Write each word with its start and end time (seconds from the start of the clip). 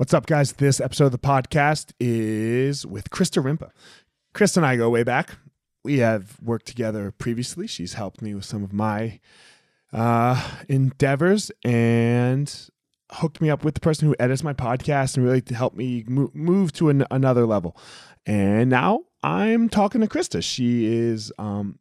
What's 0.00 0.14
up, 0.14 0.24
guys? 0.24 0.52
This 0.52 0.80
episode 0.80 1.04
of 1.04 1.12
the 1.12 1.18
podcast 1.18 1.92
is 2.00 2.86
with 2.86 3.10
Krista 3.10 3.44
Ripma. 3.44 3.68
Krista 4.32 4.56
and 4.56 4.64
I 4.64 4.76
go 4.76 4.88
way 4.88 5.02
back. 5.02 5.36
We 5.84 5.98
have 5.98 6.38
worked 6.40 6.64
together 6.64 7.10
previously. 7.10 7.66
She's 7.66 7.92
helped 7.92 8.22
me 8.22 8.34
with 8.34 8.46
some 8.46 8.64
of 8.64 8.72
my 8.72 9.20
uh, 9.92 10.52
endeavors 10.70 11.52
and 11.66 12.50
hooked 13.12 13.42
me 13.42 13.50
up 13.50 13.62
with 13.62 13.74
the 13.74 13.80
person 13.80 14.08
who 14.08 14.16
edits 14.18 14.42
my 14.42 14.54
podcast 14.54 15.18
and 15.18 15.26
really 15.26 15.42
helped 15.50 15.76
me 15.76 16.06
mo- 16.08 16.30
move 16.32 16.72
to 16.72 16.88
an- 16.88 17.04
another 17.10 17.44
level. 17.44 17.76
And 18.24 18.70
now 18.70 19.02
I'm 19.22 19.68
talking 19.68 20.00
to 20.00 20.06
Krista. 20.06 20.42
She 20.42 20.86
is 20.86 21.30
um, 21.38 21.78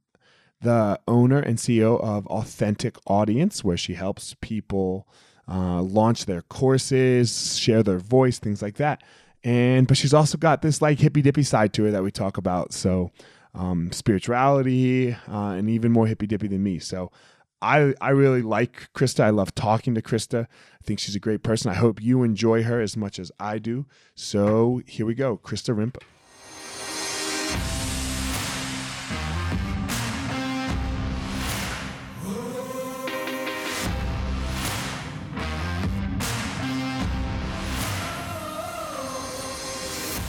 the 0.60 1.00
owner 1.08 1.40
and 1.40 1.58
CEO 1.58 1.98
of 2.04 2.28
Authentic 2.28 2.98
Audience, 3.08 3.64
where 3.64 3.78
she 3.78 3.94
helps 3.94 4.36
people 4.42 5.08
uh, 5.50 5.82
launch 5.82 6.26
their 6.26 6.42
courses, 6.44 7.58
share 7.58 7.84
their 7.84 7.98
voice, 7.98 8.40
things 8.40 8.62
like 8.62 8.76
that. 8.76 9.04
And 9.44 9.88
but 9.88 9.98
she's 9.98 10.14
also 10.14 10.38
got 10.38 10.62
this 10.62 10.82
like 10.82 11.00
hippy 11.00 11.22
dippy 11.22 11.44
side 11.44 11.74
to 11.74 11.86
her 11.86 11.92
that 11.92 12.04
we 12.04 12.12
talk 12.12 12.38
about. 12.38 12.74
So 12.74 13.12
um, 13.56 13.92
spirituality 13.92 15.14
uh, 15.14 15.52
and 15.52 15.70
even 15.70 15.92
more 15.92 16.08
hippy 16.08 16.28
dippy 16.28 16.48
than 16.48 16.62
me. 16.62 16.80
So 16.80 17.12
I 17.62 17.94
I 18.02 18.10
really 18.10 18.42
like 18.42 18.90
Krista. 18.94 19.22
I 19.24 19.30
love 19.30 19.56
talking 19.56 19.96
to 19.96 20.02
Krista. 20.02 20.46
I 20.46 20.84
think 20.84 21.00
she's 21.00 21.16
a 21.16 21.20
great 21.20 21.44
person. 21.44 21.72
I 21.72 21.76
hope 21.76 22.02
you 22.02 22.24
enjoy 22.24 22.64
her 22.64 22.82
as 22.82 22.96
much 22.96 23.18
as 23.20 23.32
I 23.40 23.60
do. 23.60 23.86
So 24.16 24.82
here 24.86 25.06
we 25.06 25.16
go, 25.16 25.38
Krista 25.38 25.76
Ripma. 25.76 26.02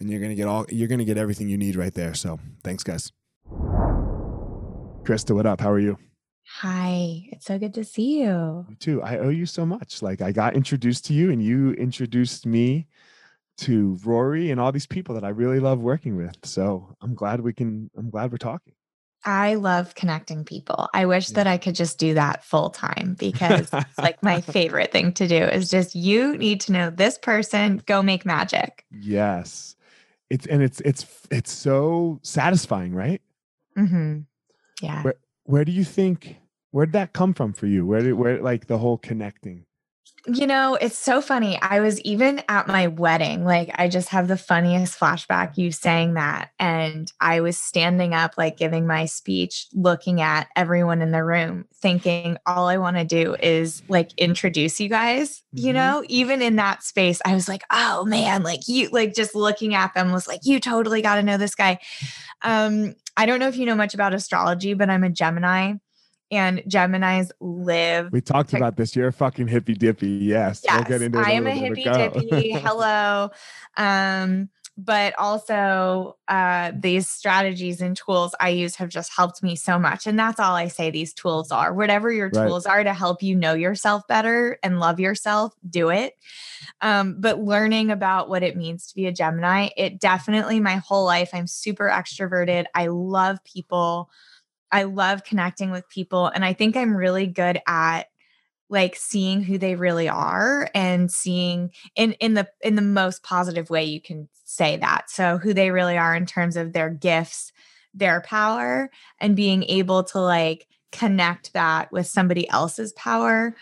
and 0.00 0.10
you're 0.10 0.20
gonna 0.20 0.34
get 0.34 0.48
all 0.48 0.66
you're 0.68 0.88
gonna 0.88 1.04
get 1.04 1.18
everything 1.18 1.48
you 1.48 1.58
need 1.58 1.76
right 1.76 1.94
there. 1.94 2.14
So 2.14 2.38
thanks, 2.62 2.82
guys. 2.82 3.12
Krista, 5.04 5.34
what 5.34 5.46
up? 5.46 5.60
How 5.60 5.70
are 5.70 5.78
you? 5.78 5.98
Hi, 6.60 7.28
it's 7.32 7.46
so 7.46 7.58
good 7.58 7.74
to 7.74 7.84
see 7.84 8.20
you. 8.20 8.66
You 8.68 8.76
too. 8.78 9.02
I 9.02 9.18
owe 9.18 9.28
you 9.28 9.46
so 9.46 9.66
much. 9.66 10.02
Like 10.02 10.20
I 10.20 10.32
got 10.32 10.54
introduced 10.54 11.04
to 11.06 11.14
you, 11.14 11.30
and 11.30 11.42
you 11.42 11.72
introduced 11.72 12.46
me 12.46 12.86
to 13.58 13.98
Rory 14.04 14.50
and 14.50 14.60
all 14.60 14.70
these 14.70 14.86
people 14.86 15.14
that 15.14 15.24
I 15.24 15.30
really 15.30 15.60
love 15.60 15.80
working 15.80 16.16
with. 16.16 16.36
So 16.44 16.94
I'm 17.00 17.14
glad 17.14 17.40
we 17.40 17.52
can. 17.52 17.90
I'm 17.96 18.10
glad 18.10 18.30
we're 18.30 18.38
talking. 18.38 18.74
I 19.24 19.56
love 19.56 19.96
connecting 19.96 20.44
people. 20.44 20.88
I 20.94 21.06
wish 21.06 21.30
yeah. 21.30 21.36
that 21.36 21.46
I 21.48 21.58
could 21.58 21.74
just 21.74 21.98
do 21.98 22.14
that 22.14 22.44
full 22.44 22.70
time 22.70 23.16
because 23.18 23.68
it's 23.72 23.98
like 23.98 24.22
my 24.22 24.40
favorite 24.52 24.92
thing 24.92 25.12
to 25.14 25.26
do 25.26 25.36
is 25.36 25.68
just 25.68 25.96
you 25.96 26.36
need 26.36 26.60
to 26.62 26.72
know 26.72 26.90
this 26.90 27.18
person, 27.18 27.82
go 27.86 28.02
make 28.02 28.24
magic. 28.24 28.84
Yes 28.92 29.75
it's 30.30 30.46
and 30.46 30.62
it's 30.62 30.80
it's 30.80 31.06
it's 31.30 31.52
so 31.52 32.20
satisfying, 32.22 32.94
right? 32.94 33.20
Mm-hmm. 33.76 34.20
Yeah. 34.82 35.02
Where 35.02 35.14
where 35.44 35.64
do 35.64 35.72
you 35.72 35.84
think 35.84 36.36
where 36.70 36.86
did 36.86 36.92
that 36.92 37.12
come 37.12 37.34
from 37.34 37.52
for 37.52 37.66
you? 37.66 37.86
Where 37.86 38.00
did 38.00 38.14
where 38.14 38.42
like 38.42 38.66
the 38.66 38.78
whole 38.78 38.98
connecting? 38.98 39.64
You 40.28 40.46
know, 40.46 40.74
it's 40.74 40.98
so 40.98 41.20
funny. 41.20 41.60
I 41.62 41.80
was 41.80 42.00
even 42.00 42.42
at 42.48 42.66
my 42.66 42.88
wedding. 42.88 43.44
Like, 43.44 43.70
I 43.76 43.88
just 43.88 44.08
have 44.08 44.26
the 44.26 44.36
funniest 44.36 44.98
flashback 44.98 45.56
you 45.56 45.70
saying 45.70 46.14
that. 46.14 46.50
And 46.58 47.12
I 47.20 47.40
was 47.40 47.56
standing 47.56 48.12
up, 48.12 48.34
like 48.36 48.56
giving 48.56 48.86
my 48.86 49.04
speech, 49.04 49.68
looking 49.72 50.20
at 50.20 50.48
everyone 50.56 51.00
in 51.00 51.12
the 51.12 51.22
room, 51.22 51.66
thinking, 51.74 52.38
all 52.44 52.66
I 52.66 52.76
want 52.78 52.96
to 52.96 53.04
do 53.04 53.36
is 53.40 53.82
like 53.88 54.10
introduce 54.16 54.80
you 54.80 54.88
guys. 54.88 55.42
Mm-hmm. 55.54 55.66
You 55.66 55.72
know, 55.72 56.04
even 56.08 56.42
in 56.42 56.56
that 56.56 56.82
space, 56.82 57.20
I 57.24 57.34
was 57.34 57.48
like, 57.48 57.62
oh 57.70 58.04
man, 58.04 58.42
like 58.42 58.66
you, 58.66 58.88
like 58.88 59.14
just 59.14 59.34
looking 59.34 59.74
at 59.74 59.94
them 59.94 60.10
was 60.10 60.26
like, 60.26 60.40
you 60.42 60.58
totally 60.58 61.02
got 61.02 61.16
to 61.16 61.22
know 61.22 61.36
this 61.36 61.54
guy. 61.54 61.78
Um, 62.42 62.94
I 63.16 63.26
don't 63.26 63.38
know 63.38 63.48
if 63.48 63.56
you 63.56 63.66
know 63.66 63.76
much 63.76 63.94
about 63.94 64.12
astrology, 64.12 64.74
but 64.74 64.90
I'm 64.90 65.04
a 65.04 65.10
Gemini 65.10 65.74
and 66.30 66.58
Geminis 66.68 67.30
live. 67.40 68.10
We 68.12 68.20
talked 68.20 68.50
to, 68.50 68.56
about 68.56 68.76
this. 68.76 68.96
You're 68.96 69.08
a 69.08 69.12
fucking 69.12 69.48
hippy 69.48 69.74
dippy. 69.74 70.08
Yes. 70.08 70.62
yes 70.64 70.74
we'll 70.74 70.84
get 70.84 71.02
into 71.02 71.18
I 71.18 71.30
am 71.30 71.46
a 71.46 71.52
hippy 71.52 71.84
dippy. 71.84 72.50
Hello. 72.52 73.30
Um, 73.76 74.48
but 74.78 75.14
also 75.18 76.18
uh, 76.28 76.70
these 76.78 77.08
strategies 77.08 77.80
and 77.80 77.96
tools 77.96 78.34
I 78.40 78.50
use 78.50 78.76
have 78.76 78.90
just 78.90 79.10
helped 79.14 79.42
me 79.42 79.56
so 79.56 79.78
much. 79.78 80.06
And 80.06 80.18
that's 80.18 80.38
all 80.38 80.54
I 80.54 80.68
say 80.68 80.90
these 80.90 81.14
tools 81.14 81.50
are. 81.50 81.72
Whatever 81.72 82.12
your 82.12 82.28
right. 82.28 82.46
tools 82.46 82.66
are 82.66 82.84
to 82.84 82.92
help 82.92 83.22
you 83.22 83.34
know 83.34 83.54
yourself 83.54 84.06
better 84.06 84.58
and 84.62 84.78
love 84.78 85.00
yourself, 85.00 85.54
do 85.68 85.88
it. 85.88 86.14
Um, 86.82 87.16
but 87.18 87.40
learning 87.40 87.90
about 87.90 88.28
what 88.28 88.42
it 88.42 88.56
means 88.56 88.86
to 88.88 88.94
be 88.94 89.06
a 89.06 89.12
Gemini, 89.12 89.70
it 89.78 89.98
definitely 89.98 90.60
my 90.60 90.76
whole 90.76 91.06
life, 91.06 91.30
I'm 91.32 91.46
super 91.46 91.88
extroverted. 91.88 92.66
I 92.74 92.88
love 92.88 93.42
people. 93.44 94.10
I 94.72 94.84
love 94.84 95.24
connecting 95.24 95.70
with 95.70 95.88
people. 95.88 96.26
And 96.26 96.44
I 96.44 96.52
think 96.52 96.76
I'm 96.76 96.96
really 96.96 97.26
good 97.26 97.60
at 97.66 98.06
like 98.68 98.96
seeing 98.96 99.42
who 99.42 99.58
they 99.58 99.76
really 99.76 100.08
are 100.08 100.68
and 100.74 101.10
seeing 101.10 101.70
in 101.94 102.12
in 102.14 102.34
the 102.34 102.48
in 102.62 102.74
the 102.74 102.82
most 102.82 103.22
positive 103.22 103.70
way 103.70 103.84
you 103.84 104.00
can 104.00 104.28
say 104.44 104.76
that 104.76 105.08
so 105.08 105.38
who 105.38 105.54
they 105.54 105.70
really 105.70 105.96
are 105.96 106.14
in 106.14 106.26
terms 106.26 106.56
of 106.56 106.72
their 106.72 106.90
gifts 106.90 107.52
their 107.94 108.20
power 108.22 108.90
and 109.20 109.36
being 109.36 109.62
able 109.64 110.02
to 110.02 110.20
like 110.20 110.66
connect 110.92 111.52
that 111.52 111.90
with 111.92 112.06
somebody 112.06 112.48
else's 112.50 112.92
power 112.94 113.54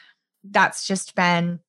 that's 0.44 0.86
just 0.86 1.14
been 1.14 1.60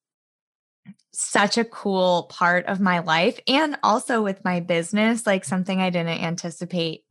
such 1.12 1.58
a 1.58 1.66
cool 1.66 2.24
part 2.30 2.66
of 2.66 2.80
my 2.80 3.00
life 3.00 3.40
and 3.48 3.78
also 3.84 4.22
with 4.22 4.44
my 4.44 4.60
business 4.60 5.26
like 5.26 5.46
something 5.46 5.82
i 5.82 5.90
didn't 5.90 6.22
anticipate 6.22 7.05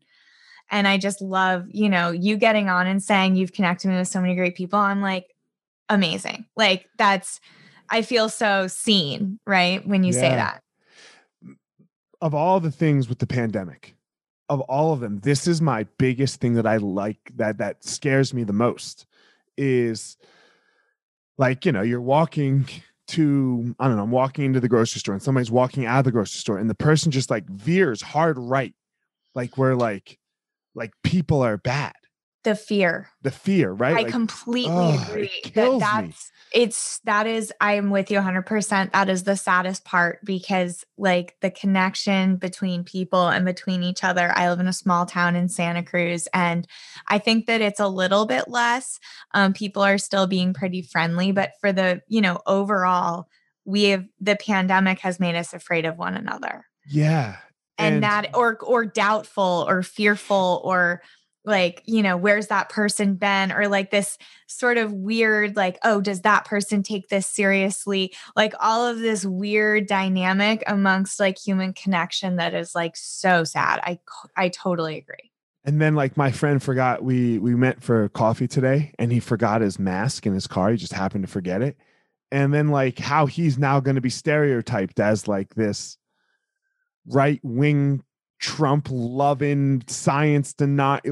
and 0.70 0.88
i 0.88 0.96
just 0.96 1.20
love 1.20 1.66
you 1.70 1.88
know 1.88 2.10
you 2.10 2.36
getting 2.36 2.68
on 2.68 2.86
and 2.86 3.02
saying 3.02 3.36
you've 3.36 3.52
connected 3.52 3.88
me 3.88 3.96
with 3.96 4.08
so 4.08 4.20
many 4.20 4.34
great 4.34 4.54
people 4.54 4.78
i'm 4.78 5.00
like 5.00 5.34
amazing. 5.88 6.46
Like 6.56 6.88
that's 6.98 7.40
I 7.90 8.02
feel 8.02 8.28
so 8.28 8.66
seen, 8.66 9.38
right? 9.46 9.86
When 9.86 10.04
you 10.04 10.12
yeah. 10.12 10.20
say 10.20 10.28
that. 10.30 10.62
Of 12.20 12.34
all 12.34 12.60
the 12.60 12.70
things 12.70 13.08
with 13.08 13.18
the 13.18 13.26
pandemic, 13.26 13.94
of 14.48 14.60
all 14.62 14.92
of 14.92 15.00
them, 15.00 15.20
this 15.20 15.46
is 15.46 15.60
my 15.60 15.84
biggest 15.98 16.40
thing 16.40 16.54
that 16.54 16.66
I 16.66 16.78
like 16.78 17.18
that 17.36 17.58
that 17.58 17.84
scares 17.84 18.32
me 18.32 18.44
the 18.44 18.52
most 18.52 19.06
is 19.56 20.16
like, 21.36 21.66
you 21.66 21.72
know, 21.72 21.82
you're 21.82 22.00
walking 22.00 22.66
to 23.06 23.74
I 23.78 23.88
don't 23.88 23.96
know, 23.96 24.04
I'm 24.04 24.10
walking 24.10 24.46
into 24.46 24.60
the 24.60 24.68
grocery 24.68 25.00
store 25.00 25.14
and 25.14 25.22
somebody's 25.22 25.50
walking 25.50 25.84
out 25.84 25.98
of 25.98 26.04
the 26.04 26.12
grocery 26.12 26.38
store 26.38 26.58
and 26.58 26.70
the 26.70 26.74
person 26.74 27.10
just 27.10 27.30
like 27.30 27.46
veers 27.48 28.00
hard 28.00 28.38
right. 28.38 28.74
Like 29.34 29.58
we're 29.58 29.74
like 29.74 30.18
like 30.74 30.92
people 31.02 31.42
are 31.42 31.56
bad. 31.56 31.94
The 32.44 32.54
fear. 32.54 33.08
The 33.22 33.30
fear 33.30 33.72
right? 33.72 33.96
I 33.96 34.02
like, 34.02 34.08
completely 34.08 34.74
oh, 34.74 35.06
agree 35.08 35.30
that 35.54 35.78
that's 35.78 36.06
me. 36.52 36.60
it's 36.60 36.98
that 37.04 37.26
is 37.26 37.50
i'm 37.58 37.88
with 37.88 38.10
you 38.10 38.18
100% 38.18 38.92
that 38.92 39.08
is 39.08 39.24
the 39.24 39.34
saddest 39.34 39.82
part 39.86 40.18
because 40.24 40.84
like 40.98 41.36
the 41.40 41.50
connection 41.50 42.36
between 42.36 42.84
people 42.84 43.28
and 43.28 43.46
between 43.46 43.82
each 43.82 44.04
other. 44.04 44.30
I 44.36 44.50
live 44.50 44.60
in 44.60 44.68
a 44.68 44.74
small 44.74 45.06
town 45.06 45.36
in 45.36 45.48
santa 45.48 45.82
cruz 45.82 46.28
and 46.34 46.68
i 47.08 47.18
think 47.18 47.46
that 47.46 47.62
it's 47.62 47.80
a 47.80 47.88
little 47.88 48.26
bit 48.26 48.46
less 48.46 49.00
um, 49.32 49.54
people 49.54 49.82
are 49.82 49.96
still 49.96 50.26
being 50.26 50.52
pretty 50.52 50.82
friendly 50.82 51.32
but 51.32 51.52
for 51.62 51.72
the 51.72 52.02
you 52.08 52.20
know 52.20 52.40
overall 52.46 53.26
we 53.64 53.84
have 53.84 54.04
the 54.20 54.36
pandemic 54.36 54.98
has 55.00 55.18
made 55.18 55.34
us 55.34 55.54
afraid 55.54 55.86
of 55.86 55.96
one 55.96 56.14
another. 56.14 56.66
Yeah 56.90 57.36
and, 57.78 57.96
and 57.96 58.04
that 58.04 58.30
or 58.34 58.58
or 58.62 58.84
doubtful 58.84 59.64
or 59.68 59.82
fearful 59.82 60.60
or 60.64 61.02
like 61.44 61.82
you 61.84 62.02
know 62.02 62.16
where's 62.16 62.46
that 62.48 62.68
person 62.68 63.14
been? 63.14 63.52
or 63.52 63.68
like 63.68 63.90
this 63.90 64.16
sort 64.46 64.78
of 64.78 64.92
weird 64.92 65.56
like 65.56 65.78
oh 65.84 66.00
does 66.00 66.22
that 66.22 66.44
person 66.44 66.82
take 66.82 67.08
this 67.08 67.26
seriously? 67.26 68.14
like 68.36 68.54
all 68.60 68.86
of 68.86 68.98
this 68.98 69.24
weird 69.24 69.86
dynamic 69.86 70.62
amongst 70.66 71.20
like 71.20 71.38
human 71.38 71.72
connection 71.72 72.36
that 72.36 72.54
is 72.54 72.74
like 72.74 72.96
so 72.96 73.44
sad. 73.44 73.80
I 73.82 73.98
i 74.36 74.48
totally 74.48 74.96
agree. 74.96 75.30
And 75.66 75.80
then 75.80 75.94
like 75.94 76.16
my 76.16 76.30
friend 76.30 76.62
forgot 76.62 77.02
we 77.02 77.38
we 77.38 77.54
met 77.54 77.82
for 77.82 78.08
coffee 78.10 78.48
today 78.48 78.94
and 78.98 79.12
he 79.12 79.20
forgot 79.20 79.60
his 79.60 79.78
mask 79.78 80.26
in 80.26 80.34
his 80.34 80.46
car 80.46 80.70
he 80.70 80.76
just 80.76 80.92
happened 80.92 81.24
to 81.24 81.30
forget 81.30 81.62
it. 81.62 81.76
And 82.30 82.52
then 82.52 82.68
like 82.68 82.98
how 82.98 83.26
he's 83.26 83.58
now 83.58 83.80
going 83.80 83.94
to 83.94 84.00
be 84.00 84.10
stereotyped 84.10 84.98
as 84.98 85.28
like 85.28 85.54
this 85.54 85.98
right 87.06 87.40
wing 87.42 88.02
Trump 88.38 88.88
loving 88.90 89.82
science 89.86 90.52
to 90.54 90.66
not 90.66 91.04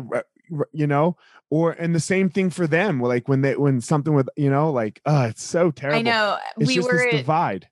you 0.72 0.86
know? 0.86 1.16
Or 1.50 1.72
and 1.72 1.94
the 1.94 2.00
same 2.00 2.30
thing 2.30 2.48
for 2.48 2.66
them 2.66 3.00
like 3.00 3.28
when 3.28 3.42
they 3.42 3.56
when 3.56 3.82
something 3.82 4.14
with 4.14 4.28
you 4.36 4.48
know 4.48 4.70
like 4.70 5.02
oh 5.04 5.24
it's 5.24 5.42
so 5.42 5.70
terrible. 5.70 5.98
i 5.98 6.02
know 6.02 6.38
it's 6.58 6.66
we 6.66 6.80
were 6.80 7.10
divide. 7.10 7.68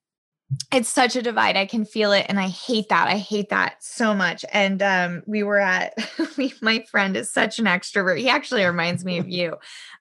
It's 0.70 0.90
such 0.90 1.17
a 1.17 1.22
divide 1.22 1.56
i 1.56 1.64
can 1.64 1.87
feel 1.87 2.12
it 2.12 2.26
and 2.28 2.38
i 2.38 2.49
hate 2.49 2.90
that 2.90 3.08
i 3.08 3.17
hate 3.17 3.49
that 3.49 3.76
so 3.82 4.12
much 4.12 4.44
and 4.52 4.82
um 4.82 5.23
we 5.26 5.43
were 5.43 5.58
at 5.58 5.94
my 6.61 6.84
friend 6.90 7.16
is 7.16 7.32
such 7.32 7.58
an 7.58 7.64
extrovert 7.64 8.19
he 8.19 8.28
actually 8.28 8.64
reminds 8.66 9.02
me 9.02 9.16
of 9.16 9.31
you. 9.31 9.56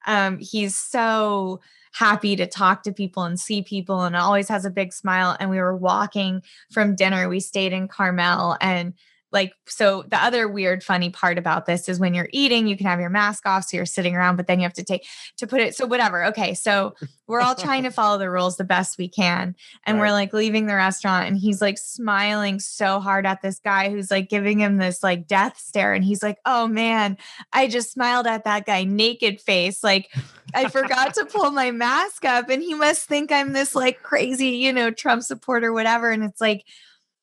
Um 0.06 0.40
he's 0.40 0.76
so 0.76 1.62
happy 1.92 2.36
to 2.36 2.46
talk 2.46 2.84
to 2.84 2.92
people 2.92 3.24
and 3.24 3.40
see 3.40 3.62
people 3.62 4.04
and 4.04 4.16
always 4.16 4.48
has 4.48 4.66
a 4.66 4.70
big 4.70 4.94
smile 4.94 5.36
and 5.40 5.50
we 5.50 5.58
were 5.58 5.76
walking 5.76 6.42
from 6.72 6.96
dinner 6.96 7.28
we 7.28 7.40
stayed 7.40 7.74
in 7.74 7.88
carmel 7.88 8.58
and 8.62 8.94
like 9.32 9.54
so 9.68 10.04
the 10.08 10.18
other 10.18 10.48
weird 10.48 10.84
funny 10.84 11.10
part 11.10 11.38
about 11.38 11.66
this 11.66 11.88
is 11.88 12.00
when 12.00 12.14
you're 12.14 12.30
eating 12.32 12.68
you 12.68 12.76
can 12.76 12.88
have 12.88 13.00
your 13.00 13.10
mask 13.10 13.46
off 13.46 13.64
so 13.64 13.78
you're 13.78 13.86
sitting 13.86 14.16
around 14.16 14.36
but 14.36 14.48
then 14.48 14.60
you 14.60 14.64
have 14.64 14.74
to 14.74 14.84
take 14.84 15.06
to 15.38 15.46
put 15.46 15.62
it 15.62 15.76
so 15.76 15.86
whatever 15.86 16.26
okay 16.26 16.54
so 16.54 16.94
we're 17.28 17.42
all 17.42 17.56
trying 17.56 17.84
to 17.84 17.92
follow 18.00 18.18
the 18.18 18.30
rules 18.30 18.58
the 18.58 18.64
best 18.64 18.98
we 18.98 19.08
can 19.08 19.56
and 19.86 19.98
right. 19.98 20.08
we're 20.08 20.12
like 20.12 20.34
leaving 20.34 20.66
the 20.66 20.76
restaurant 20.76 21.28
and 21.28 21.38
he's 21.38 21.62
like 21.62 21.78
smiling 21.78 22.60
so 22.60 23.00
hard 23.00 23.26
at 23.26 23.42
this 23.42 23.60
guy 23.60 23.90
who's 23.90 24.12
like 24.12 24.30
giving 24.30 24.60
him 24.60 24.78
this 24.78 25.04
like 25.04 25.28
death 25.28 25.58
stare 25.58 25.94
and 25.94 26.04
he's 26.04 26.24
like 26.24 26.38
oh 26.46 26.68
man 26.68 27.18
i 27.54 27.68
just 27.68 27.92
smiled 27.92 28.28
at 28.28 28.44
that 28.44 28.66
guy 28.66 28.84
naked 28.84 29.40
face 29.40 29.84
like 29.84 30.10
i 30.54 30.68
forgot 30.68 31.14
to 31.14 31.26
pull 31.26 31.52
my 31.52 31.72
mask 31.72 32.26
up 32.26 32.50
and 32.50 32.64
he 32.64 32.74
must 32.74 33.06
think 33.06 33.32
i'm 33.32 33.54
this 33.54 33.76
like 33.76 34.02
crazy 34.02 34.50
you 34.50 34.74
know 34.74 34.90
trump 34.90 35.22
supporter 35.22 35.72
whatever 35.72 36.10
and 36.10 36.24
it's 36.24 36.42
like 36.42 36.66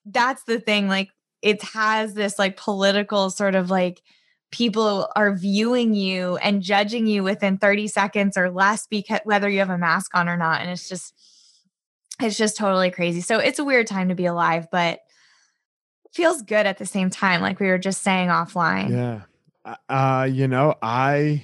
that's 0.06 0.44
the 0.44 0.60
thing 0.60 0.88
like 0.88 1.10
it 1.42 1.62
has 1.62 2.14
this 2.14 2.38
like 2.38 2.56
political 2.56 3.30
sort 3.30 3.54
of 3.54 3.70
like 3.70 4.02
people 4.50 5.08
are 5.16 5.34
viewing 5.34 5.94
you 5.94 6.36
and 6.36 6.62
judging 6.62 7.06
you 7.06 7.22
within 7.22 7.58
30 7.58 7.88
seconds 7.88 8.36
or 8.36 8.50
less 8.50 8.86
because 8.86 9.20
whether 9.24 9.48
you 9.48 9.58
have 9.58 9.70
a 9.70 9.78
mask 9.78 10.12
on 10.14 10.28
or 10.28 10.36
not 10.36 10.60
and 10.60 10.70
it's 10.70 10.88
just 10.88 11.14
it's 12.18 12.38
just 12.38 12.56
totally 12.56 12.90
crazy. 12.90 13.20
So 13.20 13.38
it's 13.38 13.58
a 13.58 13.64
weird 13.64 13.86
time 13.86 14.08
to 14.08 14.14
be 14.14 14.26
alive 14.26 14.68
but 14.70 15.00
feels 16.12 16.40
good 16.42 16.66
at 16.66 16.78
the 16.78 16.86
same 16.86 17.10
time 17.10 17.42
like 17.42 17.60
we 17.60 17.66
were 17.66 17.78
just 17.78 18.02
saying 18.02 18.28
offline. 18.28 18.90
Yeah. 18.90 19.74
Uh 19.88 20.28
you 20.30 20.46
know 20.46 20.76
i 20.80 21.42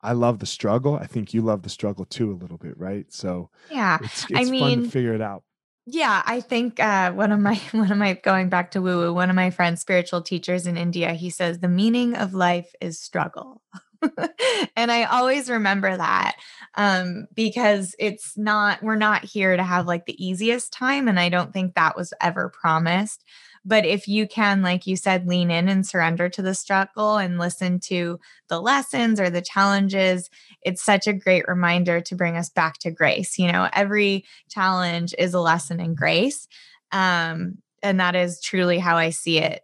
i 0.00 0.12
love 0.12 0.38
the 0.38 0.46
struggle. 0.46 0.94
I 0.94 1.06
think 1.06 1.34
you 1.34 1.42
love 1.42 1.62
the 1.62 1.68
struggle 1.68 2.04
too 2.04 2.30
a 2.30 2.36
little 2.36 2.58
bit 2.58 2.78
right? 2.78 3.12
So 3.12 3.50
yeah. 3.70 3.98
it's, 4.02 4.24
it's 4.30 4.48
i 4.48 4.50
mean 4.50 4.84
to 4.84 4.90
figure 4.90 5.14
it 5.14 5.20
out 5.20 5.42
yeah, 5.86 6.22
I 6.26 6.40
think 6.40 6.80
uh, 6.80 7.12
one 7.12 7.30
of 7.30 7.38
my 7.38 7.54
one 7.72 7.92
of 7.92 7.98
my 7.98 8.14
going 8.14 8.48
back 8.48 8.72
to 8.72 8.82
woo 8.82 8.98
woo, 8.98 9.14
one 9.14 9.30
of 9.30 9.36
my 9.36 9.50
friends, 9.50 9.80
spiritual 9.80 10.22
teachers 10.22 10.66
in 10.66 10.76
India, 10.76 11.12
he 11.12 11.30
says 11.30 11.58
the 11.60 11.68
meaning 11.68 12.16
of 12.16 12.34
life 12.34 12.72
is 12.80 13.00
struggle, 13.00 13.62
and 14.76 14.90
I 14.90 15.04
always 15.04 15.48
remember 15.48 15.96
that 15.96 16.36
um, 16.74 17.26
because 17.34 17.94
it's 17.98 18.36
not 18.36 18.82
we're 18.82 18.96
not 18.96 19.24
here 19.24 19.56
to 19.56 19.62
have 19.62 19.86
like 19.86 20.06
the 20.06 20.24
easiest 20.24 20.72
time, 20.72 21.06
and 21.08 21.20
I 21.20 21.28
don't 21.28 21.52
think 21.52 21.74
that 21.74 21.96
was 21.96 22.12
ever 22.20 22.50
promised. 22.50 23.24
But 23.68 23.84
if 23.84 24.06
you 24.06 24.28
can, 24.28 24.62
like 24.62 24.86
you 24.86 24.94
said, 24.96 25.26
lean 25.26 25.50
in 25.50 25.68
and 25.68 25.84
surrender 25.84 26.28
to 26.28 26.40
the 26.40 26.54
struggle 26.54 27.16
and 27.16 27.36
listen 27.36 27.80
to 27.80 28.20
the 28.48 28.60
lessons 28.60 29.18
or 29.20 29.28
the 29.28 29.42
challenges, 29.42 30.30
it's 30.62 30.84
such 30.84 31.08
a 31.08 31.12
great 31.12 31.48
reminder 31.48 32.00
to 32.02 32.14
bring 32.14 32.36
us 32.36 32.48
back 32.48 32.78
to 32.78 32.92
grace. 32.92 33.40
You 33.40 33.50
know, 33.50 33.68
every 33.72 34.24
challenge 34.48 35.16
is 35.18 35.34
a 35.34 35.40
lesson 35.40 35.80
in 35.80 35.96
grace. 35.96 36.46
Um, 36.92 37.58
and 37.82 37.98
that 37.98 38.14
is 38.14 38.40
truly 38.40 38.78
how 38.78 38.96
I 38.96 39.10
see 39.10 39.38
it 39.38 39.62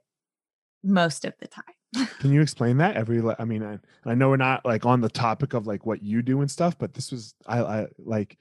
most 0.83 1.25
of 1.25 1.35
the 1.39 1.47
time. 1.47 2.09
Can 2.19 2.33
you 2.33 2.41
explain 2.41 2.79
that? 2.79 2.97
Every, 2.97 3.23
I 3.39 3.45
mean, 3.45 3.63
I, 3.63 3.79
I 4.05 4.17
know 4.17 4.31
we're 4.31 4.37
not 4.37 4.65
like 4.65 4.85
on 4.85 5.01
the 5.01 5.11
topic 5.11 5.55
of 5.55 5.69
like 5.69 5.87
what 5.87 6.03
you 6.03 6.23
do 6.23 6.41
and 6.41 6.51
stuff, 6.51 6.77
but 6.77 6.95
this 6.95 7.13
was, 7.13 7.35
I, 7.47 7.61
I 7.61 7.87
like, 7.99 8.37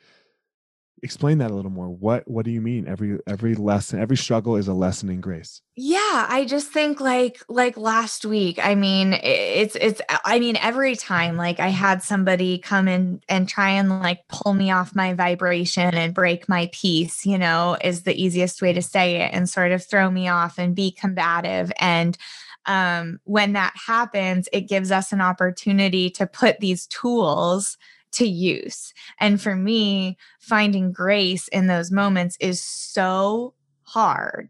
explain 1.03 1.39
that 1.39 1.51
a 1.51 1.53
little 1.53 1.71
more. 1.71 1.89
What 1.89 2.27
what 2.27 2.45
do 2.45 2.51
you 2.51 2.61
mean? 2.61 2.87
Every 2.87 3.19
every 3.27 3.55
lesson 3.55 3.99
every 3.99 4.17
struggle 4.17 4.55
is 4.55 4.67
a 4.67 4.73
lesson 4.73 5.09
in 5.09 5.21
grace. 5.21 5.61
Yeah 5.75 6.27
i 6.29 6.45
just 6.45 6.71
think 6.71 6.99
like 6.99 7.41
like 7.47 7.75
last 7.77 8.25
week 8.25 8.59
i 8.63 8.75
mean 8.75 9.13
it's 9.23 9.75
it's 9.79 10.01
i 10.25 10.37
mean 10.37 10.57
every 10.57 10.95
time 10.95 11.37
like 11.37 11.59
i 11.59 11.69
had 11.69 12.03
somebody 12.03 12.59
come 12.59 12.87
in 12.87 13.21
and 13.29 13.47
try 13.47 13.69
and 13.69 13.89
like 13.89 14.19
pull 14.27 14.53
me 14.53 14.69
off 14.69 14.93
my 14.93 15.13
vibration 15.13 15.95
and 15.95 16.13
break 16.13 16.47
my 16.49 16.69
peace 16.73 17.25
you 17.25 17.37
know 17.37 17.77
is 17.83 18.03
the 18.03 18.21
easiest 18.21 18.61
way 18.61 18.73
to 18.73 18.81
say 18.81 19.21
it 19.21 19.31
and 19.33 19.49
sort 19.49 19.71
of 19.71 19.83
throw 19.83 20.11
me 20.11 20.27
off 20.27 20.57
and 20.57 20.75
be 20.75 20.91
combative. 20.91 21.71
And 21.79 22.17
um, 22.65 23.19
when 23.23 23.53
that 23.53 23.73
happens, 23.87 24.47
it 24.53 24.61
gives 24.61 24.91
us 24.91 25.11
an 25.11 25.21
opportunity 25.21 26.09
to 26.11 26.27
put 26.27 26.59
these 26.59 26.87
tools 26.87 27.77
to 28.13 28.27
use. 28.27 28.93
And 29.19 29.41
for 29.41 29.55
me, 29.55 30.17
finding 30.39 30.91
grace 30.91 31.47
in 31.47 31.67
those 31.67 31.91
moments 31.91 32.37
is 32.39 32.61
so 32.61 33.53
hard. 33.83 34.49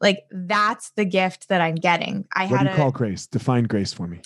Like 0.00 0.24
that's 0.30 0.90
the 0.92 1.04
gift 1.04 1.48
that 1.48 1.60
I'm 1.60 1.74
getting. 1.74 2.26
I 2.32 2.46
what 2.46 2.58
had 2.58 2.64
do 2.64 2.70
you 2.70 2.74
a, 2.74 2.76
call 2.76 2.90
grace? 2.90 3.26
Define 3.26 3.64
grace 3.64 3.92
for 3.92 4.06
me. 4.06 4.20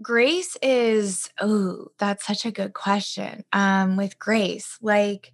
Grace 0.00 0.56
is 0.62 1.30
oh, 1.40 1.88
that's 1.98 2.26
such 2.26 2.46
a 2.46 2.50
good 2.50 2.72
question. 2.72 3.44
Um, 3.52 3.96
with 3.96 4.18
grace, 4.18 4.78
like 4.80 5.32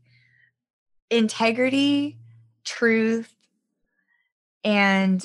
integrity, 1.10 2.18
truth, 2.64 3.34
and 4.64 5.24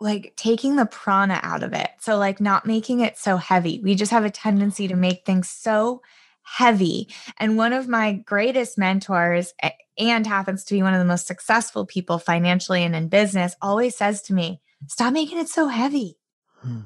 like 0.00 0.34
taking 0.36 0.76
the 0.76 0.86
prana 0.86 1.40
out 1.42 1.62
of 1.62 1.72
it. 1.72 1.90
So, 2.00 2.18
like, 2.18 2.40
not 2.40 2.66
making 2.66 3.00
it 3.00 3.16
so 3.16 3.36
heavy. 3.36 3.80
We 3.82 3.94
just 3.94 4.12
have 4.12 4.24
a 4.24 4.30
tendency 4.30 4.88
to 4.88 4.96
make 4.96 5.24
things 5.24 5.48
so 5.48 6.02
heavy. 6.44 7.08
And 7.38 7.56
one 7.56 7.72
of 7.72 7.88
my 7.88 8.12
greatest 8.12 8.78
mentors, 8.78 9.52
and 9.98 10.26
happens 10.26 10.64
to 10.64 10.74
be 10.74 10.82
one 10.82 10.94
of 10.94 10.98
the 10.98 11.04
most 11.04 11.26
successful 11.26 11.86
people 11.86 12.18
financially 12.18 12.82
and 12.82 12.94
in 12.94 13.08
business, 13.08 13.54
always 13.60 13.96
says 13.96 14.22
to 14.22 14.34
me, 14.34 14.60
Stop 14.86 15.12
making 15.12 15.38
it 15.38 15.48
so 15.48 15.68
heavy. 15.68 16.18
Hmm. 16.60 16.80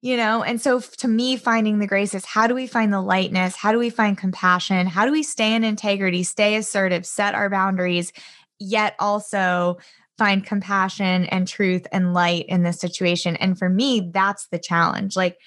You 0.00 0.16
know, 0.16 0.44
and 0.44 0.60
so 0.60 0.80
to 0.80 1.08
me, 1.08 1.36
finding 1.36 1.78
the 1.78 1.86
grace 1.86 2.14
is 2.14 2.24
how 2.24 2.46
do 2.46 2.54
we 2.54 2.66
find 2.68 2.92
the 2.92 3.00
lightness? 3.00 3.56
How 3.56 3.72
do 3.72 3.78
we 3.78 3.90
find 3.90 4.16
compassion? 4.16 4.86
How 4.86 5.04
do 5.04 5.12
we 5.12 5.24
stay 5.24 5.54
in 5.54 5.64
integrity, 5.64 6.22
stay 6.22 6.54
assertive, 6.54 7.04
set 7.04 7.34
our 7.34 7.50
boundaries, 7.50 8.12
yet 8.60 8.94
also 9.00 9.78
find 10.18 10.44
compassion 10.44 11.24
and 11.26 11.46
truth 11.46 11.86
and 11.92 12.12
light 12.12 12.44
in 12.48 12.64
this 12.64 12.80
situation. 12.80 13.36
And 13.36 13.58
for 13.58 13.68
me, 13.68 14.10
that's 14.12 14.48
the 14.48 14.58
challenge. 14.58 15.16
Like, 15.16 15.38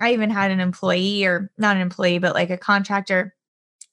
I 0.00 0.12
even 0.12 0.30
had 0.30 0.50
an 0.50 0.60
employee, 0.60 1.24
or 1.24 1.50
not 1.58 1.76
an 1.76 1.82
employee, 1.82 2.18
but 2.18 2.34
like 2.34 2.50
a 2.50 2.58
contractor 2.58 3.34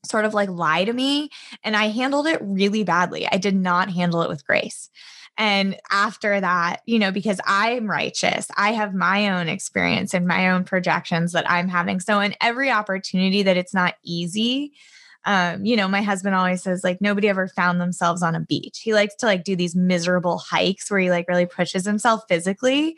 sort 0.05 0.25
of 0.25 0.33
like 0.33 0.49
lie 0.49 0.85
to 0.85 0.93
me. 0.93 1.29
And 1.63 1.75
I 1.75 1.89
handled 1.89 2.27
it 2.27 2.39
really 2.41 2.83
badly. 2.83 3.27
I 3.27 3.37
did 3.37 3.55
not 3.55 3.89
handle 3.89 4.21
it 4.21 4.29
with 4.29 4.45
grace. 4.45 4.89
And 5.37 5.77
after 5.89 6.39
that, 6.41 6.81
you 6.85 6.99
know, 6.99 7.11
because 7.11 7.39
I'm 7.45 7.89
righteous, 7.89 8.47
I 8.57 8.73
have 8.73 8.93
my 8.93 9.29
own 9.29 9.47
experience 9.47 10.13
and 10.13 10.27
my 10.27 10.49
own 10.49 10.65
projections 10.65 11.31
that 11.31 11.49
I'm 11.49 11.69
having. 11.69 12.01
So, 12.01 12.19
in 12.19 12.35
every 12.41 12.69
opportunity 12.69 13.43
that 13.43 13.55
it's 13.55 13.73
not 13.73 13.95
easy, 14.03 14.73
um, 15.25 15.65
you 15.65 15.75
know, 15.75 15.87
my 15.87 16.01
husband 16.01 16.33
always 16.33 16.63
says 16.63 16.83
like 16.83 17.01
nobody 17.01 17.27
ever 17.27 17.47
found 17.47 17.81
themselves 17.81 18.23
on 18.23 18.35
a 18.35 18.39
beach. 18.39 18.79
He 18.79 18.93
likes 18.93 19.15
to 19.15 19.25
like 19.25 19.43
do 19.43 19.55
these 19.55 19.75
miserable 19.75 20.37
hikes 20.37 20.89
where 20.89 20.99
he 20.99 21.09
like 21.09 21.27
really 21.27 21.45
pushes 21.45 21.85
himself 21.85 22.23
physically. 22.29 22.95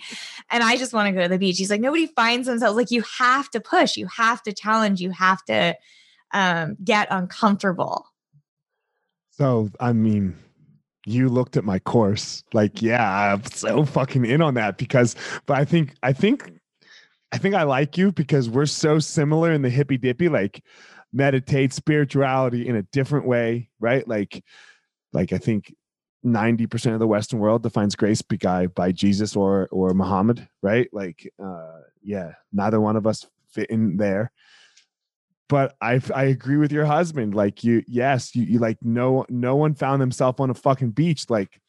And 0.50 0.64
I 0.64 0.78
just 0.78 0.94
want 0.94 1.08
to 1.08 1.14
go 1.14 1.24
to 1.24 1.30
the 1.30 1.40
beach. 1.40 1.58
He's 1.58 1.72
like, 1.72 1.82
nobody 1.82 2.08
finds 2.08 2.48
themselves 2.48 2.78
like 2.78 2.92
you 2.92 3.04
have 3.18 3.50
to 3.52 3.60
push, 3.60 3.98
you 3.98 4.08
have 4.08 4.44
to 4.44 4.54
challenge, 4.54 5.02
you 5.02 5.12
have 5.12 5.44
to 5.46 5.76
um, 6.34 6.78
get 6.84 7.08
uncomfortable. 7.10 8.06
So, 9.32 9.70
I 9.80 9.92
mean, 9.94 10.38
you 11.08 11.28
looked 11.28 11.58
at 11.58 11.64
my 11.64 11.80
course 11.80 12.44
like, 12.54 12.84
yeah, 12.84 13.34
I'm 13.34 13.44
so 13.46 13.84
fucking 13.84 14.26
in 14.26 14.44
on 14.44 14.54
that 14.54 14.78
because, 14.78 15.16
but 15.48 15.58
I 15.58 15.66
think, 15.66 15.96
I 16.04 16.14
think, 16.14 16.52
I 17.32 17.38
think 17.40 17.56
I 17.56 17.64
like 17.64 17.98
you 17.98 18.12
because 18.12 18.50
we're 18.50 18.66
so 18.66 19.00
similar 19.00 19.52
in 19.52 19.64
the 19.64 19.70
hippy 19.70 19.98
dippy. 19.98 20.30
Like, 20.30 20.64
meditate 21.14 21.74
spirituality 21.74 22.68
in 22.68 22.76
a 22.76 22.84
different 22.84 23.28
way, 23.28 23.70
right? 23.80 24.08
Like, 24.08 24.44
like 25.14 25.34
I 25.34 25.38
think 25.38 25.74
90% 26.26 26.94
of 26.94 27.00
the 27.00 27.08
Western 27.08 27.40
world 27.40 27.64
defines 27.64 27.96
grace 27.96 28.22
by, 28.22 28.68
by 28.68 28.92
Jesus 28.92 29.36
or 29.36 29.68
or 29.72 29.94
Muhammad, 29.94 30.48
right? 30.62 30.88
Like, 30.94 31.32
uh, 31.44 31.82
yeah, 32.04 32.34
neither 32.54 32.80
one 32.80 32.96
of 32.96 33.08
us 33.08 33.28
fit 33.50 33.70
in 33.70 33.98
there. 33.98 34.32
But 35.50 35.76
I 35.82 36.00
I 36.16 36.26
agree 36.26 36.58
with 36.58 36.72
your 36.72 36.86
husband. 36.86 37.36
Like 37.36 37.64
you, 37.64 37.84
yes, 37.88 38.36
you, 38.36 38.44
you 38.44 38.60
like 38.60 38.78
no 38.82 39.26
no 39.30 39.56
one 39.56 39.74
found 39.74 40.02
themselves 40.02 40.40
on 40.40 40.50
a 40.50 40.54
fucking 40.54 40.92
beach. 40.92 41.30
Like, 41.30 41.60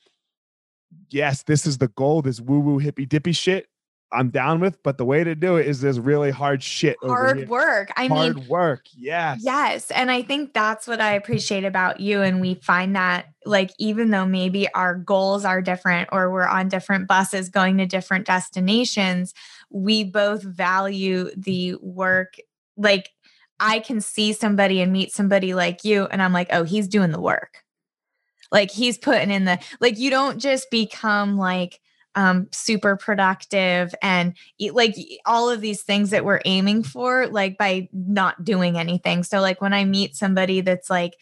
yes, 1.11 1.43
this 1.43 1.67
is 1.67 1.79
the 1.79 1.89
goal. 1.89 2.23
This 2.23 2.41
woo 2.41 2.61
woo 2.61 2.79
hippy 2.79 3.07
dippy 3.07 3.33
shit. 3.33 3.67
I'm 4.13 4.31
down 4.31 4.61
with, 4.61 4.83
but 4.83 4.99
the 4.99 5.05
way 5.05 5.25
to 5.25 5.35
do 5.35 5.57
it 5.57 5.67
is 5.67 5.81
this 5.81 5.99
really 5.99 6.31
hard 6.31 6.63
shit. 6.63 6.97
Hard 7.03 7.49
work. 7.49 7.91
I 7.97 8.07
hard 8.07 8.11
mean, 8.11 8.33
hard 8.35 8.49
work. 8.49 8.87
Yes. 8.97 9.41
Yes. 9.43 9.91
And 9.91 10.11
I 10.11 10.23
think 10.23 10.53
that's 10.53 10.87
what 10.87 11.01
I 11.01 11.15
appreciate 11.15 11.65
about 11.65 12.01
you. 12.01 12.23
And 12.23 12.41
we 12.41 12.55
find 12.55 12.95
that, 12.95 13.27
like, 13.45 13.71
even 13.79 14.11
though 14.11 14.27
maybe 14.27 14.73
our 14.75 14.95
goals 14.95 15.45
are 15.45 15.63
different 15.63 16.09
or 16.13 16.31
we're 16.31 16.47
on 16.47 16.69
different 16.69 17.09
buses 17.09 17.49
going 17.49 17.79
to 17.79 17.87
different 17.87 18.27
destinations, 18.27 19.35
we 19.71 20.05
both 20.05 20.43
value 20.43 21.31
the 21.37 21.77
work. 21.81 22.37
Like, 22.77 23.11
I 23.61 23.79
can 23.79 24.01
see 24.01 24.33
somebody 24.33 24.81
and 24.81 24.93
meet 24.93 25.13
somebody 25.13 25.55
like 25.55 25.85
you, 25.85 26.07
and 26.07 26.21
I'm 26.21 26.33
like, 26.33 26.49
oh, 26.51 26.65
he's 26.65 26.89
doing 26.89 27.13
the 27.13 27.21
work. 27.21 27.63
Like, 28.51 28.71
he's 28.71 28.99
putting 28.99 29.31
in 29.31 29.45
the, 29.45 29.59
like, 29.81 29.99
you 29.99 30.11
don't 30.11 30.39
just 30.39 30.71
become 30.71 31.39
like, 31.39 31.81
um, 32.15 32.49
super 32.53 32.97
productive 32.97 33.95
and 34.03 34.37
like 34.73 34.97
all 35.27 35.49
of 35.49 35.61
these 35.61 35.83
things 35.83 36.11
that 36.11 36.25
we're 36.25 36.41
aiming 36.45 36.83
for, 36.83 37.27
like 37.29 37.57
by 37.59 37.89
not 37.93 38.45
doing 38.45 38.79
anything. 38.79 39.23
So, 39.23 39.41
like 39.41 39.61
when 39.61 39.73
I 39.73 39.85
meet 39.85 40.17
somebody 40.17 40.61
that's 40.61 40.91
like 40.91 41.15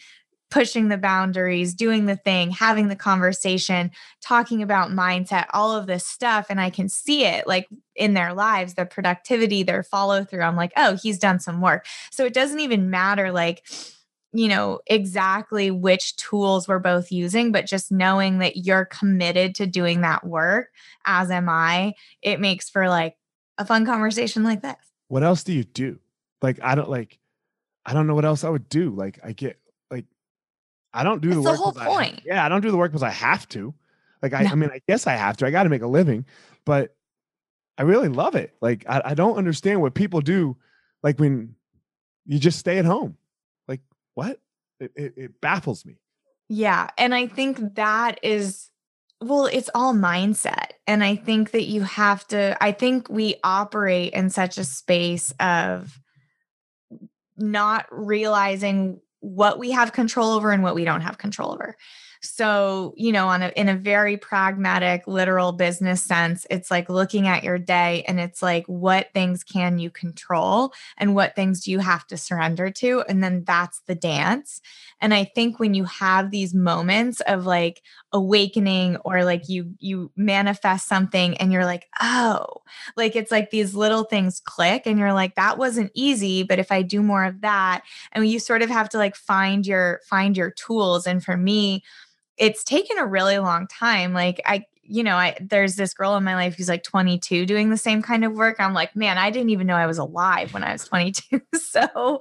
pushing 0.51 0.89
the 0.89 0.99
boundaries, 0.99 1.75
doing 1.75 2.07
the 2.07 2.17
thing, 2.17 2.51
having 2.51 2.89
the 2.89 2.97
conversation, 2.97 3.91
talking 4.21 4.63
about 4.63 4.91
mindset, 4.91 5.47
all 5.53 5.75
of 5.75 5.87
this 5.87 6.05
stuff. 6.05 6.47
And 6.51 6.61
I 6.61 6.71
can 6.71 6.89
see 6.89 7.25
it 7.25 7.47
like 7.47 7.69
in 7.95 8.15
their 8.15 8.35
lives, 8.35 8.75
their 8.75 8.87
productivity, 8.87 9.63
their 9.63 9.85
follow 9.85 10.25
through. 10.25 10.43
I'm 10.43 10.57
like, 10.57 10.73
oh, 10.77 10.99
he's 11.01 11.19
done 11.19 11.39
some 11.39 11.61
work. 11.61 11.87
So 12.11 12.25
it 12.25 12.35
doesn't 12.35 12.61
even 12.61 12.91
matter 12.91 13.31
like, 13.31 13.65
you 14.33 14.49
know 14.49 14.79
exactly 14.87 15.71
which 15.71 16.15
tools 16.17 16.69
we're 16.69 16.79
both 16.79 17.11
using 17.11 17.51
but 17.51 17.67
just 17.67 17.91
knowing 17.91 18.39
that 18.39 18.59
you're 18.59 18.85
committed 18.85 19.55
to 19.57 19.67
doing 19.67 20.03
that 20.03 20.25
work 20.25 20.69
as 21.05 21.31
am 21.31 21.49
i 21.49 21.93
it 22.23 22.39
makes 22.39 22.71
for 22.71 22.89
like 22.89 23.17
a 23.61 23.65
fun 23.65 23.85
conversation 23.85 24.43
like 24.43 24.63
this. 24.63 24.75
What 25.09 25.23
else 25.23 25.45
do 25.45 25.53
you 25.53 25.63
do? 25.63 26.01
Like 26.43 26.59
i 26.63 26.75
don't 26.75 26.89
like 26.89 27.19
i 27.85 27.93
don't 27.93 28.07
know 28.07 28.15
what 28.15 28.25
else 28.25 28.43
i 28.43 28.49
would 28.49 28.69
do. 28.69 28.91
Like 28.91 29.21
i 29.23 29.33
get 29.33 29.59
like 29.91 30.07
i 30.93 31.05
don't 31.05 31.21
do 31.21 31.35
the 31.35 31.43
work 31.43 31.53
the 31.53 31.63
whole 31.63 31.73
point 31.73 32.15
I, 32.19 32.23
yeah 32.25 32.45
i 32.45 32.49
don't 32.49 32.63
do 32.63 32.71
the 32.71 32.77
work 32.77 32.91
because 32.91 33.05
i 33.05 33.11
have 33.11 33.47
to. 33.51 33.75
Like 34.23 34.33
I, 34.33 34.43
no. 34.43 34.51
I 34.51 34.55
mean 34.55 34.71
i 34.73 34.81
guess 34.89 35.07
i 35.07 35.13
have 35.13 35.37
to. 35.39 35.47
I 35.47 35.51
got 35.51 35.65
to 35.65 35.69
make 35.69 35.83
a 35.83 35.87
living 35.87 36.25
but 36.65 36.97
i 37.77 37.83
really 37.83 38.09
love 38.09 38.35
it. 38.35 38.57
Like 38.61 38.85
I, 38.89 39.03
I 39.05 39.15
don't 39.15 39.37
understand 39.37 39.83
what 39.83 39.95
people 39.95 40.23
do 40.23 40.57
like 41.03 41.21
when 41.21 41.55
you 42.27 42.39
just 42.39 42.59
stay 42.59 42.79
at 42.79 42.87
home 42.87 43.17
what? 44.15 44.41
It, 44.79 44.93
it, 44.97 45.15
it 45.17 45.41
baffles 45.41 45.85
me. 45.85 45.97
Yeah. 46.49 46.89
And 46.99 47.15
I 47.15 47.27
think 47.27 47.75
that 47.77 48.19
is, 48.23 48.71
well, 49.21 49.47
it's 49.47 49.71
all 49.75 49.95
mindset. 49.95 50.71
And 50.87 51.05
I 51.05 51.17
think 51.17 51.51
that 51.53 51.65
you 51.65 51.83
have 51.83 52.27
to, 52.29 52.57
I 52.61 52.73
think 52.73 53.09
we 53.09 53.37
operate 53.45 54.13
in 54.15 54.31
such 54.31 54.59
a 54.59 54.65
space 54.65 55.33
of 55.39 56.01
not 57.37 57.87
realizing 57.91 59.01
what 59.21 59.59
we 59.59 59.71
have 59.71 59.93
control 59.93 60.33
over 60.33 60.51
and 60.51 60.63
what 60.63 60.75
we 60.75 60.85
don't 60.85 61.03
have 61.03 61.19
control 61.19 61.53
over. 61.53 61.77
So, 62.23 62.93
you 62.99 63.13
know, 63.13 63.29
on 63.29 63.43
a 63.43 63.49
in 63.57 63.71
a 63.71 63.75
very 63.77 64.19
pragmatic, 64.19 65.05
literal 65.07 65.53
business 65.53 66.03
sense, 66.03 66.47
it's 66.51 66.71
like 66.71 66.91
looking 66.91 67.27
at 67.27 67.43
your 67.43 67.57
day 67.59 68.05
and 68.07 68.21
it's 68.21 68.43
like 68.43 68.67
what 68.67 69.09
things 69.15 69.43
can 69.43 69.79
you 69.79 69.91
control 69.91 70.75
and 70.99 71.15
what 71.15 71.35
things 71.35 71.65
do 71.65 71.71
you 71.71 71.79
have 71.79 72.07
to 72.09 72.19
surrender 72.19 72.71
to 72.73 73.03
and 73.09 73.25
then 73.25 73.43
that's 73.47 73.81
the 73.87 73.95
dance. 73.95 74.61
And 75.01 75.15
I 75.15 75.25
think 75.25 75.59
when 75.59 75.73
you 75.73 75.85
have 75.85 76.31
these 76.31 76.55
moments 76.55 77.21
of 77.23 77.47
like 77.47 77.83
awakening 78.13 78.97
or 78.99 79.25
like 79.25 79.49
you 79.49 79.75
you 79.79 80.11
manifest 80.15 80.89
something 80.89 81.37
and 81.39 81.51
you're 81.53 81.65
like, 81.65 81.87
"Oh, 82.03 82.45
like 82.97 83.17
it's 83.17 83.31
like 83.31 83.51
these 83.51 83.75
little 83.75 84.05
things 84.05 84.41
click 84.45 84.83
and 84.87 84.99
you're 84.99 85.13
like 85.15 85.37
that 85.37 85.57
wasn't 85.59 85.91
easy, 85.95 86.43
but 86.43 86.59
if 86.59 86.71
I 86.71 86.83
do 86.83 87.03
more 87.03 87.25
of 87.25 87.41
that." 87.41 87.83
And 88.13 88.27
you 88.29 88.39
sort 88.39 88.61
of 88.63 88.69
have 88.69 88.89
to 88.91 88.99
like 88.99 89.17
find 89.17 89.67
your 89.67 90.01
find 90.09 90.37
your 90.37 90.51
tools 90.51 91.07
and 91.07 91.25
for 91.25 91.37
me, 91.37 91.83
it's 92.41 92.65
taken 92.65 92.99
a 92.99 93.07
really 93.07 93.39
long 93.39 93.69
time. 93.69 94.13
Like 94.13 94.41
I, 94.47 94.65
you 94.83 95.05
know, 95.05 95.15
I 95.15 95.37
there's 95.41 95.77
this 95.77 95.95
girl 95.95 96.17
in 96.17 96.25
my 96.25 96.35
life 96.35 96.57
who's 96.57 96.69
like 96.69 96.83
22 96.83 97.47
doing 97.47 97.71
the 97.71 97.77
same 97.77 98.03
kind 98.03 98.25
of 98.25 98.33
work. 98.33 98.57
I'm 98.59 98.73
like, 98.75 98.97
man, 98.97 99.19
I 99.19 99.31
didn't 99.31 99.51
even 99.51 99.67
know 99.67 99.77
I 99.77 99.87
was 99.87 99.99
alive 99.99 100.53
when 100.53 100.65
I 100.65 100.73
was 100.73 100.85
22. 100.87 101.41
so, 101.55 102.19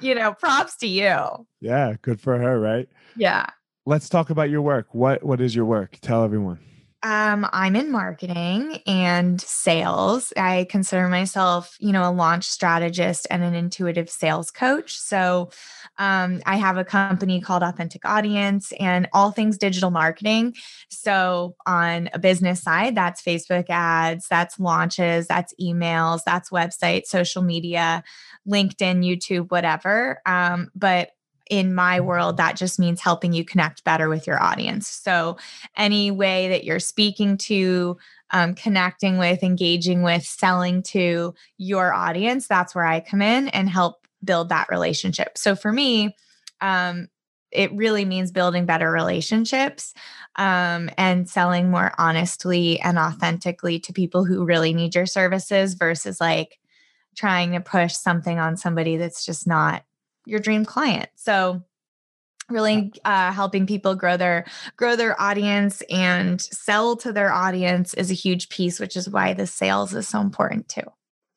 you 0.00 0.14
know, 0.14 0.32
props 0.32 0.76
to 0.76 0.86
you. 0.86 1.46
Yeah, 1.60 1.96
good 2.00 2.20
for 2.20 2.38
her, 2.38 2.58
right? 2.58 2.88
Yeah. 3.16 3.46
Let's 3.84 4.08
talk 4.08 4.30
about 4.30 4.48
your 4.48 4.62
work. 4.62 4.86
What 4.92 5.24
what 5.24 5.40
is 5.40 5.54
your 5.54 5.64
work? 5.64 5.98
Tell 6.00 6.24
everyone. 6.24 6.60
Um, 7.04 7.46
I'm 7.52 7.76
in 7.76 7.92
marketing 7.92 8.80
and 8.86 9.40
sales. 9.40 10.32
I 10.36 10.66
consider 10.68 11.08
myself, 11.08 11.76
you 11.78 11.92
know, 11.92 12.08
a 12.08 12.10
launch 12.10 12.44
strategist 12.44 13.26
and 13.30 13.44
an 13.44 13.54
intuitive 13.54 14.10
sales 14.10 14.50
coach. 14.50 14.98
So 14.98 15.50
um, 15.98 16.40
I 16.44 16.56
have 16.56 16.76
a 16.76 16.84
company 16.84 17.40
called 17.40 17.62
Authentic 17.62 18.04
Audience 18.04 18.72
and 18.80 19.08
all 19.12 19.30
things 19.30 19.58
digital 19.58 19.90
marketing. 19.90 20.54
So, 20.90 21.56
on 21.66 22.08
a 22.12 22.18
business 22.18 22.62
side, 22.62 22.94
that's 22.94 23.22
Facebook 23.22 23.66
ads, 23.68 24.28
that's 24.28 24.60
launches, 24.60 25.26
that's 25.26 25.52
emails, 25.60 26.20
that's 26.24 26.50
website, 26.50 27.06
social 27.06 27.42
media, 27.42 28.04
LinkedIn, 28.48 29.04
YouTube, 29.04 29.50
whatever. 29.50 30.20
Um, 30.24 30.70
but 30.74 31.10
in 31.50 31.74
my 31.74 32.00
world, 32.00 32.36
that 32.36 32.56
just 32.56 32.78
means 32.78 33.00
helping 33.00 33.32
you 33.32 33.44
connect 33.44 33.84
better 33.84 34.08
with 34.08 34.26
your 34.26 34.42
audience. 34.42 34.88
So, 34.88 35.36
any 35.76 36.10
way 36.10 36.48
that 36.48 36.64
you're 36.64 36.80
speaking 36.80 37.36
to, 37.38 37.96
um, 38.30 38.54
connecting 38.54 39.18
with, 39.18 39.42
engaging 39.42 40.02
with, 40.02 40.24
selling 40.24 40.82
to 40.84 41.34
your 41.56 41.92
audience, 41.92 42.46
that's 42.46 42.74
where 42.74 42.86
I 42.86 43.00
come 43.00 43.22
in 43.22 43.48
and 43.48 43.68
help 43.68 44.06
build 44.22 44.48
that 44.50 44.68
relationship. 44.70 45.38
So, 45.38 45.54
for 45.56 45.72
me, 45.72 46.16
um, 46.60 47.08
it 47.50 47.72
really 47.72 48.04
means 48.04 48.30
building 48.30 48.66
better 48.66 48.90
relationships 48.90 49.94
um, 50.36 50.90
and 50.98 51.28
selling 51.28 51.70
more 51.70 51.92
honestly 51.98 52.78
and 52.80 52.98
authentically 52.98 53.78
to 53.80 53.92
people 53.92 54.24
who 54.24 54.44
really 54.44 54.74
need 54.74 54.94
your 54.94 55.06
services 55.06 55.74
versus 55.74 56.20
like 56.20 56.58
trying 57.16 57.52
to 57.52 57.60
push 57.60 57.94
something 57.94 58.38
on 58.38 58.56
somebody 58.56 58.96
that's 58.96 59.24
just 59.24 59.46
not 59.46 59.82
your 60.28 60.40
dream 60.40 60.64
client. 60.64 61.08
So 61.14 61.62
really 62.48 62.92
uh, 63.04 63.32
helping 63.32 63.66
people 63.66 63.94
grow 63.94 64.16
their 64.16 64.46
grow 64.76 64.96
their 64.96 65.20
audience 65.20 65.82
and 65.90 66.40
sell 66.40 66.96
to 66.96 67.12
their 67.12 67.32
audience 67.32 67.94
is 67.94 68.10
a 68.10 68.14
huge 68.14 68.48
piece 68.48 68.80
which 68.80 68.96
is 68.96 69.08
why 69.08 69.34
the 69.34 69.46
sales 69.46 69.94
is 69.94 70.08
so 70.08 70.20
important 70.20 70.68
too. 70.68 70.82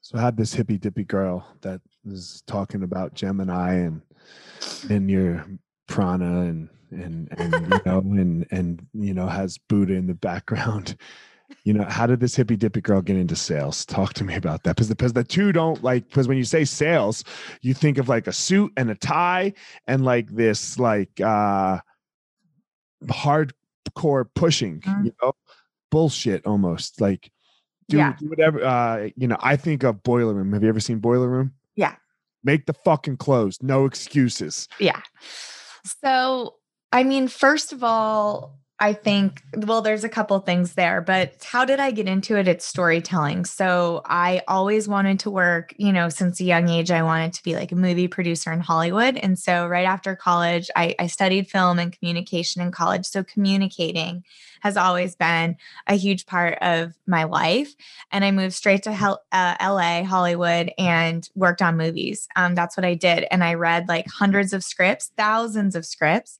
So 0.01 0.17
i 0.17 0.21
had 0.21 0.37
this 0.37 0.53
hippy 0.53 0.77
dippy 0.77 1.03
girl 1.03 1.45
that 1.61 1.81
was 2.03 2.43
talking 2.47 2.83
about 2.83 3.13
gemini 3.13 3.73
and 3.75 4.01
and 4.89 5.09
your 5.09 5.45
prana 5.87 6.41
and 6.41 6.69
and 6.91 7.27
and 7.37 7.53
you 7.53 7.81
know 7.85 7.99
and 7.99 8.47
and 8.51 8.87
you 8.93 9.13
know 9.13 9.27
has 9.27 9.57
buddha 9.57 9.93
in 9.93 10.07
the 10.07 10.13
background 10.13 10.95
you 11.63 11.73
know, 11.73 11.83
how 11.83 12.07
did 12.07 12.19
this 12.19 12.35
hippy 12.35 12.55
dippy 12.55 12.81
girl 12.81 13.01
get 13.01 13.17
into 13.17 13.35
sales? 13.35 13.85
Talk 13.85 14.13
to 14.15 14.23
me 14.23 14.35
about 14.35 14.63
that. 14.63 14.75
Because 14.75 14.89
the, 14.89 14.95
because 14.95 15.13
the 15.13 15.23
two 15.23 15.51
don't 15.51 15.83
like, 15.83 16.07
because 16.07 16.27
when 16.27 16.37
you 16.37 16.43
say 16.43 16.65
sales, 16.65 17.23
you 17.61 17.73
think 17.73 17.97
of 17.97 18.09
like 18.09 18.27
a 18.27 18.33
suit 18.33 18.71
and 18.77 18.89
a 18.89 18.95
tie 18.95 19.53
and 19.87 20.03
like 20.05 20.29
this, 20.29 20.79
like, 20.79 21.19
uh, 21.21 21.79
hardcore 23.05 24.25
pushing, 24.35 24.81
mm-hmm. 24.81 25.05
you 25.05 25.13
know, 25.21 25.33
bullshit 25.89 26.45
almost 26.45 27.01
like, 27.01 27.31
do, 27.89 27.97
yeah. 27.97 28.15
do 28.19 28.29
whatever. 28.29 28.63
Uh, 28.63 29.09
you 29.17 29.27
know, 29.27 29.37
I 29.41 29.55
think 29.55 29.83
of 29.83 30.03
Boiler 30.03 30.33
Room. 30.33 30.53
Have 30.53 30.63
you 30.63 30.69
ever 30.69 30.79
seen 30.79 30.99
Boiler 30.99 31.27
Room? 31.27 31.53
Yeah. 31.75 31.95
Make 32.43 32.65
the 32.65 32.73
fucking 32.73 33.17
clothes. 33.17 33.57
No 33.61 33.85
excuses. 33.85 34.67
Yeah. 34.79 35.01
So, 35.83 36.55
I 36.91 37.03
mean, 37.03 37.27
first 37.27 37.73
of 37.73 37.83
all, 37.83 38.59
I 38.81 38.93
think, 38.93 39.43
well, 39.55 39.83
there's 39.83 40.03
a 40.03 40.09
couple 40.09 40.39
things 40.39 40.73
there, 40.73 41.01
but 41.01 41.35
how 41.43 41.65
did 41.65 41.79
I 41.79 41.91
get 41.91 42.07
into 42.07 42.35
it? 42.35 42.47
It's 42.47 42.65
storytelling. 42.65 43.45
So 43.45 44.01
I 44.05 44.41
always 44.47 44.87
wanted 44.87 45.19
to 45.19 45.29
work, 45.29 45.75
you 45.77 45.93
know, 45.93 46.09
since 46.09 46.39
a 46.39 46.45
young 46.45 46.67
age, 46.67 46.89
I 46.89 47.03
wanted 47.03 47.33
to 47.33 47.43
be 47.43 47.53
like 47.53 47.71
a 47.71 47.75
movie 47.75 48.07
producer 48.07 48.51
in 48.51 48.59
Hollywood. 48.59 49.17
And 49.17 49.37
so 49.37 49.67
right 49.67 49.85
after 49.85 50.15
college, 50.15 50.71
I, 50.75 50.95
I 50.97 51.05
studied 51.05 51.47
film 51.47 51.77
and 51.77 51.95
communication 51.95 52.63
in 52.63 52.71
college. 52.71 53.05
So 53.05 53.23
communicating 53.23 54.23
has 54.61 54.77
always 54.77 55.15
been 55.15 55.57
a 55.85 55.93
huge 55.93 56.25
part 56.25 56.57
of 56.61 56.95
my 57.05 57.25
life. 57.25 57.75
And 58.11 58.25
I 58.25 58.31
moved 58.31 58.55
straight 58.55 58.81
to 58.83 58.93
Hel- 58.93 59.21
uh, 59.31 59.57
LA, 59.61 60.03
Hollywood, 60.03 60.71
and 60.79 61.29
worked 61.35 61.61
on 61.61 61.77
movies. 61.77 62.27
Um, 62.35 62.55
that's 62.55 62.77
what 62.77 62.85
I 62.85 62.95
did. 62.95 63.27
And 63.29 63.43
I 63.43 63.53
read 63.53 63.87
like 63.87 64.07
hundreds 64.07 64.53
of 64.53 64.63
scripts, 64.63 65.11
thousands 65.15 65.75
of 65.75 65.85
scripts. 65.85 66.39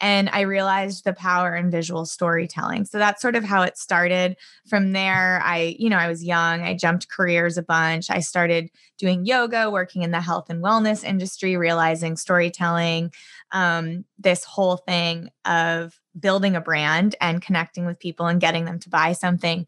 And 0.00 0.28
I 0.30 0.40
realized 0.40 1.04
the 1.04 1.12
power 1.12 1.54
in 1.54 1.70
visual 1.70 2.04
storytelling. 2.04 2.84
So 2.84 2.98
that's 2.98 3.22
sort 3.22 3.36
of 3.36 3.44
how 3.44 3.62
it 3.62 3.78
started. 3.78 4.36
From 4.68 4.92
there, 4.92 5.40
I, 5.44 5.76
you 5.78 5.88
know, 5.88 5.96
I 5.96 6.08
was 6.08 6.24
young, 6.24 6.62
I 6.62 6.74
jumped 6.74 7.08
careers 7.08 7.56
a 7.56 7.62
bunch. 7.62 8.10
I 8.10 8.20
started 8.20 8.70
doing 8.98 9.24
yoga, 9.24 9.70
working 9.70 10.02
in 10.02 10.10
the 10.10 10.20
health 10.20 10.50
and 10.50 10.62
wellness 10.62 11.04
industry, 11.04 11.56
realizing 11.56 12.16
storytelling, 12.16 13.12
um, 13.52 14.04
this 14.18 14.44
whole 14.44 14.76
thing 14.78 15.30
of 15.44 15.98
building 16.18 16.56
a 16.56 16.60
brand 16.60 17.14
and 17.20 17.42
connecting 17.42 17.86
with 17.86 18.00
people 18.00 18.26
and 18.26 18.40
getting 18.40 18.64
them 18.64 18.78
to 18.80 18.90
buy 18.90 19.12
something 19.12 19.66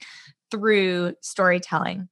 through 0.50 1.14
storytelling. 1.20 2.08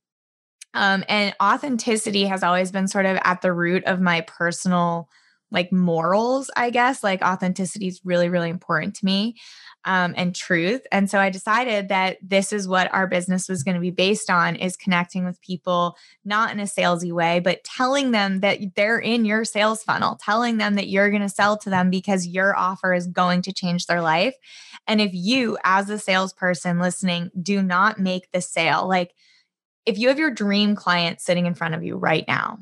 Um, 0.75 1.05
and 1.09 1.35
authenticity 1.41 2.25
has 2.27 2.43
always 2.43 2.73
been 2.73 2.89
sort 2.89 3.07
of 3.07 3.19
at 3.23 3.43
the 3.43 3.53
root 3.53 3.85
of 3.85 4.01
my 4.01 4.23
personal 4.23 5.09
like 5.55 5.73
morals, 5.73 6.51
I 6.57 6.69
guess. 6.69 7.03
Like 7.03 7.23
authenticity 7.23 7.87
is 7.87 8.03
really, 8.05 8.29
really 8.29 8.51
important 8.51 8.97
to 8.97 9.05
me 9.05 9.37
um, 9.85 10.15
and 10.17 10.35
truth. 10.35 10.87
And 10.91 11.09
so 11.09 11.19
I 11.19 11.31
decided 11.31 11.89
that 11.89 12.19
this 12.23 12.53
is 12.53 12.67
what 12.67 12.93
our 12.93 13.07
business 13.07 13.49
was 13.49 13.63
going 13.63 13.75
to 13.75 13.81
be 13.81 13.91
based 13.91 14.29
on 14.29 14.57
is 14.57 14.77
connecting 14.77 15.25
with 15.25 15.41
people, 15.41 15.97
not 16.25 16.53
in 16.53 16.61
a 16.61 16.65
salesy 16.65 17.13
way, 17.13 17.41
but 17.41 17.65
telling 17.65 18.11
them 18.11 18.41
that 18.41 18.59
they're 18.75 18.99
in 18.99 19.25
your 19.25 19.45
sales 19.45 19.83
funnel, 19.83 20.19
telling 20.23 20.57
them 20.57 20.75
that 20.75 20.89
you're 20.89 21.11
going 21.11 21.23
to 21.23 21.29
sell 21.29 21.57
to 21.59 21.71
them 21.71 21.89
because 21.89 22.27
your 22.27 22.57
offer 22.57 22.93
is 22.93 23.07
going 23.07 23.43
to 23.43 23.53
change 23.53 23.87
their 23.87 24.03
life. 24.03 24.35
And 24.87 25.01
if 25.01 25.11
you, 25.15 25.57
as 25.65 25.89
a 25.89 25.99
salesperson 25.99 26.79
listening, 26.79 27.31
do 27.41 27.63
not 27.63 27.99
make 27.99 28.31
the 28.33 28.41
sale, 28.41 28.89
like 28.89 29.15
if 29.87 29.99
you 29.99 30.09
have 30.09 30.19
your 30.19 30.31
dream 30.31 30.75
client 30.75 31.21
sitting 31.21 31.47
in 31.47 31.55
front 31.55 31.75
of 31.75 31.85
you 31.85 31.97
right 31.97 32.25
now, 32.27 32.59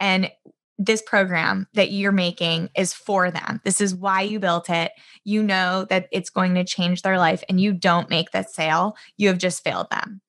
and 0.00 0.30
this 0.78 1.02
program 1.02 1.66
that 1.74 1.90
you're 1.90 2.12
making 2.12 2.70
is 2.76 2.94
for 2.94 3.30
them. 3.30 3.60
This 3.64 3.80
is 3.80 3.94
why 3.94 4.22
you 4.22 4.38
built 4.38 4.70
it. 4.70 4.92
You 5.24 5.42
know 5.42 5.86
that 5.90 6.08
it's 6.12 6.30
going 6.30 6.54
to 6.54 6.64
change 6.64 7.02
their 7.02 7.18
life 7.18 7.42
and 7.48 7.60
you 7.60 7.72
don't 7.72 8.08
make 8.08 8.30
that 8.30 8.50
sale, 8.50 8.96
you 9.16 9.28
have 9.28 9.38
just 9.38 9.64
failed 9.64 9.90
them. 9.90 10.20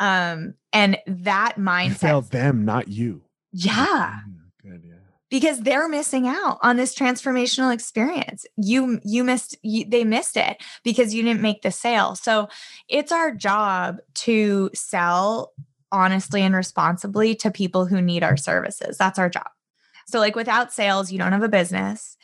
Um, 0.00 0.54
and 0.72 0.98
that 1.06 1.56
mindset 1.56 1.88
you 1.88 1.94
failed 1.94 2.30
them, 2.30 2.64
not 2.64 2.88
you. 2.88 3.22
Yeah. 3.52 4.18
Mm, 4.28 4.70
good, 4.70 4.82
yeah. 4.84 4.94
Because 5.30 5.60
they're 5.60 5.88
missing 5.88 6.26
out 6.26 6.58
on 6.62 6.76
this 6.76 6.94
transformational 6.94 7.72
experience. 7.72 8.46
You 8.56 8.98
you 9.04 9.24
missed 9.24 9.56
you, 9.62 9.84
they 9.84 10.04
missed 10.04 10.36
it 10.36 10.56
because 10.84 11.12
you 11.12 11.22
didn't 11.22 11.42
make 11.42 11.62
the 11.62 11.70
sale. 11.70 12.14
So 12.14 12.48
it's 12.88 13.12
our 13.12 13.34
job 13.34 13.98
to 14.14 14.70
sell 14.74 15.52
honestly 15.92 16.42
and 16.42 16.54
responsibly 16.54 17.34
to 17.36 17.50
people 17.50 17.86
who 17.86 18.00
need 18.00 18.22
our 18.22 18.36
services. 18.36 18.96
That's 18.96 19.18
our 19.18 19.28
job. 19.28 19.48
So, 20.08 20.18
like 20.18 20.34
without 20.34 20.72
sales, 20.72 21.12
you 21.12 21.18
don't 21.18 21.32
have 21.32 21.42
a 21.42 21.48
business. 21.48 22.16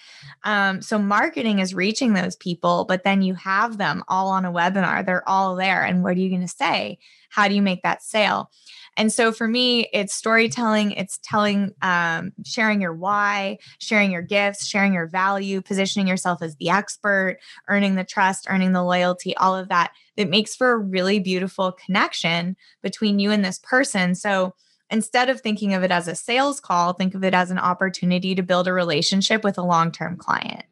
Um, 0.42 0.81
so, 0.81 0.99
marketing 0.99 1.59
is 1.59 1.75
reaching 1.75 2.14
those 2.14 2.35
people, 2.37 2.87
but 2.88 3.05
then 3.05 3.20
you 3.20 3.35
have 3.35 3.77
them 3.77 4.03
all 4.09 4.29
on 4.29 4.47
a 4.47 4.53
webinar. 4.53 5.05
They're 5.05 5.29
all 5.29 5.55
there. 5.55 5.85
And 5.85 6.03
what 6.03 6.16
are 6.16 6.20
you 6.20 6.31
going 6.31 6.40
to 6.40 6.49
say? 6.49 6.99
How 7.29 7.47
do 7.47 7.55
you 7.55 7.62
make 7.62 7.83
that 7.83 8.03
sale? 8.03 8.51
And 8.97 9.12
so 9.12 9.33
for 9.33 9.49
me, 9.49 9.88
it's 9.92 10.14
storytelling, 10.14 10.92
it's 10.92 11.18
telling, 11.23 11.73
um, 11.83 12.33
sharing 12.44 12.81
your 12.81 12.94
why, 12.94 13.59
sharing 13.81 14.12
your 14.12 14.23
gifts, 14.23 14.66
sharing 14.66 14.94
your 14.94 15.09
value, 15.09 15.61
positioning 15.61 16.07
yourself 16.07 16.42
as 16.42 16.55
the 16.57 16.70
expert, 16.70 17.38
earning 17.68 17.97
the 17.97 18.05
trust, 18.05 18.47
earning 18.49 18.73
the 18.73 18.85
loyalty, 18.85 19.37
all 19.37 19.57
of 19.57 19.68
that. 19.68 19.92
That 20.16 20.31
makes 20.31 20.55
for 20.55 20.70
a 20.70 20.79
really 20.79 21.18
beautiful 21.18 21.73
connection 21.73 22.57
between 22.83 23.18
you 23.18 23.33
and 23.33 23.44
this 23.44 23.59
person. 23.59 24.14
So 24.14 24.55
instead 24.90 25.29
of 25.29 25.40
thinking 25.40 25.75
of 25.75 25.83
it 25.83 25.90
as 25.90 26.09
a 26.09 26.14
sales 26.14 26.61
call, 26.61 26.92
think 26.92 27.14
of 27.14 27.25
it 27.25 27.35
as 27.35 27.51
an 27.51 27.59
opportunity 27.59 28.35
to 28.35 28.42
build 28.42 28.68
a 28.68 28.73
relationship 28.73 29.44
with 29.44 29.59
a 29.59 29.62
long 29.62 29.92
term 29.92 30.16
client. 30.16 30.64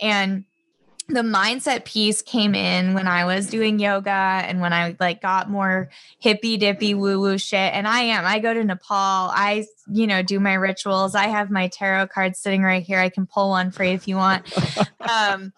And 0.00 0.44
the 1.08 1.20
mindset 1.20 1.84
piece 1.84 2.22
came 2.22 2.54
in 2.54 2.94
when 2.94 3.06
I 3.06 3.26
was 3.26 3.48
doing 3.48 3.78
yoga 3.78 4.10
and 4.10 4.62
when 4.62 4.72
I 4.72 4.96
like 4.98 5.20
got 5.20 5.50
more 5.50 5.90
hippy 6.18 6.56
dippy 6.56 6.94
woo 6.94 7.20
woo 7.20 7.36
shit. 7.36 7.74
And 7.74 7.86
I 7.86 8.00
am, 8.00 8.24
I 8.24 8.38
go 8.38 8.54
to 8.54 8.64
Nepal. 8.64 9.30
I, 9.30 9.66
you 9.86 10.06
know, 10.06 10.22
do 10.22 10.40
my 10.40 10.54
rituals. 10.54 11.14
I 11.14 11.26
have 11.26 11.50
my 11.50 11.68
tarot 11.68 12.06
cards 12.08 12.38
sitting 12.38 12.62
right 12.62 12.82
here. 12.82 12.98
I 12.98 13.10
can 13.10 13.26
pull 13.26 13.50
one 13.50 13.70
for 13.70 13.84
you 13.84 13.92
if 13.92 14.08
you 14.08 14.16
want. 14.16 14.50
um, 15.00 15.52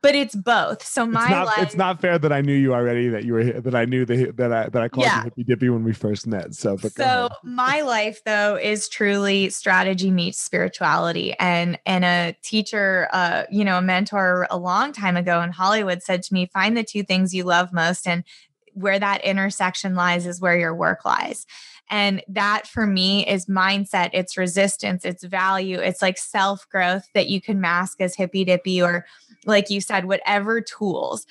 but 0.00 0.14
it's 0.14 0.34
both. 0.34 0.84
So 0.84 1.06
my 1.06 1.22
it's 1.22 1.30
not, 1.30 1.46
life, 1.46 1.58
it's 1.58 1.76
not 1.76 2.00
fair 2.00 2.18
that 2.18 2.32
I 2.32 2.40
knew 2.40 2.54
you 2.54 2.72
already 2.72 3.08
that 3.08 3.24
you 3.24 3.34
were 3.34 3.44
that 3.44 3.74
I 3.74 3.84
knew 3.84 4.06
the, 4.06 4.30
that 4.32 4.52
I 4.52 4.68
that 4.70 4.82
I 4.82 4.88
called 4.88 5.06
yeah. 5.06 5.18
you 5.18 5.24
hippy 5.24 5.44
dippy 5.44 5.68
when 5.68 5.84
we 5.84 5.92
first 5.92 6.26
met. 6.26 6.54
So, 6.54 6.76
but 6.76 6.92
so 6.92 7.28
my 7.44 7.82
life 7.82 8.22
though 8.24 8.56
is 8.56 8.88
truly 8.88 9.50
strategy 9.50 10.10
meets 10.10 10.38
spirituality, 10.40 11.34
and 11.38 11.78
and 11.84 12.04
a 12.04 12.34
teacher, 12.42 13.08
uh, 13.12 13.44
you 13.50 13.64
know, 13.64 13.78
a 13.78 13.82
mentor 13.82 14.46
a 14.50 14.56
long 14.56 14.92
time 14.92 15.16
ago 15.16 15.42
in 15.42 15.50
Hollywood 15.50 16.02
said 16.02 16.22
to 16.24 16.34
me, 16.34 16.46
"Find 16.46 16.76
the 16.76 16.84
two 16.84 17.02
things 17.02 17.34
you 17.34 17.44
love 17.44 17.72
most, 17.72 18.06
and 18.06 18.24
where 18.72 18.98
that 18.98 19.22
intersection 19.24 19.94
lies 19.94 20.26
is 20.26 20.40
where 20.40 20.56
your 20.56 20.74
work 20.74 21.04
lies." 21.04 21.46
And 21.92 22.22
that 22.26 22.66
for 22.66 22.86
me 22.86 23.26
is 23.26 23.46
mindset, 23.46 24.10
it's 24.14 24.38
resistance, 24.38 25.04
it's 25.04 25.24
value, 25.24 25.78
it's 25.78 26.00
like 26.00 26.16
self 26.16 26.66
growth 26.70 27.06
that 27.12 27.28
you 27.28 27.40
can 27.40 27.60
mask 27.60 28.00
as 28.00 28.16
hippy 28.16 28.44
dippy 28.44 28.80
or 28.80 29.04
like 29.44 29.68
you 29.70 29.80
said, 29.80 30.06
whatever 30.06 30.60
tools 30.60 31.26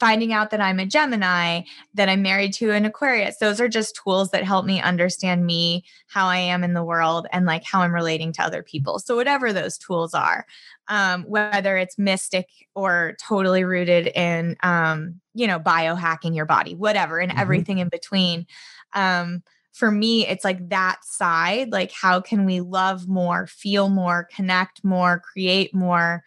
finding 0.00 0.32
out 0.32 0.50
that 0.50 0.60
I'm 0.60 0.80
a 0.80 0.86
Gemini, 0.86 1.62
that 1.94 2.08
I'm 2.08 2.22
married 2.22 2.52
to 2.54 2.72
an 2.72 2.84
Aquarius. 2.84 3.36
Those 3.38 3.60
are 3.60 3.68
just 3.68 3.98
tools 4.02 4.30
that 4.30 4.44
help 4.44 4.66
me 4.66 4.80
understand 4.80 5.46
me, 5.46 5.84
how 6.08 6.26
I 6.26 6.38
am 6.38 6.64
in 6.64 6.74
the 6.74 6.84
world, 6.84 7.26
and 7.32 7.46
like 7.46 7.64
how 7.64 7.82
I'm 7.82 7.94
relating 7.94 8.32
to 8.32 8.42
other 8.42 8.62
people. 8.62 8.98
So, 8.98 9.16
whatever 9.16 9.52
those 9.52 9.78
tools 9.78 10.14
are, 10.14 10.46
um, 10.88 11.24
whether 11.24 11.76
it's 11.76 11.98
mystic 11.98 12.48
or 12.74 13.16
totally 13.22 13.64
rooted 13.64 14.08
in, 14.08 14.56
um, 14.62 15.20
you 15.34 15.46
know, 15.46 15.60
biohacking 15.60 16.34
your 16.34 16.46
body, 16.46 16.74
whatever, 16.74 17.18
and 17.18 17.30
mm-hmm. 17.30 17.40
everything 17.40 17.78
in 17.78 17.88
between. 17.88 18.46
Um, 18.92 19.42
for 19.76 19.90
me, 19.90 20.26
it's 20.26 20.44
like 20.44 20.68
that 20.70 21.04
side 21.04 21.70
like, 21.70 21.92
how 21.92 22.20
can 22.20 22.46
we 22.46 22.60
love 22.60 23.08
more, 23.08 23.46
feel 23.46 23.88
more, 23.88 24.28
connect 24.34 24.82
more, 24.82 25.20
create 25.20 25.74
more? 25.74 26.24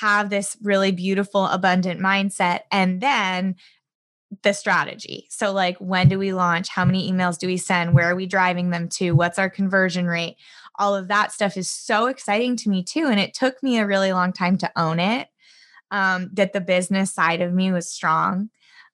have 0.00 0.30
this 0.30 0.56
really 0.62 0.92
beautiful, 0.92 1.46
abundant 1.46 2.00
mindset. 2.00 2.60
And 2.70 3.00
then 3.00 3.56
the 4.42 4.52
strategy. 4.52 5.26
So, 5.28 5.52
like, 5.52 5.76
when 5.78 6.08
do 6.08 6.18
we 6.18 6.32
launch? 6.32 6.68
How 6.68 6.84
many 6.84 7.10
emails 7.10 7.38
do 7.38 7.48
we 7.48 7.56
send? 7.56 7.94
Where 7.94 8.10
are 8.10 8.14
we 8.14 8.26
driving 8.26 8.70
them 8.70 8.88
to? 8.90 9.10
What's 9.12 9.38
our 9.38 9.50
conversion 9.50 10.06
rate? 10.06 10.36
All 10.78 10.94
of 10.94 11.08
that 11.08 11.32
stuff 11.32 11.56
is 11.56 11.68
so 11.68 12.06
exciting 12.06 12.54
to 12.56 12.70
me, 12.70 12.84
too. 12.84 13.06
And 13.06 13.18
it 13.18 13.34
took 13.34 13.60
me 13.62 13.78
a 13.78 13.86
really 13.86 14.12
long 14.12 14.32
time 14.32 14.56
to 14.58 14.70
own 14.76 15.00
it, 15.00 15.28
um, 15.90 16.30
that 16.34 16.52
the 16.52 16.60
business 16.60 17.12
side 17.12 17.40
of 17.40 17.52
me 17.52 17.72
was 17.72 17.90
strong. 17.90 18.50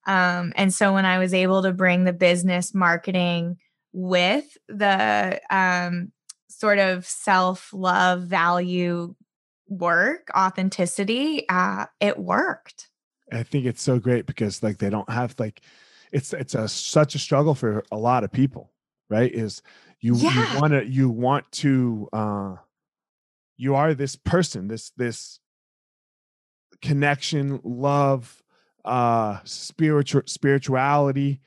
Um, 0.06 0.54
and 0.56 0.72
so, 0.72 0.94
when 0.94 1.04
I 1.04 1.18
was 1.18 1.34
able 1.34 1.62
to 1.64 1.72
bring 1.72 2.04
the 2.04 2.14
business 2.14 2.74
marketing 2.74 3.58
with 3.96 4.58
the 4.68 5.40
um, 5.48 6.12
sort 6.50 6.78
of 6.78 7.06
self 7.06 7.72
love, 7.72 8.24
value 8.24 9.14
work, 9.68 10.28
authenticity, 10.36 11.48
uh, 11.48 11.86
it 11.98 12.18
worked. 12.18 12.90
I 13.32 13.42
think 13.42 13.64
it's 13.64 13.80
so 13.80 13.98
great 13.98 14.26
because 14.26 14.62
like 14.62 14.76
they 14.76 14.90
don't 14.90 15.08
have 15.08 15.34
like 15.38 15.62
it's 16.12 16.34
it's 16.34 16.54
a 16.54 16.68
such 16.68 17.14
a 17.14 17.18
struggle 17.18 17.54
for 17.54 17.84
a 17.90 17.96
lot 17.96 18.22
of 18.22 18.30
people, 18.30 18.70
right? 19.08 19.32
Is 19.32 19.62
you 20.00 20.14
yeah. 20.16 20.54
you 20.54 20.60
want 20.60 20.72
to 20.74 20.86
you 20.86 21.08
want 21.08 21.50
to 21.52 22.08
uh 22.12 22.56
you 23.56 23.74
are 23.74 23.94
this 23.94 24.14
person, 24.14 24.68
this 24.68 24.90
this 24.98 25.40
connection, 26.82 27.60
love, 27.64 28.42
uh 28.84 29.38
spiritual 29.44 30.22
spirituality, 30.26 31.40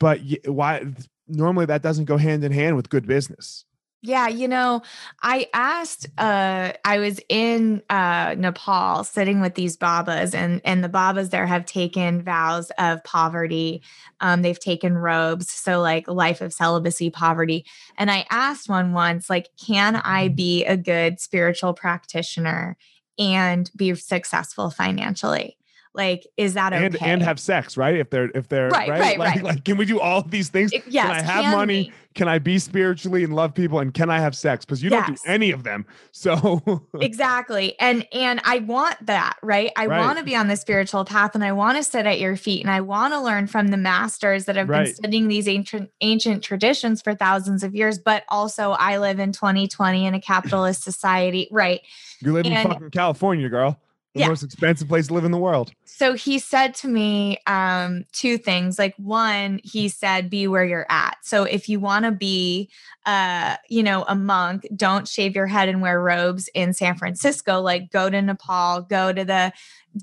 but 0.00 0.20
why 0.46 0.82
normally 1.28 1.66
that 1.66 1.82
doesn't 1.82 2.04
go 2.04 2.16
hand 2.16 2.44
in 2.44 2.52
hand 2.52 2.76
with 2.76 2.88
good 2.88 3.06
business 3.06 3.64
yeah, 4.02 4.28
you 4.28 4.46
know, 4.46 4.82
I 5.22 5.48
asked 5.52 6.06
uh 6.16 6.74
I 6.84 6.98
was 6.98 7.18
in 7.28 7.82
uh 7.90 8.36
Nepal 8.38 9.02
sitting 9.02 9.40
with 9.40 9.54
these 9.54 9.76
babas 9.76 10.32
and 10.32 10.60
and 10.64 10.84
the 10.84 10.88
babas 10.88 11.30
there 11.30 11.46
have 11.46 11.66
taken 11.66 12.22
vows 12.22 12.70
of 12.78 13.02
poverty. 13.02 13.82
Um 14.20 14.42
they've 14.42 14.60
taken 14.60 14.96
robes, 14.96 15.50
so 15.50 15.80
like 15.80 16.06
life 16.06 16.40
of 16.40 16.52
celibacy, 16.52 17.10
poverty. 17.10 17.64
And 17.98 18.08
I 18.10 18.26
asked 18.30 18.68
one 18.68 18.92
once 18.92 19.28
like 19.28 19.48
can 19.56 19.96
I 19.96 20.28
be 20.28 20.64
a 20.64 20.76
good 20.76 21.18
spiritual 21.18 21.74
practitioner 21.74 22.76
and 23.18 23.68
be 23.74 23.94
successful 23.94 24.70
financially? 24.70 25.56
Like, 25.96 26.26
is 26.36 26.54
that 26.54 26.74
okay? 26.74 26.84
And, 26.84 27.02
and 27.02 27.22
have 27.22 27.40
sex, 27.40 27.76
right? 27.78 27.96
If 27.96 28.10
they're 28.10 28.30
if 28.34 28.48
they're 28.48 28.68
right, 28.68 28.88
right, 28.88 29.00
right, 29.00 29.18
like, 29.18 29.34
right. 29.36 29.44
like 29.44 29.64
can 29.64 29.78
we 29.78 29.86
do 29.86 29.98
all 29.98 30.20
of 30.20 30.30
these 30.30 30.50
things? 30.50 30.72
Yes, 30.86 31.06
can 31.06 31.10
I 31.10 31.22
have 31.22 31.44
can 31.44 31.52
money? 31.52 31.82
We? 31.84 31.92
Can 32.14 32.28
I 32.28 32.38
be 32.38 32.58
spiritually 32.58 33.24
and 33.24 33.34
love 33.34 33.54
people? 33.54 33.78
And 33.78 33.92
can 33.92 34.08
I 34.08 34.20
have 34.20 34.34
sex? 34.34 34.64
Because 34.64 34.82
you 34.82 34.90
yes. 34.90 35.06
don't 35.06 35.16
do 35.16 35.22
any 35.26 35.50
of 35.50 35.64
them. 35.64 35.86
So 36.12 36.82
exactly. 37.00 37.78
And 37.80 38.06
and 38.12 38.40
I 38.44 38.58
want 38.58 39.06
that, 39.06 39.36
right? 39.42 39.70
I 39.76 39.86
right. 39.86 40.00
want 40.00 40.18
to 40.18 40.24
be 40.24 40.36
on 40.36 40.48
the 40.48 40.56
spiritual 40.56 41.04
path 41.06 41.34
and 41.34 41.42
I 41.42 41.52
want 41.52 41.78
to 41.78 41.82
sit 41.82 42.04
at 42.06 42.20
your 42.20 42.36
feet 42.36 42.62
and 42.62 42.70
I 42.70 42.82
want 42.82 43.14
to 43.14 43.20
learn 43.20 43.46
from 43.46 43.68
the 43.68 43.76
masters 43.78 44.44
that 44.44 44.56
have 44.56 44.68
been 44.68 44.86
studying 44.86 45.28
these 45.28 45.48
ancient 45.48 45.90
ancient 46.02 46.42
traditions 46.42 47.00
for 47.00 47.14
thousands 47.14 47.62
of 47.62 47.74
years. 47.74 47.98
But 47.98 48.24
also 48.28 48.72
I 48.72 48.98
live 48.98 49.18
in 49.18 49.32
2020 49.32 50.06
in 50.06 50.14
a 50.14 50.20
capitalist 50.20 50.82
society. 50.82 51.48
Right. 51.50 51.80
You 52.20 52.32
live 52.32 52.44
and, 52.44 52.54
in 52.54 52.66
fucking 52.66 52.90
California, 52.90 53.48
girl 53.48 53.80
the 54.16 54.22
yeah. 54.22 54.28
most 54.28 54.42
expensive 54.42 54.88
place 54.88 55.08
to 55.08 55.14
live 55.14 55.24
in 55.24 55.30
the 55.30 55.38
world. 55.38 55.72
So 55.84 56.14
he 56.14 56.38
said 56.38 56.74
to 56.76 56.88
me 56.88 57.38
um, 57.46 58.04
two 58.12 58.38
things. 58.38 58.78
Like 58.78 58.94
one, 58.96 59.60
he 59.62 59.88
said, 59.88 60.30
"Be 60.30 60.48
where 60.48 60.64
you're 60.64 60.86
at." 60.88 61.18
So 61.22 61.44
if 61.44 61.68
you 61.68 61.80
want 61.80 62.06
to 62.06 62.12
be, 62.12 62.70
uh, 63.04 63.56
you 63.68 63.82
know, 63.82 64.04
a 64.08 64.14
monk, 64.14 64.66
don't 64.74 65.06
shave 65.06 65.34
your 65.34 65.46
head 65.46 65.68
and 65.68 65.82
wear 65.82 66.00
robes 66.02 66.48
in 66.54 66.72
San 66.72 66.96
Francisco. 66.96 67.60
Like 67.60 67.90
go 67.90 68.08
to 68.08 68.20
Nepal, 68.22 68.82
go 68.82 69.12
to 69.12 69.24
the 69.24 69.52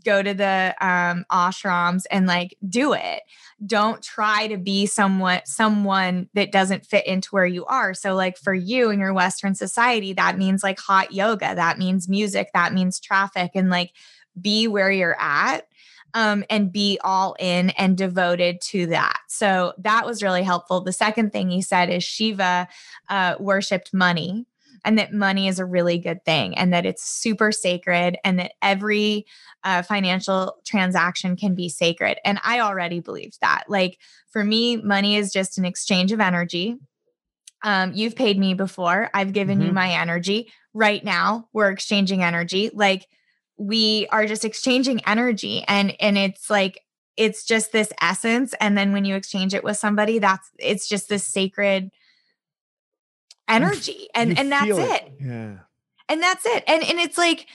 go 0.04 0.24
to 0.24 0.34
the 0.34 0.76
um, 0.82 1.26
ashrams 1.32 2.04
and 2.10 2.26
like 2.28 2.58
do 2.68 2.94
it. 2.94 3.22
Don't 3.66 4.02
try 4.02 4.48
to 4.48 4.58
be 4.58 4.86
somewhat 4.86 5.48
someone 5.48 6.30
that 6.34 6.52
doesn't 6.52 6.86
fit 6.86 7.06
into 7.06 7.30
where 7.30 7.46
you 7.46 7.66
are. 7.66 7.94
So 7.94 8.16
like 8.16 8.38
for 8.38 8.54
you 8.54 8.90
in 8.90 9.00
your 9.00 9.14
Western 9.14 9.56
society, 9.56 10.14
that 10.14 10.38
means 10.38 10.64
like 10.64 10.80
hot 10.80 11.12
yoga, 11.14 11.56
that 11.56 11.78
means 11.78 12.10
music, 12.10 12.50
that 12.54 12.74
means 12.74 13.00
traffic, 13.00 13.52
and 13.56 13.70
like 13.70 13.92
be 14.40 14.68
where 14.68 14.92
you're 14.92 15.20
at. 15.20 15.68
Um, 16.16 16.44
and 16.48 16.72
be 16.72 17.00
all 17.04 17.36
in 17.40 17.72
and 17.72 17.98
devoted 17.98 18.62
to 18.62 18.86
that. 18.86 19.18
So 19.30 19.74
that 19.80 20.06
was 20.06 20.22
really 20.22 20.44
helpful. 20.44 20.82
The 20.82 20.94
second 20.94 21.32
thing 21.32 21.50
he 21.50 21.64
said 21.64 21.90
is 21.90 22.04
Shiva 22.04 22.68
uh, 23.10 23.34
worshipped 23.40 23.96
money 23.96 24.46
and 24.86 24.98
that 24.98 25.14
money 25.14 25.48
is 25.48 25.60
a 25.60 25.66
really 25.66 25.98
good 25.98 26.24
thing 26.26 26.58
and 26.58 26.74
that 26.74 26.86
it's 26.86 27.04
super 27.04 27.52
sacred 27.52 28.18
and 28.24 28.40
that 28.40 28.54
every 28.62 29.26
uh, 29.64 29.82
financial 29.82 30.58
transaction 30.66 31.36
can 31.36 31.56
be 31.56 31.70
sacred. 31.70 32.18
And 32.26 32.40
I 32.44 32.60
already 32.60 33.00
believed 33.00 33.40
that. 33.42 33.64
Like 33.68 33.98
for 34.30 34.44
me, 34.44 34.78
money 34.78 35.16
is 35.16 35.32
just 35.32 35.58
an 35.58 35.66
exchange 35.66 36.12
of 36.12 36.20
energy. 36.20 36.78
Um, 37.64 37.94
you've 37.94 38.16
paid 38.16 38.38
me 38.38 38.54
before, 38.54 39.10
I've 39.14 39.32
given 39.32 39.60
mm-hmm. 39.60 39.68
you 39.68 39.74
my 39.74 39.92
energy. 39.92 40.52
Right 40.74 41.04
now, 41.04 41.48
we're 41.54 41.70
exchanging 41.70 42.24
energy. 42.24 42.70
Like 42.74 43.08
we 43.58 44.08
are 44.12 44.26
just 44.26 44.46
exchanging 44.46 45.02
energy 45.06 45.64
and 45.68 45.96
and 46.00 46.18
it's 46.18 46.50
like 46.50 46.82
it's 47.16 47.46
just 47.46 47.72
this 47.72 47.94
essence 48.02 48.54
and 48.60 48.78
then 48.78 48.92
when 48.92 49.06
you 49.06 49.16
exchange 49.16 49.54
it 49.54 49.64
with 49.64 49.78
somebody 49.78 50.18
that's 50.18 50.50
it's 50.58 50.88
just 50.88 51.08
this 51.08 51.24
sacred 51.24 51.92
energy 53.54 54.08
and 54.16 54.38
and 54.38 54.52
that's 54.52 54.70
it. 54.70 54.78
it. 54.78 55.12
Yeah. 55.20 55.58
And 56.10 56.22
that's 56.22 56.46
it. 56.46 56.64
And 56.68 56.84
and 56.84 57.00
it's 57.00 57.18
like 57.18 57.48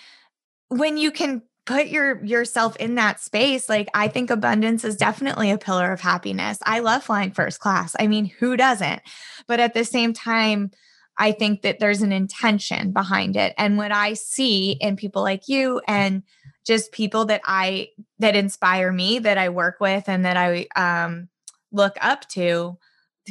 when 0.69 0.97
you 0.97 1.11
can 1.11 1.43
put 1.69 1.89
your 1.89 2.25
yourself 2.25 2.77
in 2.77 2.95
that 2.95 3.21
space 3.21 3.69
like 3.69 3.89
i 3.93 4.09
think 4.09 4.31
abundance 4.31 4.85
is 4.85 4.97
definitely 4.97 5.51
a 5.51 5.59
pillar 5.59 5.93
of 5.93 6.01
happiness 6.01 6.59
i 6.63 6.79
love 6.79 7.05
flying 7.05 7.31
first 7.31 7.61
class 7.61 7.95
i 8.01 8.07
mean 8.07 8.25
who 8.25 8.57
doesn't 8.57 9.03
but 9.47 9.61
at 9.61 9.75
the 9.75 9.85
same 9.85 10.15
time 10.15 10.71
i 11.19 11.31
think 11.31 11.61
that 11.61 11.79
there's 11.79 12.01
an 12.01 12.11
intention 12.11 12.91
behind 12.91 13.37
it 13.37 13.53
and 13.59 13.77
what 13.77 13.93
i 13.93 14.15
see 14.15 14.79
in 14.81 14.97
people 14.97 15.21
like 15.21 15.47
you 15.47 15.79
and 15.87 16.23
just 16.67 16.91
people 16.91 17.27
that 17.27 17.43
i 17.45 17.87
that 18.19 18.35
inspire 18.35 18.91
me 18.91 19.19
that 19.19 19.37
i 19.37 19.51
work 19.51 19.77
with 19.79 20.09
and 20.09 20.25
that 20.25 20.39
i 20.39 20.67
um, 20.75 21.29
look 21.71 21.99
up 22.01 22.27
to 22.29 22.79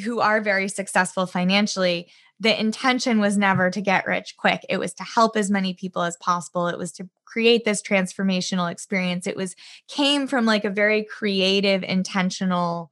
who 0.03 0.19
are 0.19 0.41
very 0.41 0.67
successful 0.67 1.25
financially 1.25 2.07
the 2.39 2.59
intention 2.59 3.19
was 3.19 3.37
never 3.37 3.71
to 3.71 3.81
get 3.81 4.05
rich 4.05 4.35
quick. 4.37 4.65
It 4.69 4.77
was 4.77 4.93
to 4.95 5.03
help 5.03 5.35
as 5.35 5.49
many 5.49 5.73
people 5.73 6.03
as 6.03 6.17
possible. 6.17 6.67
It 6.67 6.77
was 6.77 6.91
to 6.93 7.09
create 7.25 7.65
this 7.65 7.81
transformational 7.81 8.71
experience. 8.71 9.25
It 9.25 9.35
was 9.35 9.55
came 9.87 10.27
from 10.27 10.45
like 10.45 10.63
a 10.63 10.69
very 10.69 11.03
creative, 11.03 11.83
intentional 11.83 12.91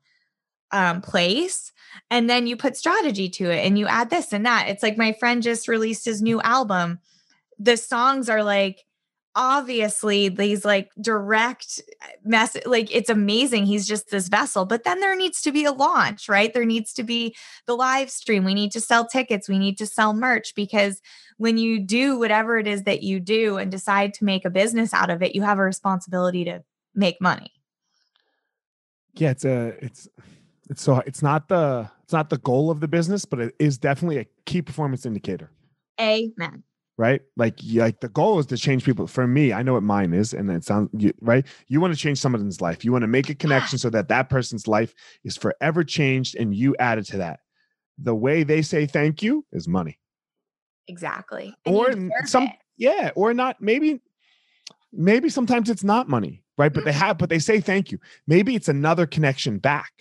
um, 0.72 1.02
place. 1.02 1.72
And 2.10 2.30
then 2.30 2.48
you 2.48 2.58
put 2.58 2.76
strategy 2.76 3.30
to 3.30 3.50
it 3.50 3.66
and 3.66 3.78
you 3.78 3.88
add 3.88 4.10
this 4.10 4.34
and 4.34 4.46
that. 4.46 4.68
It's 4.68 4.84
like 4.84 4.98
my 4.98 5.14
friend 5.14 5.44
just 5.44 5.68
released 5.68 6.06
his 6.06 6.22
new 6.22 6.42
album. 6.42 7.00
The 7.60 7.78
songs 7.78 8.30
are 8.30 8.44
like 8.44 8.84
obviously 9.36 10.30
these 10.30 10.64
like 10.64 10.92
direct 11.02 11.82
uh, 12.02 12.08
mess 12.24 12.56
like 12.66 12.94
it's 12.96 13.10
amazing 13.10 13.66
he's 13.66 13.86
just 13.86 14.10
this 14.10 14.30
vessel 14.30 14.66
but 14.66 14.86
then 14.86 15.02
there 15.02 15.16
needs 15.16 15.42
to 15.42 15.52
be 15.52 15.66
a 15.66 15.72
launch 15.72 16.30
right? 16.30 16.54
There 16.54 16.66
needs 16.66 16.94
to 16.94 17.04
be 17.04 17.36
the 17.66 17.76
live 17.76 18.10
stream. 18.10 18.44
We 18.44 18.54
need 18.54 18.72
to 18.72 18.82
sell 18.82 19.06
tickets. 19.06 19.50
We 19.50 19.60
need 19.60 19.78
to 19.80 19.86
sell 19.86 20.14
merch 20.14 20.56
because 20.56 21.02
when 21.38 21.58
you 21.58 21.80
do 21.80 22.18
whatever 22.18 22.58
it 22.58 22.68
is 22.68 22.84
that 22.84 23.04
you 23.04 23.20
do 23.20 23.58
and 23.58 23.70
decide 23.70 24.14
to 24.16 24.26
make 24.26 24.46
a 24.46 24.50
business 24.50 24.94
out 24.94 25.10
of 25.10 25.22
it 25.22 25.36
you 25.36 25.42
have 25.42 25.60
a 25.60 25.64
responsibility 25.64 26.46
to 26.46 26.64
make 26.94 27.20
money. 27.20 27.52
Yeah 29.16 29.32
it's 29.32 29.46
a 29.46 29.76
it's 29.82 30.08
it's 30.70 30.82
so 30.82 31.02
it's 31.06 31.22
not 31.22 31.50
the 31.50 31.90
it's 32.04 32.14
not 32.14 32.30
the 32.30 32.38
goal 32.38 32.72
of 32.72 32.80
the 32.80 32.88
business 32.88 33.26
but 33.26 33.40
it 33.40 33.56
is 33.60 33.78
definitely 33.78 34.20
a 34.20 34.26
key 34.46 34.62
performance 34.62 35.06
indicator. 35.06 35.52
Amen 36.00 36.64
right? 36.98 37.22
Like, 37.36 37.60
like 37.74 38.00
the 38.02 38.10
goal 38.10 38.40
is 38.40 38.46
to 38.48 38.58
change 38.58 38.84
people. 38.86 39.08
For 39.08 39.28
me, 39.28 39.54
I 39.54 39.64
know 39.64 39.74
what 39.74 39.84
mine 39.84 40.14
is, 40.14 40.34
and 40.34 40.50
it 40.50 40.64
sounds 40.64 40.90
right. 41.22 41.46
You 41.68 41.82
want 41.82 41.94
to 41.94 42.00
change 42.00 42.20
someone's 42.20 42.62
life. 42.62 42.86
You 42.86 42.92
want 42.92 43.04
to 43.04 43.08
make 43.08 43.30
a 43.30 43.36
connection 43.36 43.78
so 43.78 43.90
that 43.92 44.08
that 44.10 44.30
person's 44.30 44.68
life 44.68 44.94
is 45.24 45.38
forever 45.38 45.84
changed, 45.84 46.36
and 46.36 46.56
you 46.56 46.76
added 46.80 47.06
to 47.08 47.18
that. 47.18 47.40
the 47.98 48.16
way 48.16 48.44
they 48.44 48.62
say 48.62 48.86
thank 48.86 49.22
you 49.24 49.46
is 49.54 49.68
money. 49.68 50.00
Exactly. 50.88 51.56
And 51.66 51.76
or 51.76 51.92
some 52.26 52.44
it. 52.46 52.52
yeah, 52.78 53.12
or 53.16 53.34
not 53.34 53.58
maybe 53.62 54.02
maybe 54.94 55.30
sometimes 55.30 55.70
it's 55.70 55.84
not 55.84 56.08
money, 56.10 56.44
right? 56.58 56.74
But 56.74 56.86
they 56.86 56.92
Mm-hmm. 56.92 57.00
have 57.00 57.18
but 57.18 57.30
they 57.30 57.40
say 57.40 57.60
thank 57.62 57.92
you. 57.92 58.00
Maybe 58.28 58.56
it's 58.56 58.68
another 58.70 59.06
connection 59.06 59.58
back. 59.60 59.92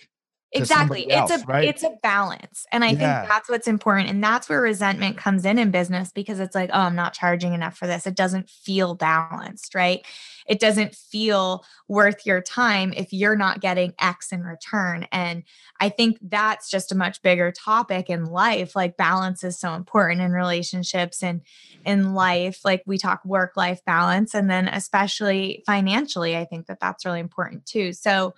Exactly 0.55 1.05
it's 1.09 1.31
a 1.31 1.45
right? 1.47 1.67
it's 1.67 1.83
a 1.83 1.91
balance 2.01 2.65
and 2.71 2.83
i 2.83 2.89
Yeah. 2.93 3.21
think 3.21 3.29
that's 3.29 3.49
what's 3.49 3.67
important 3.67 4.09
and 4.09 4.23
that's 4.23 4.47
where 4.49 4.61
resentment 4.61 5.17
comes 5.17 5.45
in 5.45 5.59
in 5.59 5.71
business 5.71 6.11
because 6.11 6.39
it's 6.39 6.55
like 6.55 6.69
oh 6.73 6.79
i'm 6.81 6.95
not 6.95 7.13
charging 7.13 7.53
enough 7.53 7.77
for 7.77 7.87
this 7.87 8.07
it 8.07 8.15
doesn't 8.15 8.49
feel 8.49 8.95
balanced 8.95 9.75
right 9.75 10.05
it 10.47 10.59
doesn't 10.59 10.93
feel 10.95 11.65
worth 11.87 12.25
your 12.25 12.41
time 12.41 12.93
if 12.95 13.11
you're 13.11 13.35
not 13.35 13.59
getting 13.59 13.93
x 13.99 14.31
in 14.31 14.43
return 14.43 15.07
and 15.11 15.43
i 15.79 15.89
think 15.89 16.17
that's 16.21 16.69
just 16.69 16.91
a 16.91 16.95
much 16.95 17.21
bigger 17.21 17.51
topic 17.51 18.09
in 18.09 18.25
life 18.25 18.75
like 18.75 18.97
balance 18.97 19.43
is 19.43 19.59
so 19.59 19.73
important 19.73 20.21
in 20.21 20.31
relationships 20.31 21.21
and 21.21 21.41
in 21.85 22.13
life 22.13 22.61
like 22.63 22.81
we 22.85 22.97
talk 22.97 23.23
work 23.25 23.57
life 23.57 23.83
balance 23.85 24.33
and 24.33 24.49
then 24.49 24.67
especially 24.67 25.63
financially 25.65 26.35
i 26.37 26.45
think 26.45 26.67
that 26.67 26.79
that's 26.79 27.05
really 27.05 27.19
important 27.19 27.65
too 27.65 27.91
so 27.93 28.33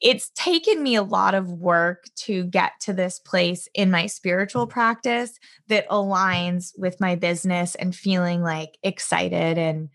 it's 0.00 0.30
taken 0.34 0.82
me 0.82 0.94
a 0.94 1.02
lot 1.02 1.34
of 1.34 1.48
work 1.50 2.04
to 2.16 2.44
get 2.44 2.72
to 2.80 2.92
this 2.92 3.18
place 3.18 3.68
in 3.74 3.90
my 3.90 4.06
spiritual 4.06 4.66
practice 4.66 5.38
that 5.68 5.88
aligns 5.88 6.72
with 6.78 7.00
my 7.00 7.14
business 7.14 7.74
and 7.74 7.94
feeling 7.96 8.42
like 8.42 8.76
excited 8.82 9.56
and 9.58 9.88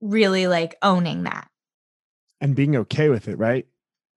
really 0.00 0.46
like 0.46 0.76
owning 0.82 1.24
that. 1.24 1.46
and 2.42 2.56
being 2.56 2.74
okay 2.74 3.10
with 3.10 3.28
it, 3.28 3.36
right? 3.36 3.66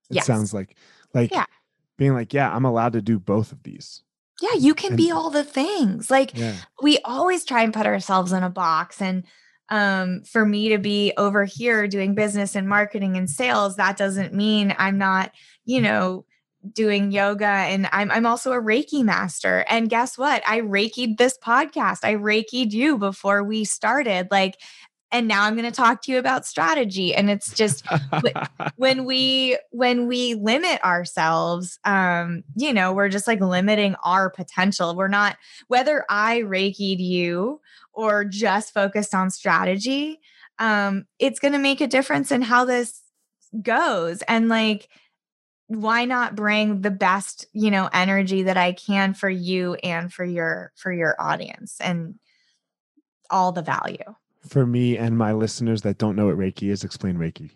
It 0.09 0.15
Yes. 0.15 0.25
sounds 0.25 0.53
like 0.53 0.77
like 1.13 1.31
Yeah. 1.31 1.45
being 1.97 2.13
like, 2.13 2.33
yeah, 2.33 2.55
I'm 2.55 2.63
allowed 2.65 2.93
to 2.93 3.01
do 3.01 3.19
both 3.19 3.51
of 3.51 3.63
these. 3.63 4.01
Yeah, 4.41 4.53
you 4.57 4.73
can 4.73 4.91
And- 4.91 4.97
be 4.97 5.11
all 5.11 5.29
the 5.29 5.43
things. 5.43 6.09
Like 6.09 6.35
Yeah. 6.35 6.55
we 6.81 6.99
always 7.05 7.43
try 7.45 7.63
and 7.63 7.73
put 7.73 7.85
ourselves 7.85 8.31
in 8.31 8.41
a 8.41 8.49
box 8.49 9.01
and 9.01 9.25
um 9.69 10.21
for 10.23 10.45
me 10.45 10.69
to 10.69 10.77
be 10.77 11.13
over 11.17 11.45
here 11.45 11.87
doing 11.87 12.13
business 12.15 12.55
and 12.55 12.67
marketing 12.67 13.15
and 13.17 13.29
sales 13.29 13.75
that 13.77 13.97
doesn't 13.97 14.33
mean 14.33 14.75
i'm 14.77 14.97
not 14.97 15.31
you 15.65 15.81
know 15.81 16.25
doing 16.71 17.11
yoga 17.11 17.45
and 17.45 17.89
i'm 17.91 18.09
i'm 18.11 18.25
also 18.25 18.53
a 18.53 18.61
reiki 18.61 19.03
master. 19.03 19.65
And 19.67 19.89
guess 19.89 20.17
what? 20.17 20.41
I 20.47 20.61
reikied 20.61 21.17
this 21.17 21.37
podcast. 21.37 21.99
I 22.03 22.15
reikied 22.15 22.71
you 22.71 22.97
before 22.97 23.43
we 23.43 23.65
started. 23.65 24.29
Like 24.31 24.59
and 25.13 25.27
now 25.27 25.43
i'm 25.43 25.55
going 25.55 25.69
to 25.69 25.71
talk 25.71 26.01
to 26.01 26.11
you 26.11 26.17
about 26.17 26.45
strategy. 26.45 27.15
And 27.15 27.29
it's 27.29 27.53
just 27.53 27.85
when 28.75 29.05
we 29.05 29.57
when 29.71 30.07
we 30.07 30.33
limit 30.35 30.83
ourselves 30.83 31.79
um 31.85 32.43
you 32.55 32.73
know 32.73 32.91
we're 32.91 33.09
just 33.09 33.27
like 33.27 33.39
limiting 33.39 33.95
our 34.03 34.29
potential. 34.29 34.95
We're 34.95 35.07
not 35.07 35.37
whether 35.67 36.05
i 36.09 36.39
reikied 36.41 36.99
you 36.99 37.61
or 37.93 38.25
just 38.25 38.73
focused 38.73 39.13
on 39.13 39.29
strategy 39.29 40.19
um 40.59 41.05
it's 41.19 41.39
going 41.39 41.53
to 41.53 41.59
make 41.59 41.79
a 41.79 41.87
difference 41.87 42.31
in 42.31 42.41
how 42.41 42.65
this 42.65 43.01
goes. 43.61 44.21
And 44.23 44.49
like 44.49 44.89
why 45.67 46.05
not 46.05 46.35
bring 46.35 46.81
the 46.81 46.91
best 46.91 47.45
you 47.53 47.71
know 47.71 47.89
energy 47.93 48.43
that 48.43 48.57
i 48.57 48.73
can 48.73 49.13
for 49.13 49.29
you 49.29 49.75
and 49.75 50.11
for 50.13 50.25
your 50.25 50.71
for 50.75 50.91
your 50.91 51.15
audience 51.19 51.77
and 51.79 52.15
all 53.29 53.51
the 53.51 53.61
value 53.61 53.97
For 54.47 54.65
me 54.65 54.97
and 54.97 55.17
my 55.17 55.31
listeners 55.31 55.81
that 55.83 55.97
don't 55.97 56.15
know 56.15 56.25
what 56.27 56.37
Reiki 56.37 56.69
is, 56.69 56.83
explain 56.83 57.17
Reiki. 57.17 57.51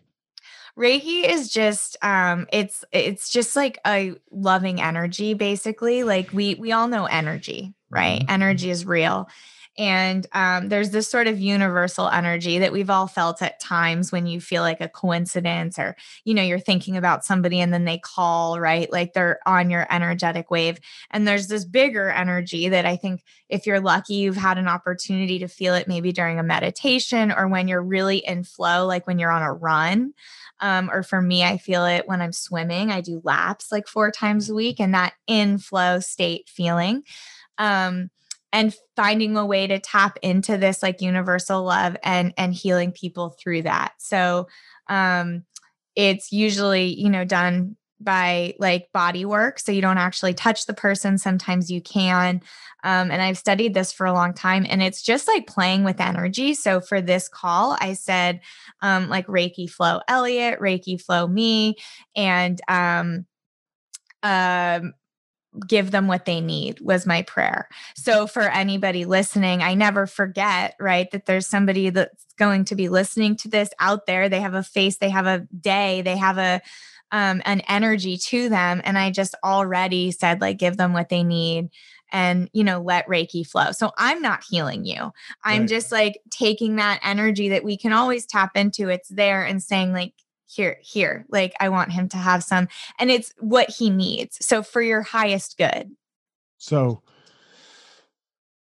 Reiki 0.78 1.28
is 1.28 1.50
just 1.50 1.98
um 2.04 2.48
it's 2.54 2.86
it's 2.92 3.30
just 3.30 3.56
like 3.56 3.80
a 3.86 4.14
loving 4.32 4.80
energy 4.80 5.34
basically 5.34 6.04
like 6.04 6.32
we 6.32 6.56
we 6.56 6.72
all 6.72 6.88
know 6.88 7.06
energy 7.06 7.74
right 7.90 8.22
Mhm. 8.22 8.26
energy 8.30 8.70
is 8.70 8.86
real 8.86 9.28
and 9.78 10.28
um 10.34 10.70
there's 10.70 10.92
this 10.92 11.10
sort 11.10 11.28
of 11.28 11.40
universal 11.40 12.10
energy 12.10 12.58
that 12.60 12.72
we've 12.72 12.90
all 12.90 13.08
felt 13.08 13.42
at 13.42 13.60
times 13.60 14.12
when 14.12 14.26
you 14.26 14.42
feel 14.42 14.62
like 14.62 14.82
a 14.82 14.90
coincidence 14.90 15.78
or 15.78 15.96
you 16.26 16.34
know 16.34 16.42
you're 16.42 16.60
thinking 16.60 16.98
about 16.98 17.26
somebody 17.26 17.60
and 17.60 17.74
then 17.74 17.86
they 17.86 17.98
call 17.98 18.60
right 18.60 18.92
like 18.92 19.14
they're 19.14 19.40
on 19.46 19.70
your 19.70 19.86
energetic 19.90 20.50
wave 20.50 20.80
and 21.12 21.28
there's 21.28 21.48
this 21.48 21.66
bigger 21.66 22.10
energy 22.10 22.70
that 22.70 22.86
I 22.86 22.96
think 22.96 23.24
if 23.50 23.66
you're 23.66 23.80
lucky 23.80 24.16
you've 24.16 24.38
had 24.38 24.58
an 24.58 24.68
opportunity 24.68 25.40
to 25.40 25.48
feel 25.48 25.74
it 25.74 25.88
maybe 25.88 26.12
during 26.12 26.40
a 26.40 26.44
meditation 26.44 27.32
or 27.32 27.48
when 27.48 27.68
you're 27.68 27.84
really 27.84 28.18
in 28.18 28.44
flow 28.44 28.86
like 28.86 29.08
when 29.08 29.20
you're 29.20 29.32
on 29.32 29.44
a 29.44 29.54
run 29.54 30.14
um, 30.60 30.90
or 30.92 31.04
for 31.04 31.22
me, 31.22 31.44
I 31.44 31.58
feel 31.58 31.86
it 31.86 32.08
when 32.08 32.22
I'm 32.22 32.34
swimming. 32.34 32.92
I 32.92 33.02
do 33.02 33.22
laps 33.24 33.72
like 33.72 33.88
four 33.88 34.12
times 34.12 34.50
a 34.50 34.56
week 34.56 34.80
and 34.80 34.94
that 34.94 35.14
in 35.28 35.58
flow 35.58 36.00
state 36.00 36.50
feeling. 36.50 37.04
Um, 37.58 38.10
and 38.54 38.76
finding 38.96 39.38
a 39.38 39.46
way 39.46 39.68
to 39.68 39.80
tap 39.80 40.18
into 40.22 40.58
this 40.58 40.82
like 40.82 41.02
universal 41.02 41.64
love 41.64 41.98
and 42.04 42.34
and 42.38 42.54
healing 42.54 42.92
people 42.92 43.36
through 43.42 43.64
that. 43.64 43.94
So 44.00 44.48
um 44.88 45.44
it's 45.96 46.32
usually, 46.32 46.94
you 46.94 47.10
know, 47.10 47.26
done 47.26 47.76
by 48.00 48.54
like 48.60 48.90
body 48.94 49.26
work. 49.26 49.60
So 49.60 49.72
you 49.72 49.82
don't 49.82 49.98
actually 49.98 50.36
touch 50.36 50.66
the 50.66 50.74
person. 50.74 51.18
Sometimes 51.18 51.72
you 51.72 51.82
can. 51.82 52.42
Um, 52.84 53.10
and 53.10 53.22
I've 53.22 53.40
studied 53.40 53.74
this 53.74 53.92
for 53.92 54.06
a 54.06 54.14
long 54.14 54.34
time 54.34 54.66
and 54.70 54.84
it's 54.84 55.02
just 55.02 55.28
like 55.28 55.48
playing 55.48 55.84
with 55.84 56.00
energy. 56.00 56.54
So 56.54 56.80
for 56.80 57.02
this 57.02 57.28
call, 57.28 57.76
I 57.82 57.94
said, 57.94 58.42
um, 58.82 59.10
like 59.10 59.26
Reiki 59.26 59.68
flow 59.68 60.02
Elliot, 60.08 60.60
Reiki 60.60 61.02
flow 61.02 61.28
me, 61.28 61.76
and 62.16 62.62
um, 62.68 63.26
um, 64.22 64.94
give 65.68 65.92
them 65.92 66.08
what 66.08 66.26
they 66.26 66.42
need 66.42 66.80
was 66.82 67.06
my 67.06 67.22
prayer. 67.24 67.68
So 67.96 68.28
for 68.28 68.44
anybody 68.44 69.06
listening, 69.06 69.62
I 69.62 69.74
never 69.74 70.06
forget, 70.06 70.76
right, 70.80 71.10
that 71.12 71.26
there's 71.26 71.48
somebody 71.48 71.90
that's 71.90 72.26
going 72.38 72.66
to 72.66 72.76
be 72.76 72.90
listening 72.90 73.36
to 73.38 73.50
this 73.50 73.70
out 73.80 74.06
there. 74.06 74.30
They 74.30 74.42
have 74.42 74.54
a 74.54 74.64
face, 74.64 74.98
they 74.98 75.10
have 75.10 75.26
a 75.26 75.48
day, 75.60 76.02
they 76.02 76.18
have 76.18 76.38
a 76.38 76.62
um 77.14 77.42
an 77.46 77.62
energy 77.70 78.18
to 78.18 78.50
them 78.50 78.82
and 78.84 78.98
I 78.98 79.12
just 79.12 79.34
already 79.42 80.12
said 80.12 80.42
like 80.42 80.58
give 80.58 80.76
them 80.76 80.92
what 80.92 81.08
they 81.08 81.24
need 81.24 81.70
and 82.12 82.50
you 82.54 82.64
know 82.64 82.82
let 82.82 83.08
reiki 83.08 83.46
flow 83.46 83.72
so 83.72 83.92
i'm 83.98 84.22
not 84.22 84.44
healing 84.50 84.86
you 84.86 85.12
i'm 85.44 85.62
Right. 85.62 85.70
just 85.70 85.92
like 85.92 86.20
taking 86.30 86.78
that 86.78 87.00
energy 87.04 87.50
that 87.50 87.64
we 87.64 87.78
can 87.78 87.94
always 87.94 88.26
tap 88.26 88.52
into 88.56 88.90
it's 88.90 89.10
there 89.10 89.44
and 89.44 89.62
saying 89.62 89.94
like 89.94 90.14
here 90.48 90.78
here 90.82 91.26
like 91.30 91.54
i 91.60 91.70
want 91.70 91.92
him 91.92 92.10
to 92.10 92.18
have 92.18 92.44
some 92.44 92.68
and 93.00 93.12
it's 93.12 93.34
what 93.40 93.70
he 93.70 93.90
needs 93.90 94.38
so 94.46 94.64
for 94.64 94.82
your 94.82 95.02
highest 95.02 95.58
good 95.58 95.92
So 96.58 97.04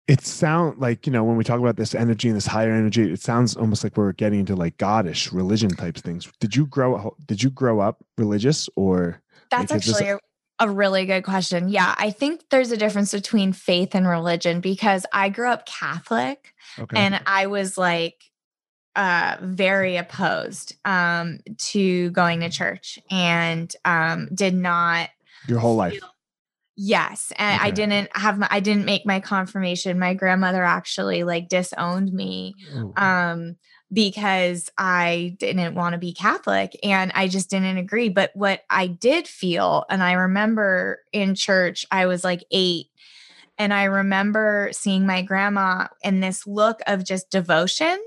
it 0.07 0.21
sound 0.21 0.79
like, 0.79 1.07
you 1.07 1.11
know, 1.11 1.23
when 1.23 1.35
we 1.35 1.43
talk 1.43 1.59
about 1.59 1.77
this 1.77 1.95
energy 1.95 2.27
and 2.27 2.37
this 2.37 2.45
higher 2.45 2.71
energy, 2.71 3.11
it 3.11 3.21
sounds 3.21 3.55
almost 3.55 3.83
like 3.83 3.97
we're 3.97 4.11
getting 4.11 4.41
into 4.41 4.55
like 4.55 4.77
goddish 4.77 5.33
religion 5.33 5.69
types 5.71 6.01
things. 6.01 6.31
Did 6.39 6.55
you 6.55 6.67
grow 6.67 7.15
did 7.25 7.41
you 7.41 7.49
grow 7.49 7.79
up 7.79 8.03
religious 8.17 8.69
or 8.75 9.21
that's 9.49 9.71
Like, 9.71 9.81
this- 9.81 9.89
actually 9.89 10.09
a, 10.11 10.19
a 10.59 10.69
really 10.69 11.05
good 11.05 11.23
question 11.23 11.67
yeah 11.67 11.93
i 11.97 12.09
think 12.09 12.41
there's 12.49 12.71
a 12.71 12.77
difference 12.77 13.11
between 13.11 13.51
faith 13.51 13.93
and 13.93 14.07
religion 14.07 14.61
because 14.61 15.05
i 15.11 15.27
grew 15.27 15.49
up 15.49 15.65
catholic 15.65 16.53
okay. 16.79 16.97
and 16.97 17.19
i 17.25 17.45
was 17.45 17.77
like 17.77 18.31
uh 18.95 19.37
very 19.41 19.97
opposed 19.97 20.75
um 20.85 21.39
to 21.57 22.09
going 22.11 22.39
to 22.39 22.49
church 22.49 22.99
and 23.11 23.75
um 23.85 24.29
did 24.33 24.53
not 24.53 25.09
your 25.47 25.59
whole 25.59 25.75
life. 25.75 25.99
Yes, 26.77 27.31
and 27.37 27.61
I 27.61 27.71
didn't 27.71 28.09
have 28.17 28.37
my 28.37 28.47
I 28.51 28.59
didn't 28.59 28.83
make 28.85 29.05
my 29.05 29.21
confirmation. 29.21 29.97
My 29.97 30.13
grandmother 30.13 30.63
actually 30.63 31.23
like 31.23 31.47
disowned 31.47 32.11
me 32.11 32.55
Oh, 32.75 32.93
um 32.97 33.55
because 33.93 34.69
I 34.77 35.37
didn't 35.39 35.75
want 35.75 35.93
to 35.93 35.99
be 35.99 36.11
Catholic 36.11 36.77
and 36.83 37.13
I 37.15 37.29
just 37.29 37.49
didn't 37.49 37.77
agree. 37.77 38.09
But 38.09 38.31
what 38.33 38.63
I 38.69 38.87
did 38.87 39.25
feel 39.25 39.85
and 39.89 40.03
I 40.03 40.13
remember 40.13 40.99
in 41.13 41.35
church 41.35 41.85
I 41.91 42.07
was 42.07 42.25
like 42.25 42.43
8 42.51 42.87
and 43.57 43.73
I 43.73 43.85
remember 43.85 44.69
seeing 44.73 45.05
my 45.05 45.21
grandma 45.21 45.87
in 46.03 46.19
this 46.19 46.45
look 46.45 46.81
of 46.87 47.05
just 47.05 47.29
devotion 47.29 47.97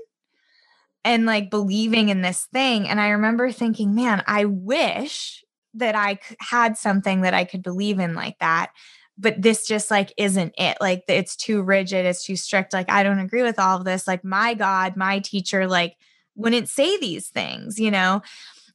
and 1.09 1.25
like 1.25 1.49
believing 1.49 2.09
in 2.09 2.21
this 2.21 2.45
thing 2.53 2.87
and 2.87 3.01
I 3.01 3.09
remember 3.09 3.51
thinking, 3.51 3.95
man, 3.95 4.23
I 4.27 4.45
wish 4.45 5.43
that 5.73 5.95
I 5.95 6.19
had 6.39 6.77
something 6.77 7.21
that 7.21 7.33
I 7.33 7.45
could 7.45 7.63
believe 7.63 7.97
in 7.99 8.13
like 8.13 8.37
that. 8.39 8.71
But 9.17 9.41
this 9.41 9.65
just 9.67 9.89
like 9.89 10.13
isn't 10.17 10.53
it. 10.57 10.77
Like 10.79 11.03
it's 11.07 11.35
too 11.35 11.61
rigid, 11.63 12.05
it's 12.05 12.23
too 12.23 12.35
strict. 12.35 12.73
Like 12.73 12.91
I 12.91 13.01
don't 13.03 13.19
agree 13.19 13.41
with 13.41 13.57
all 13.59 13.77
of 13.79 13.85
this. 13.85 14.07
Like 14.07 14.23
my 14.23 14.53
God, 14.53 14.95
my 14.95 15.17
teacher, 15.19 15.67
like 15.67 15.95
wouldn't 16.35 16.69
say 16.69 16.97
these 16.99 17.27
things, 17.27 17.79
you 17.79 17.89
know? 17.91 18.21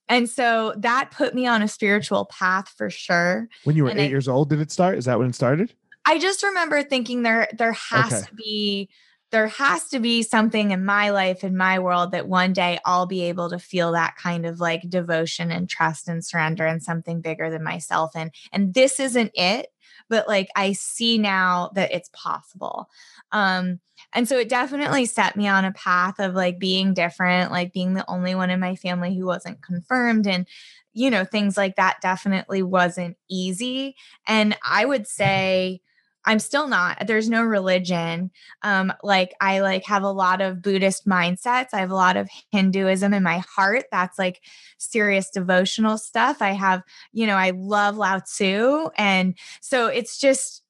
And 0.08 0.28
so 0.28 0.74
that 0.78 1.12
put 1.12 1.34
me 1.34 1.46
on 1.46 1.62
a 1.62 1.68
spiritual 1.68 2.24
path 2.26 2.68
for 2.76 2.90
sure. 2.90 3.48
when 3.62 3.76
you 3.76 3.84
were 3.84 3.90
and 3.90 4.00
8 4.00 4.04
I- 4.04 4.08
years 4.08 4.28
old 4.28 4.50
did 4.50 4.60
it 4.60 4.70
start? 4.72 4.98
Is 4.98 5.04
that 5.06 5.18
when 5.18 5.28
it 5.28 5.34
started? 5.34 5.72
I 6.04 6.18
just 6.18 6.42
remember 6.42 6.82
thinking 6.82 7.22
there 7.22 7.48
there 7.56 7.72
has 7.72 8.12
Okay. 8.12 8.26
to 8.26 8.34
be 8.34 8.90
there 9.34 9.48
has 9.48 9.88
to 9.88 9.98
be 9.98 10.22
something 10.22 10.70
in 10.70 10.84
my 10.84 11.10
life 11.10 11.42
in 11.42 11.56
my 11.56 11.80
world 11.80 12.12
that 12.12 12.28
one 12.28 12.52
day 12.52 12.78
I'll 12.84 13.04
be 13.06 13.22
able 13.22 13.50
to 13.50 13.58
feel 13.58 13.90
that 13.90 14.14
kind 14.16 14.46
of 14.46 14.60
like 14.60 14.88
devotion 14.88 15.50
and 15.50 15.68
trust 15.68 16.06
and 16.06 16.24
surrender 16.24 16.64
and 16.64 16.80
something 16.80 17.20
bigger 17.20 17.50
than 17.50 17.64
myself 17.64 18.12
and 18.14 18.30
and 18.52 18.74
this 18.74 19.00
isn't 19.00 19.32
it 19.34 19.72
but 20.08 20.28
like 20.28 20.48
I 20.54 20.72
see 20.72 21.18
now 21.18 21.70
that 21.74 21.92
it's 21.92 22.10
possible. 22.12 22.88
Um, 23.32 23.80
and 24.12 24.28
so 24.28 24.38
it 24.38 24.48
definitely 24.48 25.06
set 25.06 25.34
me 25.34 25.48
on 25.48 25.64
a 25.64 25.72
path 25.72 26.20
of 26.20 26.34
like 26.34 26.58
being 26.58 26.94
different, 26.94 27.50
like 27.50 27.72
being 27.72 27.94
the 27.94 28.08
only 28.08 28.34
one 28.34 28.50
in 28.50 28.60
my 28.60 28.76
family 28.76 29.16
who 29.16 29.26
wasn't 29.26 29.62
confirmed. 29.62 30.26
And, 30.26 30.46
you 30.92 31.10
know, 31.10 31.24
things 31.24 31.56
like 31.56 31.76
that 31.76 32.00
definitely 32.00 32.62
wasn't 32.62 33.16
easy. 33.28 33.96
And 34.26 34.56
I 34.62 34.84
would 34.84 35.08
say, 35.08 35.80
I'm 36.26 36.38
still 36.38 36.66
not. 36.68 37.06
There's 37.06 37.28
no 37.28 37.42
religion. 37.42 38.30
Um, 38.62 38.92
like 39.02 39.34
I 39.40 39.60
like 39.60 39.84
have 39.86 40.02
a 40.02 40.10
lot 40.10 40.40
of 40.40 40.62
Buddhist 40.62 41.06
mindsets. 41.06 41.68
I 41.72 41.80
have 41.80 41.90
a 41.90 41.94
lot 41.94 42.16
of 42.16 42.28
Hinduism 42.50 43.12
in 43.12 43.22
my 43.22 43.38
heart. 43.38 43.84
That's 43.90 44.18
like 44.18 44.42
serious 44.78 45.30
devotional 45.30 45.98
stuff. 45.98 46.40
I 46.40 46.52
have, 46.52 46.82
you 47.12 47.26
know, 47.26 47.36
I 47.36 47.50
love 47.50 47.96
Lao 47.96 48.20
Tzu. 48.20 48.88
And 48.96 49.34
so 49.60 49.86
it's 49.86 50.18
just 50.18 50.62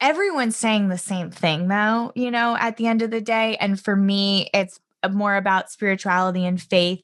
everyone's 0.00 0.56
saying 0.56 0.88
the 0.88 0.98
same 0.98 1.30
thing 1.30 1.68
though, 1.68 2.12
you 2.14 2.30
know, 2.30 2.56
at 2.58 2.76
the 2.76 2.86
end 2.86 3.02
of 3.02 3.10
the 3.10 3.20
day. 3.20 3.56
And 3.56 3.80
for 3.80 3.96
me, 3.96 4.50
it's 4.52 4.80
more 5.10 5.36
about 5.36 5.70
spirituality 5.70 6.44
and 6.44 6.60
faith 6.60 7.02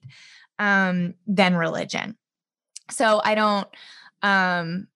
um 0.58 1.14
than 1.26 1.56
religion. 1.56 2.16
So 2.90 3.20
I 3.24 3.34
don't 3.34 3.68
um 4.22 4.88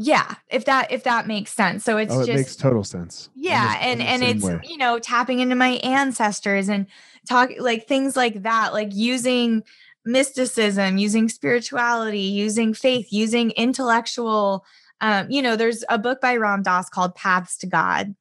yeah 0.00 0.36
if 0.48 0.64
that 0.64 0.92
if 0.92 1.02
that 1.02 1.26
makes 1.26 1.52
sense. 1.52 1.84
So 1.84 1.96
it's 1.98 2.14
oh, 2.14 2.20
it 2.20 2.26
just 2.26 2.36
makes 2.36 2.56
total 2.56 2.84
sense. 2.84 3.30
Yeah 3.34 3.76
and 3.80 4.00
and 4.00 4.22
it's 4.22 4.44
way. 4.44 4.60
you 4.62 4.78
know 4.78 4.98
tapping 5.00 5.40
into 5.40 5.56
my 5.56 5.70
ancestors 5.82 6.68
and 6.68 6.86
talk 7.28 7.50
like 7.58 7.86
things 7.88 8.16
like 8.16 8.44
that 8.44 8.72
like 8.72 8.94
using 8.94 9.64
mysticism 10.04 10.96
using 10.96 11.28
spirituality 11.28 12.20
using 12.20 12.72
faith 12.72 13.08
using 13.10 13.50
intellectual 13.52 14.64
um, 15.00 15.30
you 15.30 15.42
know 15.42 15.54
there's 15.54 15.84
a 15.90 15.98
book 15.98 16.20
by 16.20 16.34
ram 16.36 16.62
dass 16.62 16.88
called 16.88 17.14
paths 17.14 17.58
to 17.58 17.66
god 17.66 18.14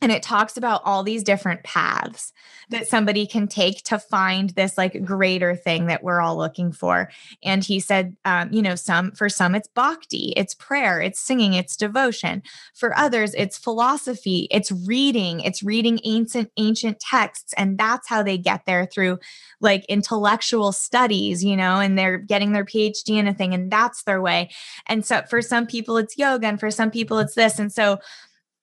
and 0.00 0.12
it 0.12 0.22
talks 0.22 0.56
about 0.56 0.82
all 0.84 1.02
these 1.02 1.24
different 1.24 1.64
paths 1.64 2.32
that 2.70 2.86
somebody 2.86 3.26
can 3.26 3.48
take 3.48 3.82
to 3.82 3.98
find 3.98 4.50
this 4.50 4.78
like 4.78 5.04
greater 5.04 5.56
thing 5.56 5.86
that 5.86 6.02
we're 6.02 6.20
all 6.20 6.36
looking 6.36 6.70
for. 6.70 7.10
And 7.42 7.64
he 7.64 7.80
said 7.80 8.16
um, 8.24 8.52
you 8.52 8.62
know 8.62 8.74
some 8.74 9.12
for 9.12 9.28
some 9.28 9.54
it's 9.54 9.68
bhakti 9.68 10.32
it's 10.36 10.54
prayer 10.54 11.00
it's 11.00 11.20
singing 11.20 11.54
it's 11.54 11.76
devotion. 11.76 12.42
For 12.74 12.96
others 12.96 13.34
it's 13.34 13.58
philosophy 13.58 14.46
it's 14.50 14.70
reading 14.70 15.40
it's 15.40 15.62
reading 15.62 15.98
ancient 16.04 16.50
ancient 16.56 17.00
texts. 17.00 17.52
And 17.56 17.76
that's 17.76 18.08
how 18.08 18.22
they 18.22 18.38
get 18.38 18.66
there 18.66 18.86
through 18.86 19.18
like 19.60 19.84
intellectual 19.86 20.72
studies 20.72 21.42
you 21.42 21.56
know 21.56 21.80
and 21.80 21.98
they're 21.98 22.18
getting 22.18 22.52
their 22.52 22.64
phd 22.64 23.08
in 23.08 23.26
a 23.26 23.34
thing 23.34 23.52
and 23.52 23.70
that's 23.70 24.04
their 24.04 24.20
way. 24.20 24.50
And 24.86 25.04
so 25.04 25.22
for 25.28 25.42
some 25.42 25.66
people 25.66 25.96
it's 25.96 26.16
yoga 26.16 26.46
and 26.46 26.60
for 26.60 26.70
some 26.70 26.90
people 26.90 27.18
it's 27.18 27.34
this. 27.34 27.58
And 27.58 27.72
so 27.72 27.98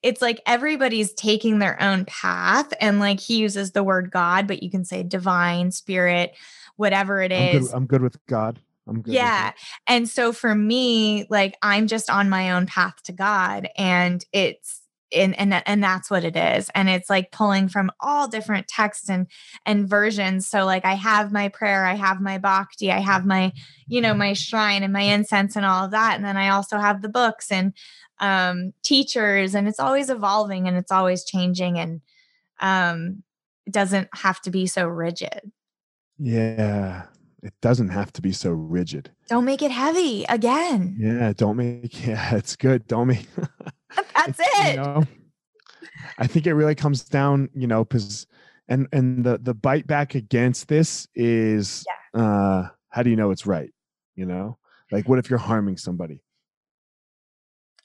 it's 0.02 0.22
like 0.22 0.40
everybody's 0.46 1.12
taking 1.14 1.58
their 1.58 1.80
own 1.82 2.04
path 2.04 2.72
and 2.80 3.00
like 3.00 3.20
he 3.20 3.38
uses 3.38 3.72
the 3.72 3.84
word 3.84 4.10
god 4.10 4.46
but 4.46 4.62
you 4.62 4.70
can 4.70 4.84
say 4.84 5.02
divine 5.02 5.70
spirit 5.70 6.34
whatever 6.76 7.22
it 7.22 7.32
is. 7.32 7.54
I'm 7.54 7.62
good, 7.62 7.76
I'm 7.76 7.86
good 7.86 8.02
with 8.02 8.26
god. 8.26 8.60
I'm 8.88 9.02
good 9.02 9.14
yeah 9.14 9.52
and 9.88 10.08
so 10.08 10.32
for 10.32 10.54
me 10.54 11.26
like 11.28 11.56
i'm 11.60 11.88
just 11.88 12.08
on 12.08 12.28
my 12.28 12.52
own 12.52 12.66
path 12.66 13.02
to 13.04 13.12
god 13.12 13.68
and 13.76 14.24
it's 14.32 14.86
and 15.12 15.38
and 15.38 15.62
and 15.66 15.82
that's 15.82 16.10
what 16.10 16.24
it 16.24 16.36
is 16.36 16.70
and 16.74 16.88
it's 16.88 17.08
like 17.08 17.30
pulling 17.30 17.68
from 17.68 17.90
all 18.00 18.28
different 18.28 18.66
texts 18.66 19.08
and 19.08 19.26
and 19.64 19.88
versions. 19.88 20.48
So 20.48 20.64
like 20.64 20.84
i 20.84 20.94
have 20.94 21.32
my 21.32 21.48
prayer 21.48 21.84
i 21.84 21.94
have 21.94 22.20
my 22.20 22.38
bhakti 22.38 22.90
i 22.90 22.98
have 22.98 23.24
my 23.24 23.52
you 23.86 24.00
know 24.00 24.14
my 24.14 24.32
shrine 24.32 24.82
and 24.82 24.92
my 24.92 25.02
incense 25.02 25.56
and 25.56 25.64
all 25.64 25.84
of 25.84 25.90
that 25.92 26.16
and 26.16 26.24
then 26.24 26.36
i 26.36 26.48
also 26.48 26.78
have 26.78 27.02
the 27.02 27.08
books 27.08 27.52
and 27.52 27.72
um, 28.20 28.72
teachers 28.82 29.54
and 29.54 29.68
it's 29.68 29.80
always 29.80 30.10
evolving 30.10 30.68
and 30.68 30.76
it's 30.76 30.92
always 30.92 31.24
changing 31.24 31.78
and 31.78 32.00
um, 32.60 33.22
it 33.66 33.72
doesn't 33.72 34.08
have 34.14 34.40
to 34.42 34.50
be 34.50 34.66
so 34.66 34.86
rigid. 34.86 35.52
Yeah, 36.18 37.04
it 37.42 37.52
doesn't 37.60 37.90
have 37.90 38.12
to 38.14 38.22
be 38.22 38.32
so 38.32 38.50
rigid. 38.50 39.10
Don't 39.28 39.44
make 39.44 39.62
it 39.62 39.70
heavy 39.70 40.24
again. 40.28 40.96
Yeah, 40.98 41.32
don't 41.36 41.56
make 41.56 42.06
yeah, 42.06 42.34
it's 42.34 42.56
good. 42.56 42.86
Don't 42.86 43.08
make 43.08 43.26
That's 44.14 44.40
it. 44.40 44.76
You 44.76 44.82
know, 44.82 45.04
I 46.18 46.26
think 46.26 46.46
it 46.46 46.54
really 46.54 46.74
comes 46.74 47.04
down, 47.04 47.50
you 47.54 47.66
know, 47.66 47.84
because 47.84 48.26
and 48.68 48.88
and 48.92 49.24
the 49.24 49.38
the 49.38 49.54
bite 49.54 49.86
back 49.86 50.14
against 50.14 50.68
this 50.68 51.06
is 51.14 51.84
yeah. 52.14 52.20
uh 52.20 52.68
how 52.90 53.02
do 53.02 53.10
you 53.10 53.16
know 53.16 53.30
it's 53.30 53.46
right? 53.46 53.72
You 54.14 54.26
know? 54.26 54.58
Like 54.90 55.08
what 55.08 55.18
if 55.18 55.28
you're 55.28 55.38
harming 55.38 55.76
somebody? 55.76 56.22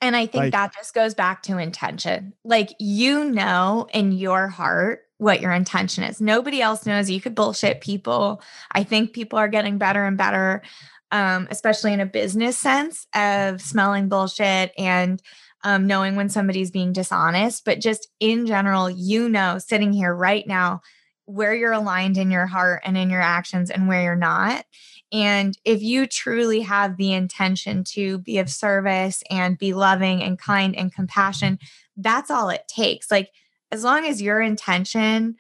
And 0.02 0.16
I 0.16 0.26
think 0.26 0.46
like, 0.46 0.52
that 0.54 0.74
just 0.76 0.94
goes 0.94 1.14
back 1.14 1.44
to 1.44 1.58
intention. 1.58 2.34
Like, 2.44 2.74
you 2.80 3.24
know, 3.24 3.88
in 3.94 4.12
your 4.12 4.48
heart, 4.48 5.02
what 5.18 5.42
your 5.42 5.52
intention 5.52 6.04
is. 6.04 6.20
Nobody 6.20 6.62
else 6.62 6.88
knows. 6.88 7.10
You 7.10 7.22
could 7.22 7.36
bullshit 7.36 7.82
people. 7.82 8.42
I 8.72 8.84
think 8.84 9.14
people 9.14 9.38
are 9.38 9.48
getting 9.48 9.78
better 9.78 10.04
and 10.04 10.18
better, 10.18 10.64
um, 11.12 11.48
especially 11.52 11.94
in 11.94 12.00
a 12.00 12.08
business 12.08 12.58
sense 12.58 13.06
of 13.14 13.62
smelling 13.62 14.10
bullshit 14.10 14.72
and 14.80 15.22
um, 15.64 15.86
knowing 15.86 16.16
when 16.16 16.30
somebody's 16.30 16.72
being 16.72 16.92
dishonest. 16.92 17.66
But 17.66 17.80
just 17.80 18.08
in 18.20 18.48
general, 18.48 18.90
you 18.90 19.30
know, 19.30 19.60
sitting 19.60 19.94
here 19.94 20.14
right 20.14 20.48
now, 20.48 20.82
where 21.26 21.54
you're 21.54 21.72
aligned 21.72 22.18
in 22.18 22.32
your 22.32 22.48
heart 22.48 22.82
and 22.84 22.98
in 22.98 23.10
your 23.10 23.22
actions 23.22 23.70
and 23.70 23.88
where 23.88 24.02
you're 24.02 24.16
not. 24.16 24.66
And 25.12 25.58
if 25.66 25.82
you 25.82 26.08
truly 26.08 26.62
have 26.62 26.98
the 26.98 27.12
intention 27.14 27.84
to 27.86 28.20
be 28.20 28.38
of 28.38 28.50
service 28.50 29.24
and 29.30 29.58
be 29.58 29.74
loving 29.74 30.24
and 30.24 30.40
kind 30.40 30.76
and 30.76 30.94
compassion, 30.94 31.60
that's 31.98 32.32
all 32.32 32.50
it 32.50 32.68
takes. 32.68 33.12
Like, 33.12 33.30
as 33.72 33.84
long 33.84 34.06
as 34.06 34.22
your 34.22 34.42
intention 34.42 35.36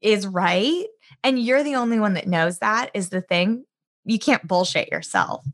is 0.00 0.26
right 0.26 0.86
and 1.24 1.38
you're 1.38 1.62
the 1.62 1.74
only 1.74 1.98
one 1.98 2.14
that 2.14 2.26
knows 2.26 2.58
that 2.58 2.90
is 2.94 3.08
the 3.10 3.20
thing, 3.20 3.64
you 4.04 4.18
can't 4.18 4.46
bullshit 4.46 4.90
yourself. 4.90 5.44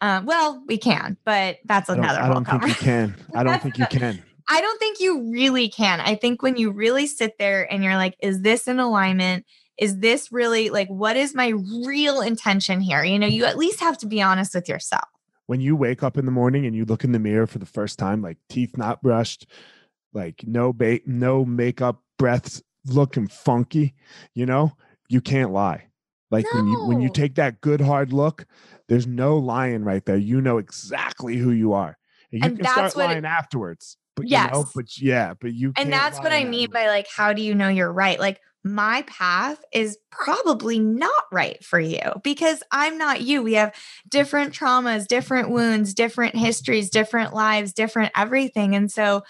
Uh, 0.00 0.22
well, 0.24 0.62
we 0.66 0.78
can, 0.78 1.16
but 1.24 1.58
that's 1.64 1.88
another. 1.88 2.20
I 2.20 2.28
don't, 2.28 2.48
I 2.48 2.52
don't 2.52 2.60
think 2.60 2.68
you 2.68 2.74
can. 2.74 3.14
I 3.34 3.42
don't 3.42 3.62
think 3.62 3.78
you 3.78 3.86
can. 3.86 4.22
I 4.48 4.60
don't 4.60 4.78
think 4.80 4.98
you 4.98 5.30
really 5.30 5.68
can. 5.68 6.00
I 6.00 6.16
think 6.16 6.42
when 6.42 6.56
you 6.56 6.72
really 6.72 7.06
sit 7.06 7.38
there 7.38 7.72
and 7.72 7.84
you're 7.84 7.96
like, 7.96 8.16
is 8.20 8.40
this 8.40 8.66
in 8.66 8.80
alignment? 8.80 9.44
Is 9.80 9.98
this 9.98 10.30
really 10.30 10.68
like 10.68 10.88
what 10.88 11.16
is 11.16 11.34
my 11.34 11.54
real 11.84 12.20
intention 12.20 12.80
here? 12.80 13.02
You 13.02 13.18
know 13.18 13.26
you 13.26 13.46
at 13.46 13.58
least 13.58 13.80
have 13.80 13.98
to 13.98 14.06
be 14.06 14.22
honest 14.22 14.54
with 14.54 14.68
yourself. 14.68 15.08
When 15.46 15.60
you 15.60 15.74
wake 15.74 16.04
up 16.04 16.16
in 16.16 16.26
the 16.26 16.30
morning 16.30 16.66
and 16.66 16.76
you 16.76 16.84
look 16.84 17.02
in 17.02 17.10
the 17.10 17.18
mirror 17.18 17.46
for 17.46 17.58
the 17.58 17.66
first 17.66 17.98
time 17.98 18.22
like 18.22 18.36
teeth 18.48 18.76
not 18.76 19.02
brushed 19.02 19.46
like 20.12 20.44
no 20.46 20.72
bait 20.72 21.08
no 21.08 21.44
makeup 21.44 22.02
breaths 22.18 22.62
looking 22.86 23.26
funky 23.26 23.94
you 24.34 24.46
know 24.46 24.72
you 25.08 25.20
can't 25.20 25.50
lie. 25.50 25.86
Like 26.30 26.44
no. 26.52 26.60
when 26.60 26.68
you 26.68 26.84
when 26.84 27.00
you 27.00 27.08
take 27.08 27.34
that 27.36 27.60
good 27.60 27.80
hard 27.80 28.12
look 28.12 28.46
there's 28.86 29.06
no 29.06 29.38
lying 29.38 29.82
right 29.82 30.04
there. 30.04 30.16
You 30.16 30.40
know 30.42 30.58
exactly 30.58 31.36
who 31.36 31.52
you 31.52 31.72
are. 31.72 31.96
And 32.32 32.42
you 32.42 32.48
and 32.48 32.58
can 32.58 32.66
start 32.66 32.96
lying 32.96 33.18
it, 33.18 33.24
afterwards 33.24 33.96
but 34.16 34.28
yes. 34.28 34.50
you 34.52 34.58
know 34.58 34.66
but 34.74 34.98
yeah 34.98 35.34
but 35.40 35.52
you 35.52 35.72
and 35.76 35.92
that's 35.92 36.18
what 36.18 36.32
i 36.32 36.44
mean 36.44 36.68
by 36.70 36.88
like 36.88 37.06
how 37.08 37.32
do 37.32 37.42
you 37.42 37.54
know 37.54 37.68
you're 37.68 37.92
right? 37.92 38.20
Like 38.20 38.40
my 38.62 39.02
path 39.02 39.62
is 39.72 39.98
probably 40.10 40.78
not 40.78 41.24
right 41.32 41.64
for 41.64 41.80
you 41.80 41.98
because 42.22 42.62
I'm 42.70 42.98
not 42.98 43.22
you. 43.22 43.42
We 43.42 43.54
have 43.54 43.74
different 44.08 44.54
traumas, 44.54 45.06
different 45.06 45.50
wounds, 45.50 45.94
different 45.94 46.36
histories, 46.36 46.90
different 46.90 47.32
lives, 47.32 47.72
different 47.72 48.12
everything. 48.14 48.74
And 48.74 48.90
so 48.92 49.22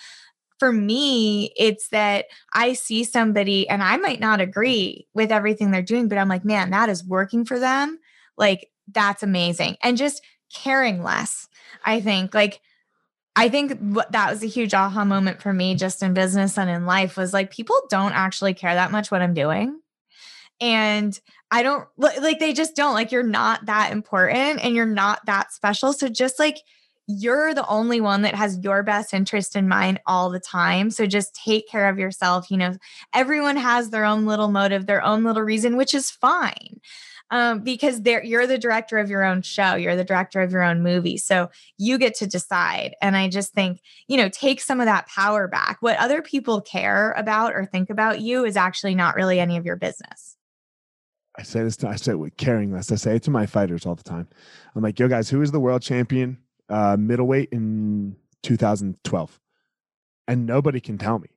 for 0.58 0.72
me, 0.72 1.52
it's 1.56 1.88
that 1.88 2.26
I 2.52 2.74
see 2.74 3.04
somebody 3.04 3.68
and 3.68 3.82
I 3.82 3.96
might 3.96 4.20
not 4.20 4.40
agree 4.40 5.06
with 5.14 5.32
everything 5.32 5.70
they're 5.70 5.82
doing, 5.82 6.08
but 6.08 6.18
I'm 6.18 6.28
like, 6.28 6.44
man, 6.44 6.70
that 6.70 6.88
is 6.88 7.04
working 7.04 7.44
for 7.44 7.58
them. 7.58 7.98
Like, 8.36 8.70
that's 8.92 9.22
amazing. 9.22 9.76
And 9.82 9.96
just 9.96 10.22
caring 10.52 11.02
less, 11.02 11.48
I 11.84 12.00
think. 12.00 12.34
Like, 12.34 12.60
I 13.36 13.48
think 13.48 13.78
that 14.10 14.30
was 14.30 14.42
a 14.42 14.48
huge 14.48 14.74
aha 14.74 15.04
moment 15.04 15.40
for 15.40 15.52
me 15.52 15.74
just 15.74 16.02
in 16.02 16.14
business 16.14 16.58
and 16.58 16.68
in 16.68 16.84
life 16.84 17.16
was 17.16 17.32
like 17.32 17.50
people 17.50 17.80
don't 17.88 18.12
actually 18.12 18.54
care 18.54 18.74
that 18.74 18.90
much 18.90 19.10
what 19.10 19.22
I'm 19.22 19.34
doing. 19.34 19.80
And 20.60 21.18
I 21.50 21.62
don't 21.62 21.88
like 21.96 22.38
they 22.38 22.52
just 22.52 22.76
don't 22.76 22.92
like 22.92 23.12
you're 23.12 23.22
not 23.22 23.66
that 23.66 23.92
important 23.92 24.62
and 24.62 24.74
you're 24.74 24.84
not 24.84 25.24
that 25.26 25.52
special. 25.52 25.92
So 25.92 26.08
just 26.08 26.38
like 26.38 26.58
you're 27.06 27.54
the 27.54 27.66
only 27.66 28.00
one 28.00 28.22
that 28.22 28.34
has 28.34 28.58
your 28.62 28.82
best 28.82 29.14
interest 29.14 29.56
in 29.56 29.66
mind 29.68 30.00
all 30.06 30.30
the 30.30 30.40
time. 30.40 30.90
So 30.90 31.06
just 31.06 31.34
take 31.34 31.68
care 31.68 31.88
of 31.88 31.98
yourself. 31.98 32.50
You 32.50 32.56
know, 32.56 32.76
everyone 33.14 33.56
has 33.56 33.90
their 33.90 34.04
own 34.04 34.26
little 34.26 34.48
motive, 34.48 34.86
their 34.86 35.02
own 35.02 35.24
little 35.24 35.42
reason, 35.42 35.76
which 35.76 35.94
is 35.94 36.10
fine 36.10 36.80
um, 37.30 37.60
because 37.60 38.02
there 38.02 38.24
you're 38.24 38.46
the 38.46 38.58
director 38.58 38.98
of 38.98 39.10
your 39.10 39.24
own 39.24 39.42
show, 39.42 39.74
you're 39.74 39.96
the 39.96 40.04
director 40.04 40.40
of 40.40 40.52
your 40.52 40.62
own 40.62 40.82
movie, 40.82 41.16
so 41.16 41.50
you 41.78 41.98
get 41.98 42.14
to 42.16 42.26
decide. 42.26 42.94
And 43.00 43.16
I 43.16 43.28
just 43.28 43.52
think 43.52 43.80
you 44.08 44.16
know 44.16 44.28
take 44.28 44.60
some 44.60 44.80
of 44.80 44.86
that 44.86 45.06
power 45.06 45.48
back. 45.48 45.78
What 45.80 45.98
other 45.98 46.22
people 46.22 46.60
care 46.60 47.12
about 47.12 47.54
or 47.54 47.64
think 47.64 47.90
about 47.90 48.20
you 48.20 48.44
is 48.44 48.56
actually 48.56 48.94
not 48.94 49.16
really 49.16 49.40
any 49.40 49.56
of 49.56 49.64
your 49.64 49.76
business. 49.76 50.36
I 51.38 51.42
say 51.42 51.62
this. 51.62 51.76
To, 51.78 51.88
I 51.88 51.96
say 51.96 52.12
it 52.12 52.16
with 52.16 52.36
caring 52.36 52.72
less. 52.72 52.90
I 52.90 52.96
say 52.96 53.16
it 53.16 53.22
to 53.24 53.30
my 53.30 53.46
fighters 53.46 53.86
all 53.86 53.94
the 53.94 54.02
time. 54.02 54.28
I'm 54.74 54.82
like, 54.82 54.98
yo, 54.98 55.08
guys, 55.08 55.30
who 55.30 55.42
is 55.42 55.52
the 55.52 55.60
world 55.60 55.82
champion 55.82 56.38
uh, 56.70 56.96
middleweight 56.98 57.50
in 57.52 58.16
2012. 58.42 59.40
And 60.28 60.46
nobody 60.46 60.80
can 60.80 60.96
tell 60.96 61.18
me. 61.18 61.28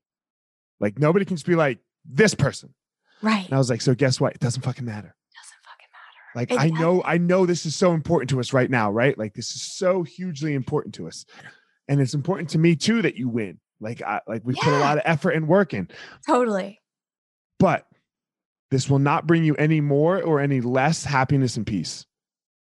Like 0.80 1.00
nobody 1.00 1.26
can 1.26 1.36
just 1.36 1.48
be 1.48 1.56
like, 1.56 1.80
this 2.06 2.36
person. 2.36 2.74
Right. 3.22 3.46
And 3.46 3.54
I 3.54 3.58
was 3.58 3.70
like, 3.70 3.82
so 3.82 3.96
guess 3.96 4.22
what? 4.22 4.34
It 4.34 4.40
doesn't 4.40 4.62
fucking 4.62 4.86
matter. 4.86 5.16
Doesn't 6.34 6.50
fucking 6.50 6.50
matter. 6.50 6.52
Like 6.52 6.52
It 6.52 6.60
I 6.60 6.82
know, 6.82 7.04
I 7.06 7.18
know 7.18 7.46
this 7.46 7.66
is 7.66 7.76
so 7.76 7.94
important 7.94 8.30
to 8.32 8.40
us 8.40 8.54
right 8.54 8.70
now, 8.70 8.92
right? 8.92 9.18
Like 9.18 9.34
this 9.34 9.56
is 9.56 9.62
so 9.62 10.04
hugely 10.04 10.54
important 10.54 10.96
to 10.96 11.08
us. 11.08 11.26
And 11.88 12.02
it's 12.02 12.14
important 12.14 12.50
to 12.50 12.58
me 12.58 12.76
too 12.76 13.02
that 13.02 13.16
you 13.16 13.30
win. 13.30 13.60
Like 13.80 14.02
I 14.02 14.22
like 14.28 14.42
we 14.46 14.54
put 14.54 14.74
a 14.74 14.80
lot 14.80 14.98
of 14.98 15.04
effort 15.06 15.32
and 15.32 15.48
work 15.48 15.74
in. 15.74 15.90
Totally. 16.26 16.82
But 17.60 17.86
this 18.72 18.90
will 18.90 19.00
not 19.00 19.28
bring 19.28 19.44
you 19.44 19.56
any 19.56 19.82
more 19.82 20.22
or 20.22 20.40
any 20.40 20.62
less 20.62 21.04
happiness 21.04 21.58
and 21.58 21.66
peace. 21.66 22.06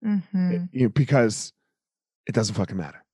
Mm 0.04 0.22
-hmm. 0.32 0.52
It- 0.52 0.68
you 0.72 0.80
know, 0.80 0.92
because 0.94 1.52
it 2.26 2.34
doesn't 2.34 2.54
fucking 2.56 2.76
matter. 2.76 3.04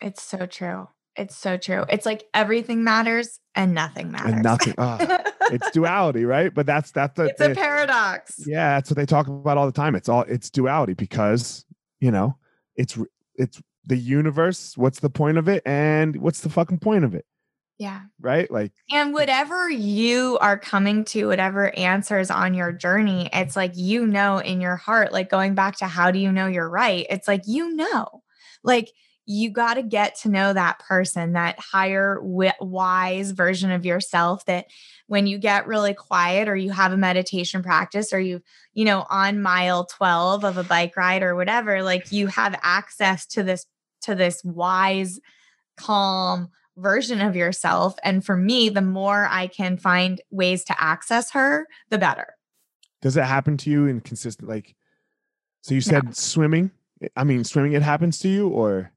It's 0.00 0.22
so 0.22 0.46
true. 0.46 0.88
It's 1.16 1.36
so 1.36 1.56
true. 1.56 1.84
It's 1.88 2.04
like 2.04 2.24
everything 2.34 2.84
matters 2.84 3.40
and 3.54 3.72
nothing 3.72 4.10
matters. 4.10 4.32
And 4.32 4.42
nothing. 4.42 4.74
ah, 4.78 4.98
it's 5.52 5.70
duality, 5.70 6.24
right? 6.24 6.52
But 6.52 6.66
that's 6.66 6.90
that's 6.90 7.16
the, 7.16 7.24
it's 7.26 7.40
a 7.40 7.54
paradox. 7.54 8.34
yeah, 8.46 8.76
that's 8.76 8.90
what 8.90 8.96
they 8.96 9.06
talk 9.06 9.26
about 9.28 9.58
all 9.58 9.66
the 9.66 9.72
time. 9.72 9.94
It's 9.94 10.08
all 10.08 10.22
it's 10.22 10.50
duality 10.50 10.94
because 10.94 11.64
you 12.00 12.10
know 12.10 12.36
it's 12.76 12.98
it's 13.36 13.60
the 13.84 13.96
universe. 13.96 14.76
What's 14.76 15.00
the 15.00 15.10
point 15.10 15.38
of 15.38 15.48
it? 15.48 15.62
And 15.64 16.16
what's 16.16 16.40
the 16.40 16.48
fucking 16.48 16.78
point 16.78 17.04
of 17.04 17.14
it? 17.14 17.24
Yeah. 17.78 18.02
Right? 18.20 18.50
Like 18.50 18.72
And 18.90 19.12
whatever 19.12 19.68
you 19.68 20.38
are 20.40 20.58
coming 20.58 21.04
to, 21.06 21.26
whatever 21.26 21.76
answers 21.76 22.30
on 22.30 22.54
your 22.54 22.72
journey, 22.72 23.28
it's 23.32 23.54
like 23.54 23.72
you 23.74 24.06
know 24.06 24.38
in 24.38 24.60
your 24.60 24.76
heart, 24.76 25.12
like 25.12 25.28
going 25.28 25.54
back 25.54 25.76
to 25.78 25.86
how 25.86 26.10
do 26.10 26.18
you 26.18 26.32
know 26.32 26.46
you're 26.46 26.68
right? 26.68 27.06
It's 27.10 27.28
like 27.28 27.42
you 27.46 27.74
know, 27.74 28.22
like 28.64 28.90
you 29.26 29.50
got 29.50 29.74
to 29.74 29.82
get 29.82 30.14
to 30.14 30.28
know 30.28 30.52
that 30.52 30.78
person, 30.78 31.32
that 31.32 31.58
higher, 31.58 32.16
wi- 32.20 32.54
wise 32.60 33.32
version 33.32 33.72
of 33.72 33.84
yourself 33.84 34.44
that 34.46 34.66
when 35.08 35.26
you 35.26 35.36
get 35.36 35.66
really 35.66 35.94
quiet 35.94 36.48
or 36.48 36.56
you 36.56 36.70
have 36.70 36.92
a 36.92 36.96
meditation 36.96 37.62
practice 37.62 38.12
or 38.12 38.20
you, 38.20 38.40
you 38.72 38.84
know, 38.84 39.04
on 39.10 39.42
mile 39.42 39.84
12 39.84 40.44
of 40.44 40.56
a 40.56 40.64
bike 40.64 40.96
ride 40.96 41.22
or 41.22 41.34
whatever, 41.34 41.82
like 41.82 42.12
you 42.12 42.28
have 42.28 42.58
access 42.62 43.26
to 43.26 43.42
this, 43.42 43.66
to 44.02 44.14
this 44.14 44.42
wise, 44.44 45.18
calm, 45.76 46.48
version 46.76 47.20
of 47.20 47.34
yourself. 47.34 47.96
And 48.04 48.24
for 48.24 48.36
me, 48.36 48.68
the 48.68 48.82
more 48.82 49.26
I 49.30 49.46
can 49.46 49.78
find 49.78 50.20
ways 50.30 50.62
to 50.64 50.80
access 50.80 51.30
her, 51.32 51.66
the 51.90 51.98
better. 51.98 52.34
does 53.00 53.16
it 53.16 53.24
happen 53.24 53.56
to 53.58 53.70
you 53.70 53.86
in 53.86 54.00
consistent 54.00 54.48
like? 54.48 54.74
So 55.62 55.74
you 55.74 55.80
said 55.80 56.14
swimming. 56.16 56.70
I 57.16 57.24
mean, 57.24 57.44
swimming. 57.44 57.72
It 57.72 57.82
happens 57.82 58.18
to 58.20 58.28
you, 58.28 58.48
or 58.48 58.92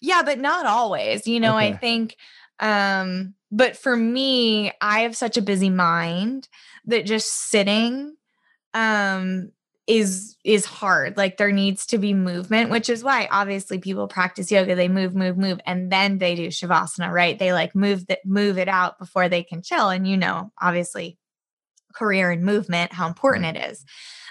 Yeah, 0.00 0.22
but 0.22 0.38
not 0.38 0.66
always. 0.66 1.26
You 1.26 1.40
know, 1.40 1.56
I 1.56 1.72
think 1.72 2.16
um 2.60 3.34
but 3.50 3.76
for 3.76 3.96
me, 3.96 4.72
I 4.80 5.00
have 5.00 5.16
such 5.16 5.36
a 5.36 5.42
busy 5.42 5.70
mind 5.70 6.48
that 6.84 7.06
just 7.06 7.28
sitting 7.50 8.16
um 8.74 9.50
is 9.86 10.36
is 10.44 10.66
hard. 10.66 11.16
Like 11.16 11.38
there 11.38 11.50
needs 11.50 11.86
to 11.86 11.98
be 11.98 12.12
movement, 12.12 12.70
which 12.70 12.90
is 12.90 13.02
why 13.02 13.26
obviously 13.30 13.78
people 13.78 14.06
practice 14.06 14.52
yoga, 14.52 14.74
they 14.74 14.88
move 14.88 15.14
move 15.14 15.38
move 15.38 15.60
and 15.66 15.90
then 15.90 16.18
they 16.18 16.34
do 16.34 16.48
shavasana, 16.48 17.10
right? 17.10 17.38
They 17.38 17.52
like 17.54 17.74
move 17.74 18.06
that 18.08 18.20
move 18.24 18.58
it 18.58 18.68
out 18.68 18.98
before 18.98 19.28
they 19.28 19.42
can 19.42 19.62
chill 19.62 19.88
and 19.88 20.06
you 20.06 20.16
know, 20.16 20.52
obviously 20.60 21.18
career 21.94 22.30
and 22.30 22.44
movement 22.44 22.92
how 22.92 23.08
important 23.08 23.56
it 23.56 23.70
is 23.70 23.84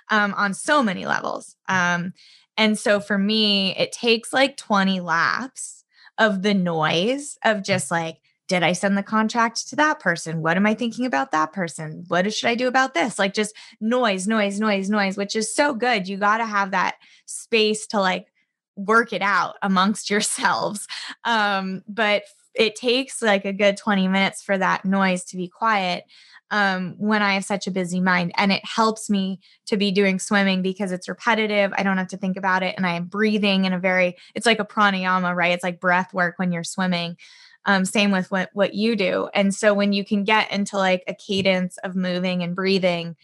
um 0.09 0.34
on 0.36 0.53
so 0.53 0.84
many 0.84 1.05
levels. 1.07 1.55
Um 1.68 2.13
and 2.58 2.78
so 2.78 2.99
for 2.99 3.18
me, 3.18 3.76
it 3.78 3.91
takes 3.91 4.34
like 4.34 4.58
20 4.58 4.99
laps 4.99 5.84
of 6.18 6.41
the 6.41 6.53
noise 6.53 7.38
of 7.43 7.64
just 7.64 7.91
like, 7.91 8.18
did 8.47 8.64
I 8.64 8.72
send 8.72 8.97
the 8.97 9.03
contract 9.03 9.68
to 9.70 9.76
that 9.76 9.99
person? 9.99 10.41
What 10.41 10.58
am 10.58 10.66
I 10.66 10.74
thinking 10.74 11.05
about 11.05 11.32
that 11.32 11.53
person? 11.53 12.05
What 12.08 12.34
should 12.34 12.49
I 12.49 12.55
do 12.55 12.68
about 12.68 12.93
this? 12.93 13.20
Like 13.20 13.34
just 13.34 13.53
noise, 13.80 14.28
noise, 14.28 14.60
noise, 14.60 14.89
noise, 14.89 15.18
which 15.18 15.36
is 15.36 15.53
so 15.53 15.74
good. 15.74 16.08
You 16.08 16.18
got 16.18 16.38
to 16.38 16.45
have 16.45 16.72
that 16.72 16.95
space 17.26 17.86
to 17.88 17.99
like 17.99 18.28
work 18.76 19.12
it 19.12 19.22
out 19.22 19.55
amongst 19.62 20.10
yourselves. 20.10 20.88
Um, 21.26 21.84
but 21.88 22.24
it 22.58 22.76
takes 22.76 23.22
like 23.22 23.45
a 23.45 23.53
good 23.53 23.78
20 23.78 24.08
minutes 24.08 24.41
for 24.41 24.58
that 24.58 24.86
noise 24.86 25.24
to 25.26 25.38
be 25.38 25.47
quiet 25.47 26.05
um, 26.51 26.95
when 26.97 27.22
I 27.22 27.34
have 27.34 27.45
such 27.45 27.68
a 27.68 27.72
busy 27.72 27.99
mind. 27.99 28.32
And 28.38 28.51
it 28.51 28.64
helps 28.64 29.10
me 29.10 29.39
to 29.68 29.78
be 29.78 29.91
doing 29.91 30.20
swimming 30.20 30.62
because 30.62 30.91
it's 30.91 31.10
repetitive. 31.10 31.74
I 31.76 31.84
don't 31.84 31.97
have 31.97 32.08
to 32.10 32.18
think 32.18 32.38
about 32.38 32.64
it. 32.64 32.76
And 32.78 32.86
I 32.86 32.93
am 32.93 33.05
breathing 33.05 33.66
in 33.66 33.74
a 33.74 33.80
very, 33.80 34.16
it's 34.34 34.45
like 34.45 34.60
a 34.60 34.66
pranayama, 34.66 35.36
right? 35.36 35.53
It's 35.53 35.64
like 35.64 35.80
breath 35.80 36.14
work 36.14 36.36
when 36.38 36.51
you're 36.51 36.64
swimming. 36.64 37.18
Um, 37.66 37.84
same 37.84 38.12
with 38.12 38.32
what, 38.32 38.49
what 38.53 38.74
you 38.74 38.95
do. 38.95 39.30
And 39.34 39.53
so 39.53 39.74
when 39.74 39.91
you 39.91 40.05
can 40.05 40.24
get 40.24 40.51
into 40.51 40.78
like 40.78 41.03
a 41.08 41.14
cadence 41.14 41.78
of 41.80 41.97
moving 41.97 42.41
and 42.41 42.55
breathing, 42.55 43.18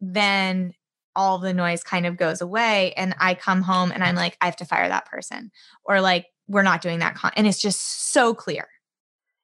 then 0.00 0.72
all 1.14 1.38
the 1.38 1.52
noise 1.52 1.82
kind 1.82 2.06
of 2.06 2.16
goes 2.16 2.40
away. 2.40 2.94
And 2.94 3.14
I 3.20 3.34
come 3.34 3.60
home 3.60 3.92
and 3.92 4.02
I'm 4.02 4.14
like, 4.14 4.38
I 4.40 4.46
have 4.46 4.56
to 4.56 4.64
fire 4.64 4.88
that 4.88 5.04
person. 5.04 5.50
Or 5.84 6.00
like, 6.00 6.26
we're 6.48 6.62
not 6.62 6.80
doing 6.80 7.00
that. 7.00 7.14
Con-. 7.14 7.32
And 7.36 7.46
it's 7.46 7.60
just 7.60 8.12
so 8.12 8.32
clear. 8.32 8.68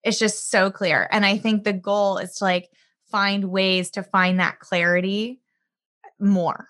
It's 0.06 0.20
just 0.20 0.50
so 0.50 0.70
clear. 0.70 1.08
And 1.10 1.26
I 1.26 1.36
think 1.36 1.64
the 1.64 1.72
goal 1.72 2.18
is 2.18 2.36
to 2.36 2.44
like 2.44 2.70
find 3.10 3.46
ways 3.46 3.90
to 3.90 4.02
find 4.04 4.38
that 4.40 4.60
clarity 4.60 5.40
more. 6.20 6.68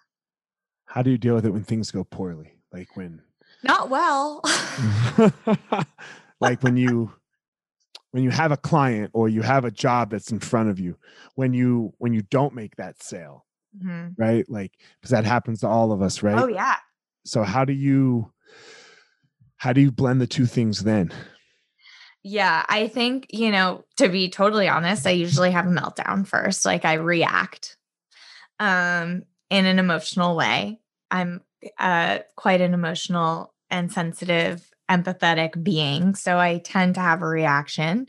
how 0.87 1.03
do 1.03 1.11
you 1.11 1.19
deal 1.19 1.35
with 1.35 1.45
it 1.47 1.53
when 1.53 1.63
things 1.65 1.91
go 1.91 2.03
poorly? 2.03 2.53
Like 2.73 2.97
when 2.97 3.21
Not 3.63 3.91
well. 3.91 4.41
like 6.41 6.63
when 6.63 6.77
you 6.77 7.13
when 8.13 8.23
you 8.25 8.31
have 8.31 8.53
a 8.53 8.57
client 8.57 9.11
or 9.13 9.29
you 9.29 9.43
have 9.43 9.65
a 9.65 9.71
job 9.71 10.11
that's 10.11 10.33
in 10.33 10.41
front 10.41 10.71
of 10.71 10.81
you 10.81 10.97
when 11.35 11.53
you 11.53 11.93
when 11.99 12.15
you 12.15 12.23
don't 12.23 12.55
make 12.55 12.75
that 12.77 13.03
sale 13.03 13.45
Mhm. 13.77 14.15
right 14.17 14.49
like 14.49 14.73
because 15.01 15.11
that 15.11 15.25
happens 15.27 15.61
to 15.61 15.69
all 15.69 15.93
of 15.93 16.01
us 16.01 16.23
right 16.23 16.39
Oh 16.39 16.47
yeah. 16.49 16.77
so 17.27 17.43
how 17.43 17.67
do 17.67 17.75
you 17.75 18.33
how 19.57 19.73
do 19.75 19.83
you 19.83 19.91
blend 19.91 20.21
the 20.21 20.27
two 20.27 20.47
things 20.47 20.85
then 20.85 21.13
Yeah, 22.29 22.67
I 22.69 22.89
think, 22.89 23.29
you 23.31 23.53
know, 23.53 23.85
to 23.99 24.09
be 24.09 24.29
totally 24.29 24.67
honest, 24.67 25.07
I 25.07 25.11
usually 25.11 25.53
have 25.53 25.67
a 25.67 25.71
meltdown 25.71 26.27
first. 26.27 26.67
Like 26.67 26.85
I 26.85 26.95
react 26.95 27.77
um 28.61 29.23
in 29.51 29.67
an 29.67 29.79
emotional 29.79 30.37
way. 30.37 30.81
I'm 31.11 31.43
uh 31.79 32.21
quite 32.37 32.61
an 32.61 32.75
emotional 32.75 33.55
and 33.71 33.93
sensitive, 33.93 34.69
empathetic 34.91 35.63
being, 35.63 36.17
so 36.17 36.39
I 36.39 36.59
tend 36.59 36.97
to 36.97 37.01
have 37.01 37.23
a 37.23 37.29
reaction. 37.29 38.09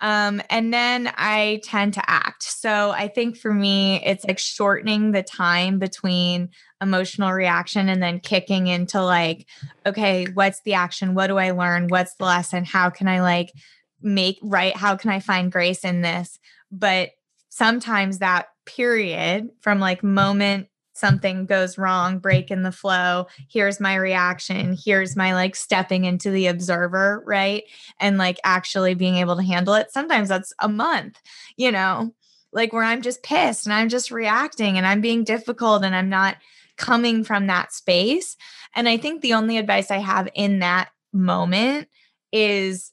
Um 0.00 0.40
and 0.50 0.72
then 0.72 1.12
I 1.16 1.60
tend 1.64 1.94
to 1.94 2.10
act. 2.10 2.42
So 2.42 2.90
I 2.90 3.08
think 3.08 3.36
for 3.36 3.52
me 3.52 4.02
it's 4.04 4.24
like 4.24 4.38
shortening 4.38 5.12
the 5.12 5.22
time 5.22 5.78
between 5.78 6.50
emotional 6.80 7.32
reaction 7.32 7.88
and 7.88 8.02
then 8.02 8.20
kicking 8.20 8.66
into 8.68 9.02
like 9.02 9.46
okay, 9.86 10.26
what's 10.34 10.60
the 10.62 10.74
action? 10.74 11.14
What 11.14 11.26
do 11.28 11.38
I 11.38 11.50
learn? 11.50 11.88
What's 11.88 12.14
the 12.14 12.24
lesson? 12.24 12.64
How 12.64 12.90
can 12.90 13.08
I 13.08 13.20
like 13.20 13.52
make 14.00 14.38
right? 14.42 14.76
How 14.76 14.96
can 14.96 15.10
I 15.10 15.20
find 15.20 15.50
grace 15.50 15.84
in 15.84 16.02
this? 16.02 16.38
But 16.70 17.10
sometimes 17.48 18.18
that 18.18 18.46
period 18.66 19.48
from 19.60 19.80
like 19.80 20.02
moment 20.02 20.68
something 20.98 21.46
goes 21.46 21.78
wrong, 21.78 22.18
break 22.18 22.50
in 22.50 22.62
the 22.62 22.72
flow, 22.72 23.26
here's 23.48 23.80
my 23.80 23.94
reaction, 23.94 24.76
here's 24.82 25.16
my 25.16 25.34
like 25.34 25.56
stepping 25.56 26.04
into 26.04 26.30
the 26.30 26.46
observer, 26.46 27.22
right? 27.26 27.64
And 28.00 28.18
like 28.18 28.38
actually 28.44 28.94
being 28.94 29.16
able 29.16 29.36
to 29.36 29.42
handle 29.42 29.74
it. 29.74 29.90
Sometimes 29.90 30.28
that's 30.28 30.52
a 30.60 30.68
month, 30.68 31.20
you 31.56 31.72
know, 31.72 32.12
like 32.52 32.72
where 32.72 32.84
I'm 32.84 33.02
just 33.02 33.22
pissed 33.22 33.66
and 33.66 33.72
I'm 33.72 33.88
just 33.88 34.10
reacting 34.10 34.76
and 34.76 34.86
I'm 34.86 35.00
being 35.00 35.24
difficult 35.24 35.84
and 35.84 35.94
I'm 35.94 36.08
not 36.08 36.36
coming 36.76 37.24
from 37.24 37.46
that 37.46 37.72
space. 37.72 38.36
And 38.74 38.88
I 38.88 38.96
think 38.96 39.20
the 39.20 39.34
only 39.34 39.58
advice 39.58 39.90
I 39.90 39.98
have 39.98 40.28
in 40.34 40.60
that 40.60 40.90
moment 41.12 41.88
is 42.32 42.92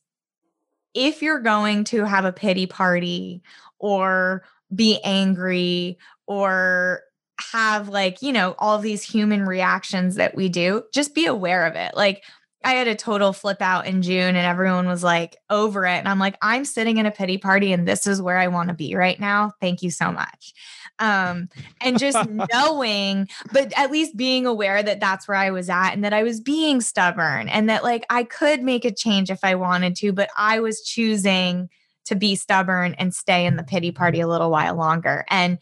if 0.93 1.21
you're 1.21 1.41
going 1.41 1.83
to 1.85 2.05
have 2.05 2.25
a 2.25 2.31
pity 2.31 2.65
party 2.65 3.43
or 3.79 4.43
be 4.73 4.99
angry 5.03 5.97
or 6.25 7.01
have 7.39 7.89
like, 7.89 8.21
you 8.21 8.31
know, 8.31 8.55
all 8.59 8.79
these 8.79 9.03
human 9.03 9.45
reactions 9.45 10.15
that 10.15 10.35
we 10.35 10.49
do, 10.49 10.83
just 10.93 11.13
be 11.13 11.25
aware 11.25 11.65
of 11.65 11.75
it. 11.75 11.95
Like, 11.95 12.23
I 12.65 12.71
had 12.71 12.87
a 12.87 12.95
total 12.95 13.31
flip 13.31 13.61
out 13.61 13.85
in 13.85 14.01
June 14.01 14.35
and 14.35 14.37
everyone 14.37 14.87
was 14.87 15.03
like 15.03 15.37
over 15.51 15.85
it. 15.85 15.99
And 15.99 16.07
I'm 16.07 16.17
like, 16.17 16.35
I'm 16.41 16.65
sitting 16.65 16.97
in 16.97 17.05
a 17.05 17.11
pity 17.11 17.37
party 17.37 17.71
and 17.71 17.87
this 17.87 18.07
is 18.07 18.23
where 18.23 18.39
I 18.39 18.47
want 18.47 18.69
to 18.69 18.73
be 18.73 18.95
right 18.95 19.19
now. 19.19 19.53
Thank 19.61 19.83
you 19.83 19.91
so 19.91 20.11
much. 20.11 20.53
Um, 20.97 21.47
and 21.79 21.99
just 21.99 22.27
knowing, 22.51 23.29
but 23.53 23.71
at 23.77 23.91
least 23.91 24.17
being 24.17 24.47
aware 24.47 24.81
that 24.81 24.99
that's 24.99 25.27
where 25.27 25.37
I 25.37 25.51
was 25.51 25.69
at 25.69 25.91
and 25.91 26.03
that 26.03 26.13
I 26.13 26.23
was 26.23 26.41
being 26.41 26.81
stubborn 26.81 27.49
and 27.49 27.69
that 27.69 27.83
like 27.83 28.03
I 28.09 28.23
could 28.23 28.63
make 28.63 28.83
a 28.83 28.91
change 28.91 29.29
if 29.29 29.43
I 29.43 29.53
wanted 29.53 29.95
to, 29.97 30.11
but 30.11 30.29
I 30.35 30.59
was 30.59 30.81
choosing 30.81 31.69
to 32.05 32.15
be 32.15 32.35
stubborn 32.35 32.95
and 32.95 33.13
stay 33.13 33.45
in 33.45 33.57
the 33.57 33.63
pity 33.63 33.91
party 33.91 34.21
a 34.21 34.27
little 34.27 34.49
while 34.49 34.75
longer. 34.75 35.23
And 35.29 35.59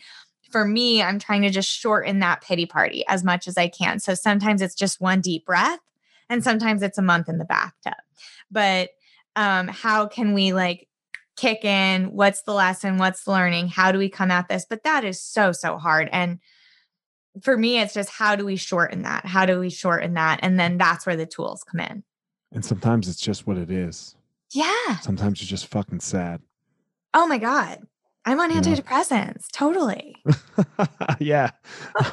for 0.53 0.65
me, 0.65 1.01
I'm 1.01 1.17
trying 1.17 1.41
to 1.41 1.49
just 1.49 1.67
shorten 1.67 2.19
that 2.19 2.41
pity 2.43 2.67
party 2.67 3.03
as 3.07 3.23
much 3.23 3.47
as 3.47 3.57
I 3.57 3.67
can. 3.67 3.99
So 3.99 4.13
sometimes 4.13 4.61
it's 4.61 4.75
just 4.75 5.01
one 5.01 5.19
deep 5.19 5.47
breath 5.47 5.79
and 6.29 6.43
sometimes 6.43 6.83
it's 6.83 6.99
a 6.99 7.01
month 7.01 7.27
in 7.27 7.39
the 7.39 7.45
bathtub. 7.45 7.95
But 8.51 8.91
um 9.35 9.67
how 9.67 10.05
can 10.05 10.33
we 10.33 10.53
like 10.53 10.87
kick 11.35 11.65
in? 11.65 12.11
What's 12.13 12.43
the 12.43 12.53
lesson? 12.53 12.99
What's 12.99 13.23
the 13.23 13.31
learning? 13.31 13.69
How 13.69 13.91
do 13.91 13.97
we 13.97 14.09
come 14.09 14.29
at 14.29 14.47
this? 14.47 14.63
But 14.69 14.83
that 14.83 15.03
is 15.03 15.19
so 15.19 15.51
so 15.53 15.77
hard. 15.77 16.07
And 16.11 16.37
for 17.41 17.57
me 17.57 17.79
it's 17.79 17.95
just 17.95 18.11
how 18.11 18.35
do 18.35 18.45
we 18.45 18.55
shorten 18.55 19.01
that? 19.01 19.25
How 19.25 19.47
do 19.47 19.59
we 19.59 19.71
shorten 19.71 20.13
that? 20.13 20.39
And 20.43 20.59
then 20.59 20.77
that's 20.77 21.07
where 21.07 21.15
the 21.15 21.25
tools 21.25 21.63
come 21.63 21.79
in. 21.79 22.03
And 22.51 22.63
sometimes 22.63 23.09
it's 23.09 23.19
just 23.19 23.47
what 23.47 23.57
it 23.57 23.71
is. 23.71 24.15
yeah. 24.51 24.99
Sometimes 25.01 25.41
you're 25.41 25.47
just 25.49 25.65
fucking 25.65 26.01
sad. 26.01 26.41
oh 27.15 27.25
my 27.25 27.39
god 27.39 27.79
i'm 28.25 28.39
on 28.39 28.51
antidepressants 28.51 29.45
totally 29.51 30.13
yeah. 31.19 31.51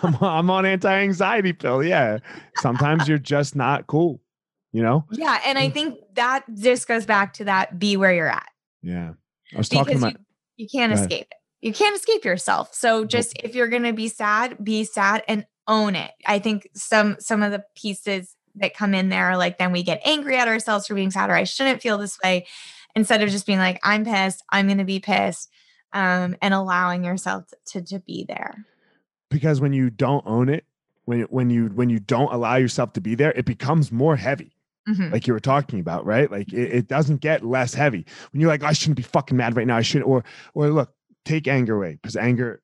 I'm, 0.03 0.17
I'm 0.21 0.51
on 0.51 0.67
anti-anxiety 0.67 1.53
pill. 1.53 1.83
Yeah. 1.83 2.19
Sometimes 2.57 3.09
you're 3.09 3.19
just 3.19 3.57
not 3.57 3.87
cool. 3.87 4.21
You 4.73 4.83
know? 4.83 5.05
yeah 5.11 5.41
and 5.45 5.59
i 5.59 5.69
mm. 5.69 5.73
think 5.73 5.99
that 6.15 6.45
just 6.55 6.87
goes 6.87 7.05
back 7.05 7.35
to 7.35 7.45
that 7.45 7.81
be 7.81 7.97
where 7.97 8.15
you're 8.15 8.29
at 8.29 8.49
Yeah. 8.83 9.15
I 9.53 9.59
was 9.59 9.69
talking 9.69 9.87
because 9.87 10.03
about 10.03 10.13
you, 10.13 10.19
you 10.59 10.69
can't 10.69 10.93
escape 10.93 11.27
it. 11.29 11.35
You 11.61 11.73
can't 11.73 11.97
escape 11.97 12.25
yourself. 12.25 12.73
So 12.73 13.05
just 13.05 13.37
if 13.43 13.57
you're 13.57 13.69
going 13.69 13.83
to 13.83 13.93
be 13.93 14.07
sad, 14.07 14.57
be 14.63 14.85
sad 14.85 15.25
and 15.27 15.45
own 15.67 15.97
it. 15.97 16.13
I 16.25 16.39
think 16.39 16.69
some 16.75 17.17
some 17.19 17.43
of 17.43 17.51
the 17.51 17.65
pieces 17.75 18.37
that 18.55 18.77
come 18.77 18.95
in 18.95 19.09
there 19.09 19.25
are 19.27 19.37
like 19.37 19.59
then 19.59 19.73
we 19.73 19.83
get 19.83 20.01
angry 20.05 20.37
at 20.37 20.47
ourselves 20.47 20.87
for 20.87 20.95
being 20.95 21.11
sad 21.11 21.31
or 21.31 21.35
I 21.35 21.45
shouldn't 21.45 21.83
feel 21.83 21.99
this 21.99 22.17
way 22.23 22.47
instead 22.95 23.23
of 23.23 23.31
just 23.31 23.47
being 23.47 23.59
like 23.59 23.81
I'm 23.83 24.05
pissed, 24.05 24.45
I'm 24.51 24.67
going 24.67 24.79
to 24.79 24.85
be 24.85 25.01
pissed 25.01 25.51
um 25.93 26.37
and 26.43 26.55
allowing 26.55 27.05
yourself 27.05 27.45
to 27.67 27.83
to 27.83 27.99
be 28.01 28.25
there. 28.29 28.65
because 29.31 29.61
when 29.61 29.73
you 29.73 29.91
don't 29.91 30.25
own 30.27 30.49
it, 30.49 30.65
when 31.05 31.23
when 31.23 31.51
you 31.51 31.67
when 31.69 31.89
you 31.91 31.99
don't 32.01 32.33
allow 32.33 32.57
yourself 32.57 32.93
to 32.95 33.01
be 33.01 33.15
there, 33.15 33.33
it 33.33 33.45
becomes 33.45 33.91
more 33.93 34.17
heavy. 34.17 34.53
Mhm. 34.89 35.13
like 35.13 35.27
you 35.27 35.35
were 35.35 35.41
talking 35.41 35.79
about, 35.79 36.07
right? 36.07 36.31
Like 36.33 36.53
it, 36.55 36.73
it 36.73 36.89
doesn't 36.89 37.21
get 37.21 37.45
less 37.45 37.75
heavy 37.75 38.07
when 38.33 38.41
you're 38.41 38.49
like, 38.51 38.63
I 38.65 38.73
shouldn't 38.73 38.97
be 38.97 39.03
fucking 39.03 39.37
mad 39.37 39.55
right 39.55 39.67
now. 39.67 39.77
I 39.77 39.83
shouldn't. 39.83 40.09
or 40.09 40.25
or 40.55 40.71
look, 40.71 40.93
take 41.25 41.47
anger 41.47 41.77
away 41.77 41.99
because 42.01 42.17
anger, 42.17 42.63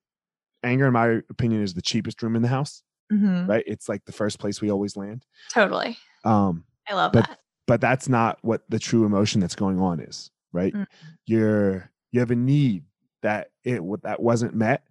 anger, 0.63 0.87
in 0.87 0.93
my 0.93 1.21
opinion, 1.29 1.61
is 1.61 1.75
the 1.75 1.81
cheapest 1.81 2.21
room 2.23 2.35
in 2.35 2.41
the 2.41 2.47
house, 2.47 2.81
Mhm. 3.13 3.47
right? 3.47 3.63
It's 3.67 3.87
like 3.87 4.03
the 4.05 4.11
first 4.11 4.39
place 4.39 4.59
we 4.61 4.71
always 4.71 4.97
land. 4.97 5.25
Totally. 5.53 5.95
Um, 6.25 6.65
I 6.89 6.95
love 6.95 7.11
But- 7.13 7.27
that. 7.27 7.39
but 7.67 7.81
that's 7.81 8.09
not 8.09 8.39
what 8.41 8.63
the 8.67 8.79
true 8.79 9.05
emotion 9.05 9.39
that's 9.39 9.55
going 9.55 9.79
on 9.79 9.99
is, 9.99 10.31
right? 10.51 10.73
Mm. 10.73 10.87
You're 11.27 11.91
you 12.11 12.19
have 12.19 12.31
a 12.31 12.35
need 12.35 12.83
that 13.27 13.49
it 13.65 13.81
that 14.03 14.21
wasn't 14.21 14.55
met, 14.55 14.83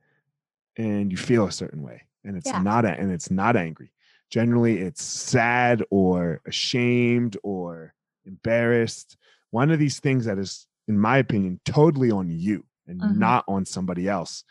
and 0.76 1.10
you 1.10 1.16
feel 1.16 1.46
a 1.46 1.52
certain 1.52 1.80
way, 1.80 2.02
and 2.22 2.36
it's 2.36 2.46
Yeah. 2.46 2.60
not 2.60 2.84
and 2.84 3.10
it's 3.10 3.30
not 3.30 3.56
angry. 3.56 3.92
Generally, 4.28 4.80
it's 4.80 5.02
sad 5.02 5.82
or 5.90 6.42
ashamed 6.44 7.38
or 7.42 7.94
embarrassed. 8.26 9.16
One 9.52 9.70
of 9.70 9.78
these 9.78 10.00
things 10.00 10.26
that 10.26 10.38
is, 10.38 10.66
in 10.86 10.98
my 10.98 11.16
opinion, 11.16 11.60
totally 11.64 12.10
on 12.10 12.28
you 12.28 12.66
and 12.86 13.00
Mhm. 13.00 13.16
not 13.16 13.44
on 13.48 13.64
somebody 13.64 14.06
else. 14.06 14.44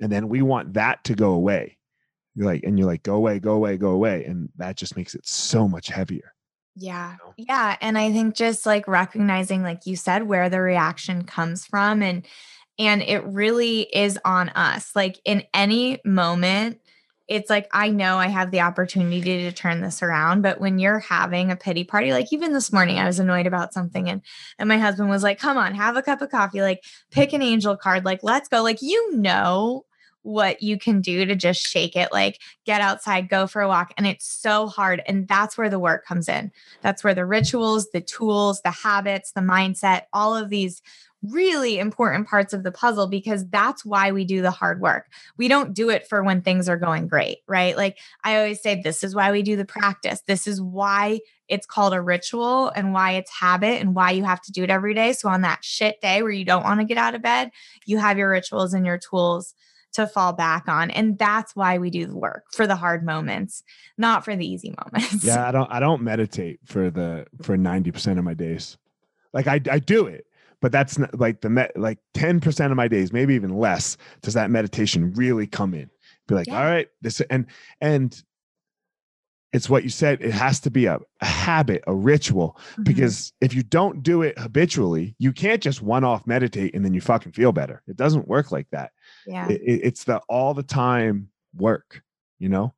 And 0.00 0.10
then 0.10 0.28
we 0.28 0.42
want 0.42 0.74
that 0.74 1.04
to 1.04 1.14
go 1.14 1.30
away. 1.32 1.78
You're 2.34 2.46
like, 2.46 2.64
and 2.64 2.76
you're 2.76 2.88
like, 2.88 3.02
go 3.04 3.14
away, 3.14 3.38
go 3.38 3.52
away, 3.52 3.76
go 3.76 3.90
away, 3.90 4.24
and 4.24 4.48
that 4.56 4.76
just 4.76 4.96
makes 4.96 5.14
it 5.14 5.26
so 5.26 5.68
much 5.68 5.88
heavier. 5.88 6.34
Yeah. 6.74 7.16
Yeah. 7.36 7.76
And 7.80 7.98
I 7.98 8.10
think 8.12 8.34
just 8.34 8.64
like 8.64 8.86
recognizing, 8.88 9.62
like 9.62 9.86
you 9.86 9.96
said, 9.96 10.22
where 10.24 10.48
the 10.48 10.60
reaction 10.60 11.24
comes 11.24 11.66
from 11.66 12.02
and 12.02 12.26
and 12.78 13.02
it 13.02 13.24
really 13.24 13.82
is 13.82 14.18
on 14.24 14.50
us. 14.50 14.92
Like 14.94 15.18
in 15.24 15.42
any 15.52 16.00
moment, 16.04 16.80
it's 17.26 17.50
like 17.50 17.68
I 17.72 17.90
know 17.90 18.16
I 18.16 18.28
have 18.28 18.50
the 18.50 18.62
opportunity 18.62 19.42
to 19.42 19.52
turn 19.52 19.82
this 19.82 20.02
around. 20.02 20.42
But 20.42 20.60
when 20.60 20.78
you're 20.78 20.98
having 20.98 21.50
a 21.50 21.56
pity 21.56 21.84
party, 21.84 22.12
like 22.12 22.32
even 22.32 22.52
this 22.52 22.72
morning, 22.72 22.98
I 22.98 23.06
was 23.06 23.18
annoyed 23.18 23.46
about 23.46 23.74
something 23.74 24.08
and 24.08 24.22
and 24.58 24.68
my 24.68 24.78
husband 24.78 25.10
was 25.10 25.22
like, 25.22 25.38
come 25.38 25.58
on, 25.58 25.74
have 25.74 25.96
a 25.96 26.02
cup 26.02 26.22
of 26.22 26.30
coffee, 26.30 26.62
like 26.62 26.82
pick 27.10 27.32
an 27.32 27.42
angel 27.42 27.76
card, 27.76 28.04
like 28.04 28.22
let's 28.22 28.48
go. 28.48 28.62
Like 28.62 28.80
you 28.80 29.14
know 29.14 29.84
what 30.22 30.62
you 30.62 30.78
can 30.78 31.00
do 31.00 31.24
to 31.24 31.34
just 31.34 31.60
shake 31.60 31.96
it, 31.96 32.12
like 32.12 32.38
get 32.66 32.80
outside, 32.80 33.28
go 33.28 33.46
for 33.46 33.62
a 33.62 33.68
walk. 33.68 33.94
And 33.96 34.06
it's 34.06 34.26
so 34.26 34.66
hard. 34.66 35.02
And 35.06 35.26
that's 35.28 35.56
where 35.56 35.70
the 35.70 35.78
work 35.78 36.04
comes 36.04 36.28
in. 36.28 36.50
That's 36.82 37.02
where 37.04 37.14
the 37.14 37.24
rituals, 37.24 37.88
the 37.92 38.00
tools, 38.00 38.60
the 38.62 38.70
habits, 38.70 39.32
the 39.32 39.40
mindset, 39.40 40.02
all 40.12 40.36
of 40.36 40.50
these 40.50 40.82
really 41.22 41.78
important 41.78 42.28
parts 42.28 42.52
of 42.52 42.62
the 42.62 42.72
puzzle 42.72 43.08
because 43.08 43.46
that's 43.48 43.84
why 43.84 44.12
we 44.12 44.24
do 44.24 44.40
the 44.40 44.50
hard 44.50 44.80
work. 44.80 45.06
We 45.36 45.48
don't 45.48 45.74
do 45.74 45.90
it 45.90 46.06
for 46.08 46.22
when 46.22 46.42
things 46.42 46.68
are 46.68 46.76
going 46.76 47.08
great, 47.08 47.38
right? 47.46 47.76
Like 47.76 47.98
I 48.22 48.36
always 48.36 48.62
say, 48.62 48.80
this 48.80 49.02
is 49.02 49.14
why 49.14 49.32
we 49.32 49.42
do 49.42 49.56
the 49.56 49.64
practice. 49.64 50.22
This 50.26 50.46
is 50.46 50.60
why 50.60 51.20
it's 51.48 51.66
called 51.66 51.94
a 51.94 52.00
ritual 52.00 52.68
and 52.68 52.92
why 52.92 53.12
it's 53.12 53.30
habit 53.30 53.80
and 53.80 53.94
why 53.94 54.12
you 54.12 54.24
have 54.24 54.40
to 54.42 54.52
do 54.52 54.62
it 54.62 54.70
every 54.70 54.94
day. 54.94 55.12
So 55.12 55.28
on 55.28 55.42
that 55.42 55.64
shit 55.64 56.00
day 56.00 56.22
where 56.22 56.30
you 56.30 56.44
don't 56.44 56.64
want 56.64 56.80
to 56.80 56.86
get 56.86 56.98
out 56.98 57.14
of 57.14 57.22
bed, 57.22 57.50
you 57.86 57.98
have 57.98 58.18
your 58.18 58.30
rituals 58.30 58.74
and 58.74 58.86
your 58.86 58.98
tools 58.98 59.54
to 59.94 60.06
fall 60.06 60.32
back 60.32 60.68
on. 60.68 60.90
And 60.90 61.18
that's 61.18 61.56
why 61.56 61.78
we 61.78 61.90
do 61.90 62.06
the 62.06 62.16
work 62.16 62.44
for 62.52 62.66
the 62.66 62.76
hard 62.76 63.04
moments, 63.04 63.62
not 63.96 64.24
for 64.24 64.36
the 64.36 64.46
easy 64.46 64.74
moments. 64.84 65.24
Yeah, 65.24 65.48
I 65.48 65.50
don't 65.50 65.70
I 65.72 65.80
don't 65.80 66.02
meditate 66.02 66.60
for 66.64 66.90
the 66.90 67.26
for 67.42 67.56
90% 67.56 68.18
of 68.18 68.24
my 68.24 68.34
days. 68.34 68.76
Like 69.32 69.46
I 69.46 69.60
I 69.70 69.78
do 69.78 70.06
it, 70.06 70.26
but 70.60 70.72
that's 70.72 70.98
not 70.98 71.18
like 71.18 71.40
the 71.40 71.48
met 71.50 71.72
like 71.76 71.98
10% 72.14 72.70
of 72.70 72.76
my 72.76 72.88
days, 72.88 73.12
maybe 73.12 73.34
even 73.34 73.50
less, 73.56 73.96
does 74.22 74.34
that 74.34 74.50
meditation 74.50 75.12
really 75.14 75.46
come 75.46 75.74
in. 75.74 75.90
Be 76.26 76.34
like, 76.34 76.46
Yeah. 76.46 76.58
all 76.58 76.64
right, 76.64 76.88
this 77.00 77.20
and 77.30 77.46
and 77.80 78.22
it's 79.54 79.70
what 79.70 79.82
you 79.82 79.88
said, 79.88 80.20
it 80.20 80.32
has 80.32 80.60
to 80.60 80.70
be 80.70 80.84
a, 80.84 80.98
a 81.22 81.24
habit, 81.26 81.82
a 81.86 81.94
ritual. 81.94 82.60
Mhm. 82.76 82.84
Because 82.84 83.32
if 83.40 83.54
you 83.54 83.62
don't 83.62 84.02
do 84.02 84.20
it 84.20 84.38
habitually, 84.38 85.14
you 85.18 85.32
can't 85.32 85.62
just 85.62 85.80
one 85.80 86.04
off 86.04 86.26
meditate 86.26 86.74
and 86.74 86.84
then 86.84 86.92
you 86.92 87.00
fucking 87.00 87.32
feel 87.32 87.50
better. 87.52 87.82
It 87.86 87.96
doesn't 87.96 88.28
work 88.28 88.52
like 88.52 88.68
that. 88.72 88.90
yeah. 89.26 89.48
It, 89.48 89.62
it- 89.62 89.80
it's 89.84 90.04
the 90.04 90.18
all 90.28 90.52
the 90.52 90.62
time 90.62 91.30
work, 91.56 92.02
you 92.38 92.48
know? 92.48 92.74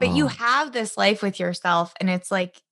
but 0.00 0.10
you 0.14 0.24
Um, 0.26 0.30
have 0.30 0.72
this 0.72 0.96
life 0.96 1.22
with 1.22 1.40
yourself 1.40 1.92
and 2.00 2.08
it's 2.08 2.30
like 2.30 2.62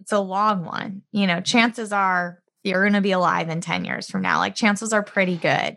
it's 0.00 0.12
a 0.12 0.18
long 0.20 0.64
one 0.66 1.00
you 1.12 1.26
know 1.26 1.40
chances 1.40 1.92
are 1.92 2.42
you're 2.64 2.82
going 2.82 2.94
to 2.94 3.00
be 3.00 3.12
alive 3.12 3.48
in 3.48 3.60
10 3.60 3.84
years 3.84 4.08
from 4.10 4.22
now 4.22 4.38
like 4.38 4.54
chances 4.54 4.92
are 4.92 5.02
pretty 5.02 5.36
good 5.36 5.76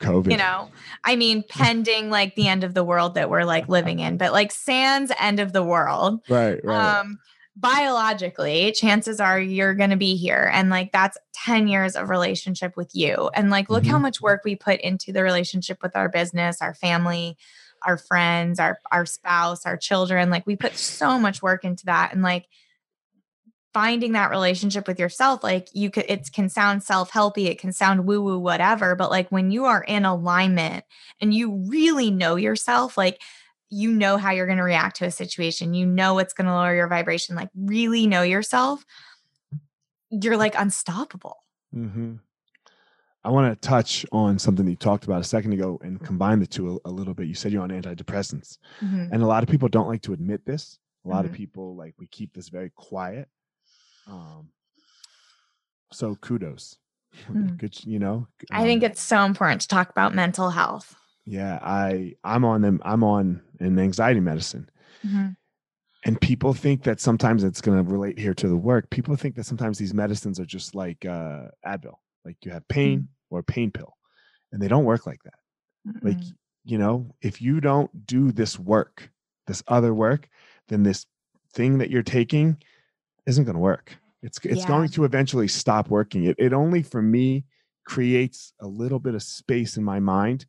COVID. 0.00 0.30
you 0.30 0.36
know 0.36 0.70
i 1.04 1.16
mean 1.16 1.44
pending 1.48 2.10
like 2.10 2.34
the 2.34 2.48
end 2.48 2.64
of 2.64 2.74
the 2.74 2.84
world 2.84 3.14
that 3.14 3.30
we're 3.30 3.44
like 3.44 3.68
living 3.68 4.00
in 4.00 4.16
but 4.16 4.32
like 4.32 4.50
sans 4.52 5.10
end 5.18 5.40
of 5.40 5.52
the 5.52 5.62
world 5.62 6.20
Right, 6.28 6.60
right. 6.64 7.00
um 7.00 7.18
biologically 7.86 8.72
chances 8.72 9.20
are 9.20 9.38
you're 9.40 9.74
going 9.74 9.90
to 9.90 9.96
be 9.96 10.16
here 10.16 10.50
and 10.54 10.70
like 10.70 10.90
that's 10.92 11.18
10 11.34 11.68
years 11.68 11.96
of 11.96 12.08
relationship 12.08 12.76
with 12.76 12.90
you 12.94 13.30
and 13.34 13.50
like 13.50 13.68
look 13.68 13.84
how 13.86 13.98
Mhm. 13.98 14.02
much 14.02 14.20
work 14.22 14.42
we 14.44 14.56
put 14.56 14.80
into 14.80 15.12
the 15.12 15.22
relationship 15.22 15.78
with 15.82 15.94
our 15.96 16.08
business 16.08 16.62
our 16.62 16.74
family 16.74 17.36
our 17.84 17.98
friends 17.98 18.58
our 18.60 18.78
our 18.90 19.04
spouse 19.04 19.66
our 19.66 19.76
children 19.76 20.30
like 20.30 20.46
we 20.46 20.56
put 20.56 20.74
so 20.76 21.18
much 21.18 21.42
work 21.42 21.64
into 21.64 21.84
that 21.86 22.12
and 22.12 22.22
like 22.22 22.46
finding 23.74 24.12
that 24.12 24.30
relationship 24.30 24.86
with 24.86 24.98
yourself 24.98 25.42
like 25.42 25.68
you 25.72 25.90
could 25.90 26.04
it 26.08 26.30
can 26.32 26.48
sound 26.48 26.82
self-helpy 26.82 27.46
it 27.46 27.58
can 27.58 27.72
sound 27.72 28.04
woo 28.06 28.20
woo 28.22 28.38
whatever 28.38 28.94
but 28.94 29.10
like 29.10 29.30
when 29.30 29.50
you 29.50 29.64
are 29.64 29.82
in 29.84 30.04
alignment 30.04 30.84
and 31.20 31.32
you 31.32 31.50
really 31.68 32.10
know 32.10 32.36
yourself 32.36 32.98
like 32.98 33.20
you 33.70 33.90
know 33.90 34.18
how 34.18 34.30
you're 34.30 34.46
going 34.46 34.58
to 34.58 34.64
react 34.64 34.96
to 34.96 35.06
a 35.06 35.10
situation 35.10 35.72
you 35.74 35.86
know 35.86 36.14
what's 36.14 36.34
going 36.34 36.46
to 36.46 36.52
lower 36.52 36.74
your 36.74 36.88
vibration 36.88 37.34
like 37.34 37.48
really 37.56 38.06
know 38.06 38.22
yourself 38.22 38.84
you're 40.10 40.36
like 40.36 40.54
unstoppable 40.56 41.38
hmm 41.72 42.14
I 43.24 43.30
want 43.30 43.52
to 43.54 43.68
touch 43.68 44.04
on 44.10 44.36
something 44.36 44.64
that 44.64 44.72
you 44.72 44.76
talked 44.76 45.04
about 45.04 45.20
a 45.20 45.24
second 45.24 45.52
ago 45.52 45.78
and 45.82 46.02
combine 46.02 46.40
the 46.40 46.46
two 46.46 46.80
a, 46.84 46.88
a 46.88 46.90
little 46.90 47.14
bit. 47.14 47.28
You 47.28 47.34
said 47.34 47.52
you're 47.52 47.62
on 47.62 47.70
antidepressants, 47.70 48.58
Mhm. 48.82 49.10
and 49.12 49.22
a 49.22 49.26
lot 49.26 49.44
of 49.44 49.48
people 49.48 49.68
don't 49.68 49.86
like 49.86 50.02
to 50.02 50.12
admit 50.12 50.44
this. 50.44 50.80
A 51.04 51.08
lot 51.08 51.24
Mhm. 51.24 51.28
of 51.28 51.32
people 51.32 51.76
like 51.76 51.94
we 52.00 52.08
keep 52.08 52.34
this 52.34 52.48
very 52.48 52.70
quiet. 52.70 53.28
Um, 54.06 54.48
so 55.92 56.14
kudos, 56.16 56.76
Mm. 57.30 57.58
good. 57.58 57.84
You 57.84 57.98
know, 57.98 58.26
i 58.50 58.62
think 58.64 58.82
um, 58.82 58.90
it's 58.90 59.00
so 59.02 59.22
important 59.24 59.60
to 59.62 59.68
talk 59.68 59.90
about 59.90 60.14
mental 60.14 60.50
health 60.50 60.96
yeah. 61.26 61.58
I 61.62 62.14
I'm 62.24 62.44
on 62.44 62.62
them. 62.62 62.80
I'm 62.84 63.04
on 63.04 63.42
an 63.60 63.78
anxiety 63.78 64.18
medicine, 64.20 64.68
Mhm. 65.06 65.36
and 66.04 66.20
people 66.20 66.52
think 66.52 66.82
that 66.82 66.98
sometimes 67.00 67.44
it's 67.44 67.60
going 67.60 67.78
to 67.84 67.88
relate 67.92 68.18
here 68.18 68.34
to 68.34 68.48
the 68.48 68.56
work. 68.56 68.90
People 68.90 69.14
think 69.14 69.36
that 69.36 69.44
sometimes 69.44 69.78
these 69.78 69.94
medicines 69.94 70.40
are 70.40 70.44
just 70.46 70.74
like 70.74 71.04
uh, 71.04 71.48
Advil, 71.64 71.98
like 72.24 72.36
you 72.44 72.50
have 72.50 72.66
pain 72.68 73.08
or 73.30 73.38
a 73.40 73.44
pain 73.44 73.70
pill, 73.70 73.94
and 74.50 74.60
they 74.60 74.68
don't 74.68 74.84
work 74.84 75.06
like 75.06 75.22
that. 75.24 75.38
Like 76.02 76.16
Mm-mm. 76.18 76.32
you 76.64 76.78
know, 76.78 77.14
if 77.20 77.40
you 77.42 77.60
don't 77.60 78.06
do 78.06 78.32
this 78.32 78.58
work, 78.58 79.10
this 79.46 79.62
other 79.68 79.92
work, 79.94 80.28
then 80.68 80.82
this 80.82 81.06
thing 81.52 81.78
that 81.78 81.90
you're 81.90 82.02
taking 82.02 82.56
isn't 83.26 83.44
going 83.44 83.54
to 83.54 83.60
work. 83.60 83.96
It's 84.22 84.38
it's 84.44 84.62
Yeah. 84.62 84.68
going 84.68 84.88
to 84.90 85.04
eventually 85.04 85.48
stop 85.48 85.88
working. 85.88 86.24
It 86.24 86.36
it 86.38 86.52
only 86.52 86.82
for 86.82 87.02
me 87.02 87.44
creates 87.84 88.52
a 88.60 88.66
little 88.66 88.98
bit 89.00 89.14
of 89.14 89.22
space 89.22 89.76
in 89.76 89.84
my 89.84 89.98
mind 90.00 90.46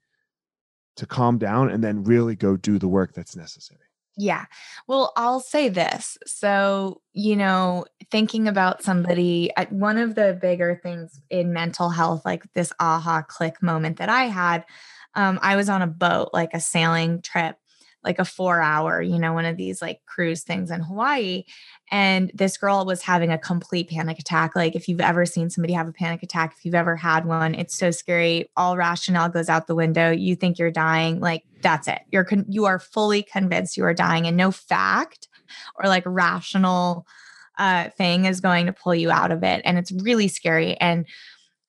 to 0.97 1.07
calm 1.07 1.39
down 1.39 1.71
and 1.71 1.83
then 1.83 2.03
really 2.03 2.35
go 2.35 2.55
do 2.55 2.77
the 2.77 2.87
work 2.87 3.13
that's 3.13 3.35
necessary. 3.35 3.79
Yeah. 4.15 4.45
Well, 4.87 5.11
I'll 5.17 5.39
say 5.39 5.69
this. 5.69 6.19
So, 6.27 7.01
you 7.13 7.35
know, 7.35 7.85
thinking 8.11 8.47
about 8.47 8.83
somebody, 8.83 9.49
one 9.71 9.97
of 9.97 10.13
the 10.13 10.37
bigger 10.39 10.79
things 10.83 11.19
in 11.31 11.51
mental 11.51 11.89
health, 11.89 12.23
like 12.23 12.43
this 12.53 12.71
aha 12.79 13.23
click 13.23 13.63
moment 13.63 13.97
that 13.97 14.09
I 14.09 14.25
had, 14.25 14.65
um, 15.15 15.39
I 15.41 15.55
was 15.55 15.67
on 15.67 15.81
a 15.81 15.87
boat, 15.87 16.29
like 16.31 16.53
a 16.53 16.59
sailing 16.59 17.23
trip, 17.23 17.55
like 18.03 18.19
a 18.19 18.25
four 18.25 18.61
hour, 18.61 19.01
you 19.01 19.17
know, 19.17 19.33
one 19.33 19.45
of 19.45 19.57
these 19.57 19.81
like 19.81 20.01
cruise 20.05 20.43
things 20.43 20.71
in 20.71 20.81
Hawaii. 20.81 21.43
And 21.91 22.31
this 22.33 22.57
girl 22.57 22.85
was 22.85 23.01
having 23.01 23.31
a 23.31 23.37
complete 23.37 23.89
panic 23.89 24.19
attack. 24.19 24.55
Like, 24.55 24.75
if 24.75 24.87
you've 24.87 25.01
ever 25.01 25.25
seen 25.25 25.49
somebody 25.49 25.73
have 25.73 25.87
a 25.87 25.93
panic 25.93 26.23
attack, 26.23 26.55
if 26.57 26.65
you've 26.65 26.75
ever 26.75 26.95
had 26.95 27.25
one, 27.25 27.55
it's 27.55 27.77
so 27.77 27.91
scary. 27.91 28.49
All 28.57 28.77
rationale 28.77 29.29
goes 29.29 29.49
out 29.49 29.67
the 29.67 29.75
window. 29.75 30.11
You 30.11 30.35
think 30.35 30.57
you're 30.57 30.71
dying. 30.71 31.19
Like, 31.19 31.43
that's 31.61 31.87
it. 31.87 32.01
You're, 32.11 32.25
con- 32.25 32.45
you 32.49 32.65
are 32.65 32.79
fully 32.79 33.23
convinced 33.23 33.77
you 33.77 33.85
are 33.85 33.93
dying, 33.93 34.27
and 34.27 34.35
no 34.35 34.51
fact 34.51 35.27
or 35.75 35.87
like 35.87 36.03
rational 36.05 37.05
uh, 37.59 37.89
thing 37.89 38.25
is 38.25 38.41
going 38.41 38.65
to 38.65 38.73
pull 38.73 38.95
you 38.95 39.11
out 39.11 39.31
of 39.31 39.43
it. 39.43 39.61
And 39.63 39.77
it's 39.77 39.91
really 39.91 40.27
scary. 40.27 40.75
And 40.77 41.05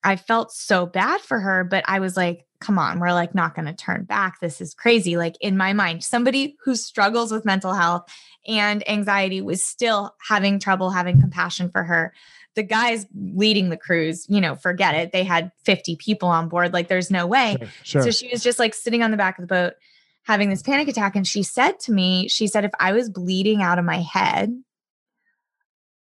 I 0.05 0.15
felt 0.15 0.51
so 0.51 0.85
bad 0.85 1.19
for 1.19 1.39
her, 1.39 1.63
but 1.63 1.83
I 1.87 1.99
was 1.99 2.15
like, 2.15 2.45
come 2.59 2.79
on, 2.79 2.99
we're 2.99 3.11
like 3.11 3.35
not 3.35 3.55
going 3.55 3.65
to 3.65 3.73
turn 3.73 4.03
back. 4.03 4.39
This 4.39 4.61
is 4.61 4.73
crazy. 4.73 5.17
Like 5.17 5.35
in 5.41 5.57
my 5.57 5.73
mind, 5.73 6.03
somebody 6.03 6.55
who 6.63 6.75
struggles 6.75 7.31
with 7.31 7.43
mental 7.43 7.73
health 7.73 8.07
and 8.47 8.87
anxiety 8.87 9.41
was 9.41 9.63
still 9.63 10.15
having 10.25 10.59
trouble 10.59 10.91
having 10.91 11.19
compassion 11.19 11.69
for 11.69 11.83
her. 11.83 12.13
The 12.53 12.63
guys 12.63 13.05
leading 13.13 13.69
the 13.69 13.77
cruise, 13.77 14.25
you 14.29 14.39
know, 14.39 14.55
forget 14.55 14.95
it. 14.95 15.11
They 15.11 15.23
had 15.23 15.51
50 15.65 15.97
people 15.97 16.29
on 16.29 16.47
board. 16.47 16.71
Like 16.71 16.87
there's 16.87 17.11
no 17.11 17.27
way. 17.27 17.57
Sure, 17.59 17.69
sure. 17.83 18.01
So 18.03 18.11
she 18.11 18.29
was 18.31 18.41
just 18.41 18.59
like 18.59 18.73
sitting 18.73 19.03
on 19.03 19.11
the 19.11 19.17
back 19.17 19.37
of 19.37 19.43
the 19.43 19.53
boat 19.53 19.73
having 20.23 20.49
this 20.49 20.61
panic 20.61 20.87
attack. 20.87 21.15
And 21.15 21.27
she 21.27 21.43
said 21.43 21.79
to 21.81 21.91
me, 21.91 22.27
she 22.29 22.47
said, 22.47 22.63
if 22.63 22.71
I 22.79 22.93
was 22.93 23.09
bleeding 23.09 23.61
out 23.61 23.79
of 23.79 23.85
my 23.85 23.99
head, 23.99 24.55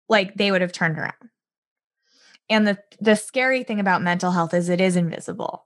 like 0.09 0.35
they 0.35 0.51
would 0.51 0.61
have 0.61 0.73
turned 0.73 0.97
around. 0.97 1.13
And 2.51 2.67
the 2.67 2.77
the 2.99 3.15
scary 3.15 3.63
thing 3.63 3.79
about 3.79 4.03
mental 4.03 4.31
health 4.31 4.53
is 4.53 4.69
it 4.69 4.79
is 4.79 4.95
invisible. 4.95 5.65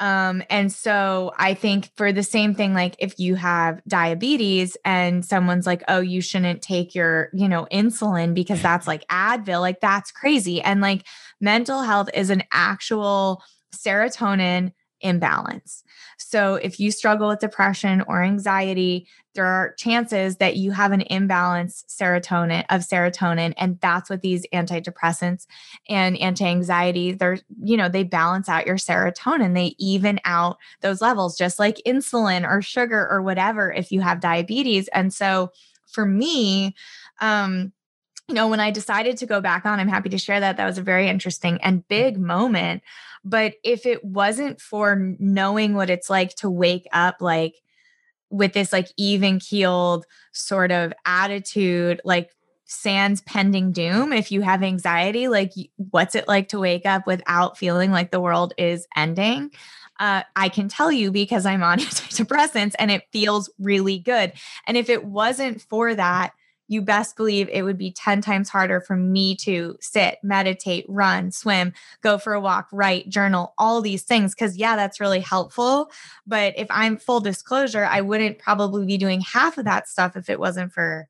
Um, 0.00 0.42
and 0.50 0.72
so 0.72 1.32
I 1.38 1.54
think 1.54 1.90
for 1.96 2.12
the 2.12 2.24
same 2.24 2.54
thing, 2.54 2.74
like 2.74 2.96
if 2.98 3.18
you 3.18 3.36
have 3.36 3.80
diabetes 3.86 4.76
and 4.84 5.24
someone's 5.24 5.66
like, 5.66 5.84
oh, 5.86 6.00
you 6.00 6.20
shouldn't 6.20 6.62
take 6.62 6.94
your, 6.94 7.30
you 7.32 7.48
know, 7.48 7.68
insulin 7.70 8.34
because 8.34 8.60
that's 8.60 8.88
like 8.88 9.06
Advil, 9.06 9.60
like 9.60 9.80
that's 9.80 10.10
crazy. 10.10 10.60
And 10.60 10.80
like 10.80 11.06
mental 11.40 11.82
health 11.82 12.08
is 12.12 12.30
an 12.30 12.42
actual 12.50 13.42
serotonin 13.74 14.72
imbalance. 15.04 15.84
So 16.18 16.56
if 16.56 16.80
you 16.80 16.90
struggle 16.90 17.28
with 17.28 17.38
depression 17.38 18.02
or 18.08 18.22
anxiety, 18.22 19.06
there 19.34 19.46
are 19.46 19.74
chances 19.76 20.36
that 20.36 20.56
you 20.56 20.70
have 20.70 20.92
an 20.92 21.02
imbalance 21.02 21.84
serotonin 21.88 22.64
of 22.70 22.80
serotonin 22.82 23.52
and 23.56 23.78
that's 23.80 24.08
what 24.08 24.22
these 24.22 24.46
antidepressants 24.52 25.46
and 25.88 26.16
anti-anxiety 26.18 27.12
they're 27.12 27.38
you 27.62 27.76
know 27.76 27.88
they 27.88 28.04
balance 28.04 28.48
out 28.48 28.66
your 28.66 28.76
serotonin 28.76 29.54
they 29.54 29.74
even 29.78 30.20
out 30.24 30.56
those 30.80 31.00
levels 31.00 31.36
just 31.36 31.58
like 31.58 31.82
insulin 31.86 32.48
or 32.48 32.62
sugar 32.62 33.08
or 33.10 33.22
whatever 33.22 33.72
if 33.72 33.92
you 33.92 34.00
have 34.00 34.20
diabetes 34.20 34.88
and 34.88 35.12
so 35.12 35.50
for 35.86 36.06
me 36.06 36.74
um 37.20 37.72
you 38.28 38.34
know 38.34 38.48
when 38.48 38.60
i 38.60 38.70
decided 38.70 39.16
to 39.16 39.26
go 39.26 39.40
back 39.40 39.66
on 39.66 39.80
i'm 39.80 39.88
happy 39.88 40.08
to 40.08 40.18
share 40.18 40.40
that 40.40 40.56
that 40.56 40.66
was 40.66 40.78
a 40.78 40.82
very 40.82 41.08
interesting 41.08 41.60
and 41.62 41.86
big 41.88 42.18
moment 42.18 42.82
but 43.24 43.54
if 43.64 43.86
it 43.86 44.04
wasn't 44.04 44.60
for 44.60 45.14
knowing 45.18 45.74
what 45.74 45.90
it's 45.90 46.10
like 46.10 46.34
to 46.36 46.50
wake 46.50 46.86
up 46.92 47.16
like 47.20 47.62
with 48.30 48.52
this 48.52 48.72
like 48.72 48.88
even 48.96 49.38
keeled 49.38 50.04
sort 50.32 50.72
of 50.72 50.92
attitude, 51.06 52.00
like 52.04 52.30
sans 52.66 53.20
pending 53.22 53.72
doom, 53.72 54.12
if 54.12 54.32
you 54.32 54.40
have 54.42 54.62
anxiety, 54.62 55.28
like 55.28 55.52
what's 55.90 56.14
it 56.14 56.28
like 56.28 56.48
to 56.48 56.58
wake 56.58 56.84
up 56.84 57.06
without 57.06 57.56
feeling 57.56 57.90
like 57.90 58.10
the 58.10 58.20
world 58.20 58.52
is 58.58 58.86
ending? 58.96 59.50
Uh, 60.00 60.22
I 60.34 60.48
can 60.48 60.68
tell 60.68 60.90
you 60.90 61.12
because 61.12 61.46
I'm 61.46 61.62
on 61.62 61.78
antidepressants 61.80 62.74
and 62.78 62.90
it 62.90 63.04
feels 63.12 63.48
really 63.58 63.98
good. 63.98 64.32
And 64.66 64.76
if 64.76 64.90
it 64.90 65.04
wasn't 65.04 65.62
for 65.62 65.94
that, 65.94 66.32
you 66.68 66.80
best 66.80 67.16
believe 67.16 67.48
it 67.50 67.62
would 67.62 67.78
be 67.78 67.90
10 67.92 68.20
times 68.20 68.48
harder 68.48 68.80
for 68.80 68.96
me 68.96 69.36
to 69.36 69.76
sit, 69.80 70.18
meditate, 70.22 70.86
run, 70.88 71.30
swim, 71.30 71.72
go 72.00 72.18
for 72.18 72.32
a 72.32 72.40
walk, 72.40 72.68
write, 72.72 73.08
journal, 73.08 73.54
all 73.58 73.80
these 73.80 74.02
things. 74.02 74.34
Cause 74.34 74.56
yeah, 74.56 74.76
that's 74.76 75.00
really 75.00 75.20
helpful. 75.20 75.90
But 76.26 76.54
if 76.56 76.66
I'm 76.70 76.96
full 76.96 77.20
disclosure, 77.20 77.84
I 77.84 78.00
wouldn't 78.00 78.38
probably 78.38 78.86
be 78.86 78.96
doing 78.96 79.20
half 79.20 79.58
of 79.58 79.64
that 79.66 79.88
stuff 79.88 80.16
if 80.16 80.30
it 80.30 80.40
wasn't 80.40 80.72
for 80.72 81.08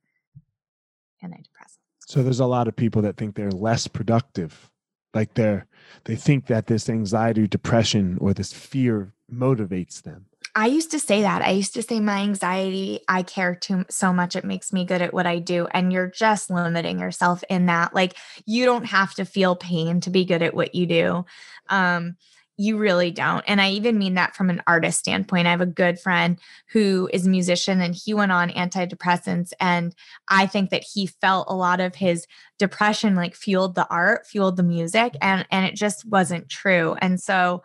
antidepressants. 1.22 1.78
So 2.06 2.22
there's 2.22 2.40
a 2.40 2.46
lot 2.46 2.68
of 2.68 2.76
people 2.76 3.02
that 3.02 3.16
think 3.16 3.34
they're 3.34 3.50
less 3.50 3.86
productive. 3.86 4.70
Like 5.14 5.34
they're, 5.34 5.66
they 6.04 6.16
think 6.16 6.46
that 6.46 6.66
this 6.66 6.88
anxiety, 6.88 7.46
depression, 7.46 8.18
or 8.20 8.34
this 8.34 8.52
fear 8.52 9.12
motivates 9.32 10.02
them. 10.02 10.26
I 10.56 10.66
used 10.66 10.92
to 10.92 11.00
say 11.00 11.22
that. 11.22 11.42
I 11.42 11.50
used 11.50 11.74
to 11.74 11.82
say 11.82 11.98
my 11.98 12.18
anxiety, 12.18 13.00
I 13.08 13.22
care 13.24 13.56
too 13.56 13.84
so 13.90 14.12
much 14.12 14.36
it 14.36 14.44
makes 14.44 14.72
me 14.72 14.84
good 14.84 15.02
at 15.02 15.12
what 15.12 15.26
I 15.26 15.40
do 15.40 15.66
and 15.72 15.92
you're 15.92 16.10
just 16.10 16.48
limiting 16.48 17.00
yourself 17.00 17.42
in 17.50 17.66
that. 17.66 17.94
Like 17.94 18.16
you 18.46 18.64
don't 18.64 18.84
have 18.84 19.14
to 19.14 19.24
feel 19.24 19.56
pain 19.56 20.00
to 20.02 20.10
be 20.10 20.24
good 20.24 20.42
at 20.42 20.54
what 20.54 20.74
you 20.74 20.86
do. 20.86 21.24
Um 21.70 22.16
you 22.56 22.78
really 22.78 23.10
don't. 23.10 23.44
And 23.48 23.60
I 23.60 23.70
even 23.70 23.98
mean 23.98 24.14
that 24.14 24.36
from 24.36 24.48
an 24.48 24.62
artist 24.66 25.00
standpoint. 25.00 25.48
I 25.48 25.50
have 25.50 25.60
a 25.60 25.66
good 25.66 25.98
friend 25.98 26.38
who 26.68 27.10
is 27.12 27.26
a 27.26 27.30
musician 27.30 27.80
and 27.80 27.94
he 27.94 28.14
went 28.14 28.30
on 28.30 28.50
antidepressants. 28.50 29.52
And 29.58 29.92
I 30.28 30.46
think 30.46 30.70
that 30.70 30.84
he 30.84 31.06
felt 31.06 31.48
a 31.50 31.56
lot 31.56 31.80
of 31.80 31.96
his 31.96 32.28
depression 32.60 33.16
like 33.16 33.34
fueled 33.34 33.74
the 33.74 33.88
art, 33.88 34.26
fueled 34.26 34.56
the 34.56 34.62
music, 34.62 35.16
and 35.20 35.44
and 35.50 35.66
it 35.66 35.74
just 35.74 36.04
wasn't 36.06 36.48
true. 36.48 36.94
And 37.00 37.20
so 37.20 37.64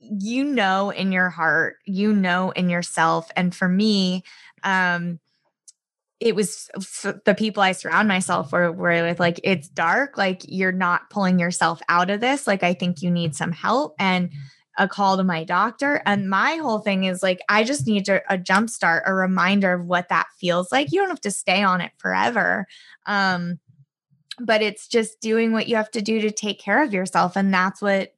you 0.00 0.44
know 0.44 0.90
in 0.90 1.12
your 1.12 1.30
heart, 1.30 1.76
you 1.84 2.12
know 2.12 2.50
in 2.50 2.68
yourself. 2.68 3.30
And 3.36 3.54
for 3.54 3.68
me, 3.68 4.22
um, 4.62 5.18
it 6.20 6.34
was 6.34 6.70
the 7.24 7.34
people 7.34 7.62
I 7.62 7.72
surround 7.72 8.08
myself 8.08 8.52
were, 8.52 8.72
were 8.72 9.02
with 9.02 9.20
like, 9.20 9.40
it's 9.44 9.68
dark, 9.68 10.16
like 10.16 10.42
you're 10.46 10.72
not 10.72 11.10
pulling 11.10 11.38
yourself 11.38 11.82
out 11.88 12.08
of 12.08 12.20
this. 12.20 12.46
Like, 12.46 12.62
I 12.62 12.72
think 12.72 13.02
you 13.02 13.10
need 13.10 13.34
some 13.34 13.52
help 13.52 13.94
and 13.98 14.30
a 14.78 14.88
call 14.88 15.16
to 15.16 15.24
my 15.24 15.44
doctor. 15.44 16.02
And 16.06 16.30
my 16.30 16.56
whole 16.56 16.78
thing 16.78 17.04
is 17.04 17.22
like, 17.22 17.40
I 17.48 17.62
just 17.62 17.86
need 17.86 18.06
to, 18.06 18.22
a 18.28 18.38
jump 18.38 18.70
start, 18.70 19.02
a 19.06 19.14
reminder 19.14 19.74
of 19.74 19.86
what 19.86 20.08
that 20.08 20.26
feels 20.38 20.72
like. 20.72 20.92
You 20.92 21.00
don't 21.00 21.10
have 21.10 21.20
to 21.22 21.30
stay 21.30 21.62
on 21.62 21.80
it 21.80 21.92
forever. 21.98 22.66
Um, 23.06 23.58
but 24.40 24.62
it's 24.62 24.88
just 24.88 25.20
doing 25.20 25.52
what 25.52 25.68
you 25.68 25.76
have 25.76 25.90
to 25.92 26.02
do 26.02 26.20
to 26.22 26.30
take 26.30 26.58
care 26.58 26.82
of 26.82 26.92
yourself. 26.92 27.36
And 27.36 27.52
that's 27.52 27.82
what 27.82 28.13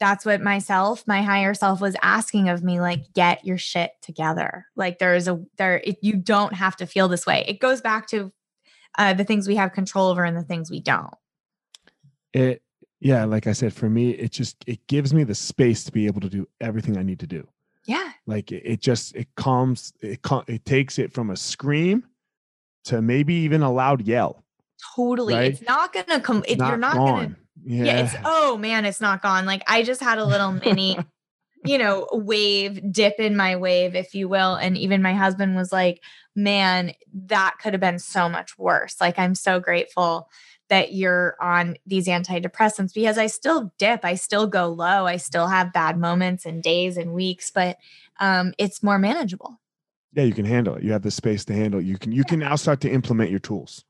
that's 0.00 0.24
what 0.24 0.40
myself 0.40 1.04
my 1.06 1.22
higher 1.22 1.54
self 1.54 1.80
was 1.80 1.96
asking 2.02 2.48
of 2.48 2.62
me 2.62 2.80
like 2.80 3.12
get 3.14 3.44
your 3.44 3.58
shit 3.58 3.92
together. 4.02 4.66
Like 4.76 4.98
there 4.98 5.14
is 5.14 5.28
a 5.28 5.42
there 5.56 5.80
it, 5.84 5.98
you 6.02 6.16
don't 6.16 6.54
have 6.54 6.76
to 6.76 6.86
feel 6.86 7.08
this 7.08 7.26
way. 7.26 7.44
It 7.46 7.60
goes 7.60 7.80
back 7.80 8.06
to 8.08 8.32
uh, 8.96 9.14
the 9.14 9.24
things 9.24 9.48
we 9.48 9.56
have 9.56 9.72
control 9.72 10.08
over 10.08 10.24
and 10.24 10.36
the 10.36 10.42
things 10.42 10.70
we 10.70 10.80
don't. 10.80 11.14
It 12.32 12.62
yeah 13.00 13.24
like 13.24 13.46
i 13.46 13.52
said 13.52 13.72
for 13.72 13.88
me 13.88 14.10
it 14.10 14.32
just 14.32 14.56
it 14.66 14.84
gives 14.88 15.14
me 15.14 15.22
the 15.22 15.34
space 15.34 15.84
to 15.84 15.92
be 15.92 16.06
able 16.06 16.20
to 16.20 16.28
do 16.28 16.44
everything 16.60 16.96
i 16.96 17.02
need 17.02 17.20
to 17.20 17.26
do. 17.26 17.46
Yeah. 17.84 18.12
Like 18.26 18.52
it, 18.52 18.62
it 18.64 18.80
just 18.80 19.16
it 19.16 19.28
calms 19.36 19.92
it 20.00 20.20
it 20.46 20.64
takes 20.64 20.98
it 20.98 21.12
from 21.12 21.30
a 21.30 21.36
scream 21.36 22.04
to 22.84 23.00
maybe 23.00 23.34
even 23.34 23.62
a 23.62 23.72
loud 23.72 24.06
yell. 24.06 24.44
Totally. 24.94 25.34
Right? 25.34 25.52
it's 25.52 25.62
not 25.62 25.92
gonna 25.92 26.20
come 26.20 26.44
it, 26.46 26.58
you're 26.58 26.76
not 26.76 26.94
gone. 26.94 27.06
gonna 27.06 27.36
yeah. 27.64 27.84
yeah 27.84 28.04
it's 28.04 28.14
oh 28.24 28.56
man 28.56 28.84
it's 28.84 29.00
not 29.00 29.22
gone. 29.22 29.46
Like 29.46 29.62
i 29.66 29.82
just 29.82 30.00
had 30.00 30.18
a 30.18 30.24
little 30.24 30.52
mini 30.52 30.98
you 31.64 31.78
know 31.78 32.06
wave 32.12 32.80
dip 32.92 33.14
in 33.18 33.36
my 33.36 33.56
wave 33.56 33.94
if 33.94 34.14
you 34.14 34.28
will 34.28 34.54
and 34.54 34.76
even 34.76 35.02
my 35.02 35.14
husband 35.14 35.56
was 35.56 35.72
like 35.72 36.02
man 36.36 36.92
that 37.12 37.56
could 37.60 37.74
have 37.74 37.80
been 37.80 37.98
so 37.98 38.28
much 38.28 38.56
worse. 38.58 39.00
Like 39.00 39.18
i'm 39.18 39.34
so 39.34 39.60
grateful 39.60 40.28
that 40.68 40.92
you're 40.92 41.36
on 41.40 41.76
these 41.86 42.06
antidepressants 42.06 42.94
because 42.94 43.18
i 43.18 43.26
still 43.26 43.72
dip 43.78 44.04
i 44.04 44.14
still 44.14 44.46
go 44.46 44.68
low 44.68 45.06
i 45.06 45.16
still 45.16 45.48
have 45.48 45.72
bad 45.72 45.98
moments 45.98 46.44
and 46.44 46.62
days 46.62 46.96
and 46.96 47.12
weeks 47.12 47.50
but 47.50 47.78
um 48.20 48.52
it's 48.58 48.82
more 48.82 48.98
manageable. 48.98 49.60
Yeah 50.14 50.24
you 50.24 50.32
can 50.32 50.46
handle 50.46 50.76
it. 50.76 50.82
You 50.82 50.92
have 50.92 51.02
the 51.02 51.10
space 51.10 51.44
to 51.46 51.52
handle 51.52 51.80
it. 51.80 51.86
You 51.86 51.98
can 51.98 52.12
you 52.12 52.24
can 52.24 52.38
now 52.38 52.56
start 52.56 52.80
to 52.82 52.90
implement 52.90 53.30
your 53.30 53.40
tools. 53.40 53.84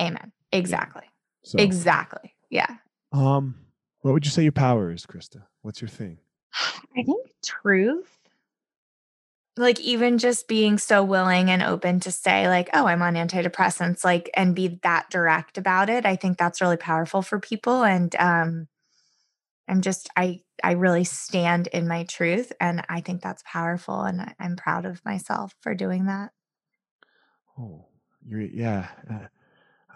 Amen. 0.00 0.32
Exactly. 0.52 1.04
So. 1.42 1.58
exactly. 1.58 2.34
Yeah 2.50 2.76
um, 3.12 3.56
what 4.00 4.12
would 4.12 4.24
you 4.24 4.30
say 4.30 4.42
your 4.42 4.52
power 4.52 4.90
is, 4.90 5.06
Krista? 5.06 5.42
What's 5.62 5.80
your 5.80 5.88
thing? 5.88 6.18
I 6.96 7.02
think 7.02 7.30
truth. 7.44 8.08
Like 9.56 9.78
even 9.80 10.16
just 10.16 10.48
being 10.48 10.78
so 10.78 11.04
willing 11.04 11.50
and 11.50 11.62
open 11.62 12.00
to 12.00 12.12
say 12.12 12.48
like, 12.48 12.70
"Oh, 12.72 12.86
I'm 12.86 13.02
on 13.02 13.14
antidepressants," 13.14 14.02
like 14.02 14.30
and 14.34 14.54
be 14.54 14.80
that 14.82 15.10
direct 15.10 15.58
about 15.58 15.90
it. 15.90 16.06
I 16.06 16.16
think 16.16 16.38
that's 16.38 16.60
really 16.62 16.78
powerful 16.78 17.20
for 17.20 17.38
people 17.38 17.84
and 17.84 18.14
um 18.16 18.68
I'm 19.68 19.80
just 19.80 20.08
I 20.16 20.40
I 20.62 20.72
really 20.72 21.04
stand 21.04 21.66
in 21.68 21.88
my 21.88 22.04
truth 22.04 22.52
and 22.60 22.84
I 22.88 23.00
think 23.00 23.22
that's 23.22 23.42
powerful 23.46 24.02
and 24.02 24.34
I'm 24.38 24.56
proud 24.56 24.84
of 24.86 25.04
myself 25.04 25.54
for 25.60 25.74
doing 25.74 26.06
that. 26.06 26.30
Oh, 27.58 27.86
you're 28.24 28.40
yeah. 28.40 28.88
Uh, 29.10 29.26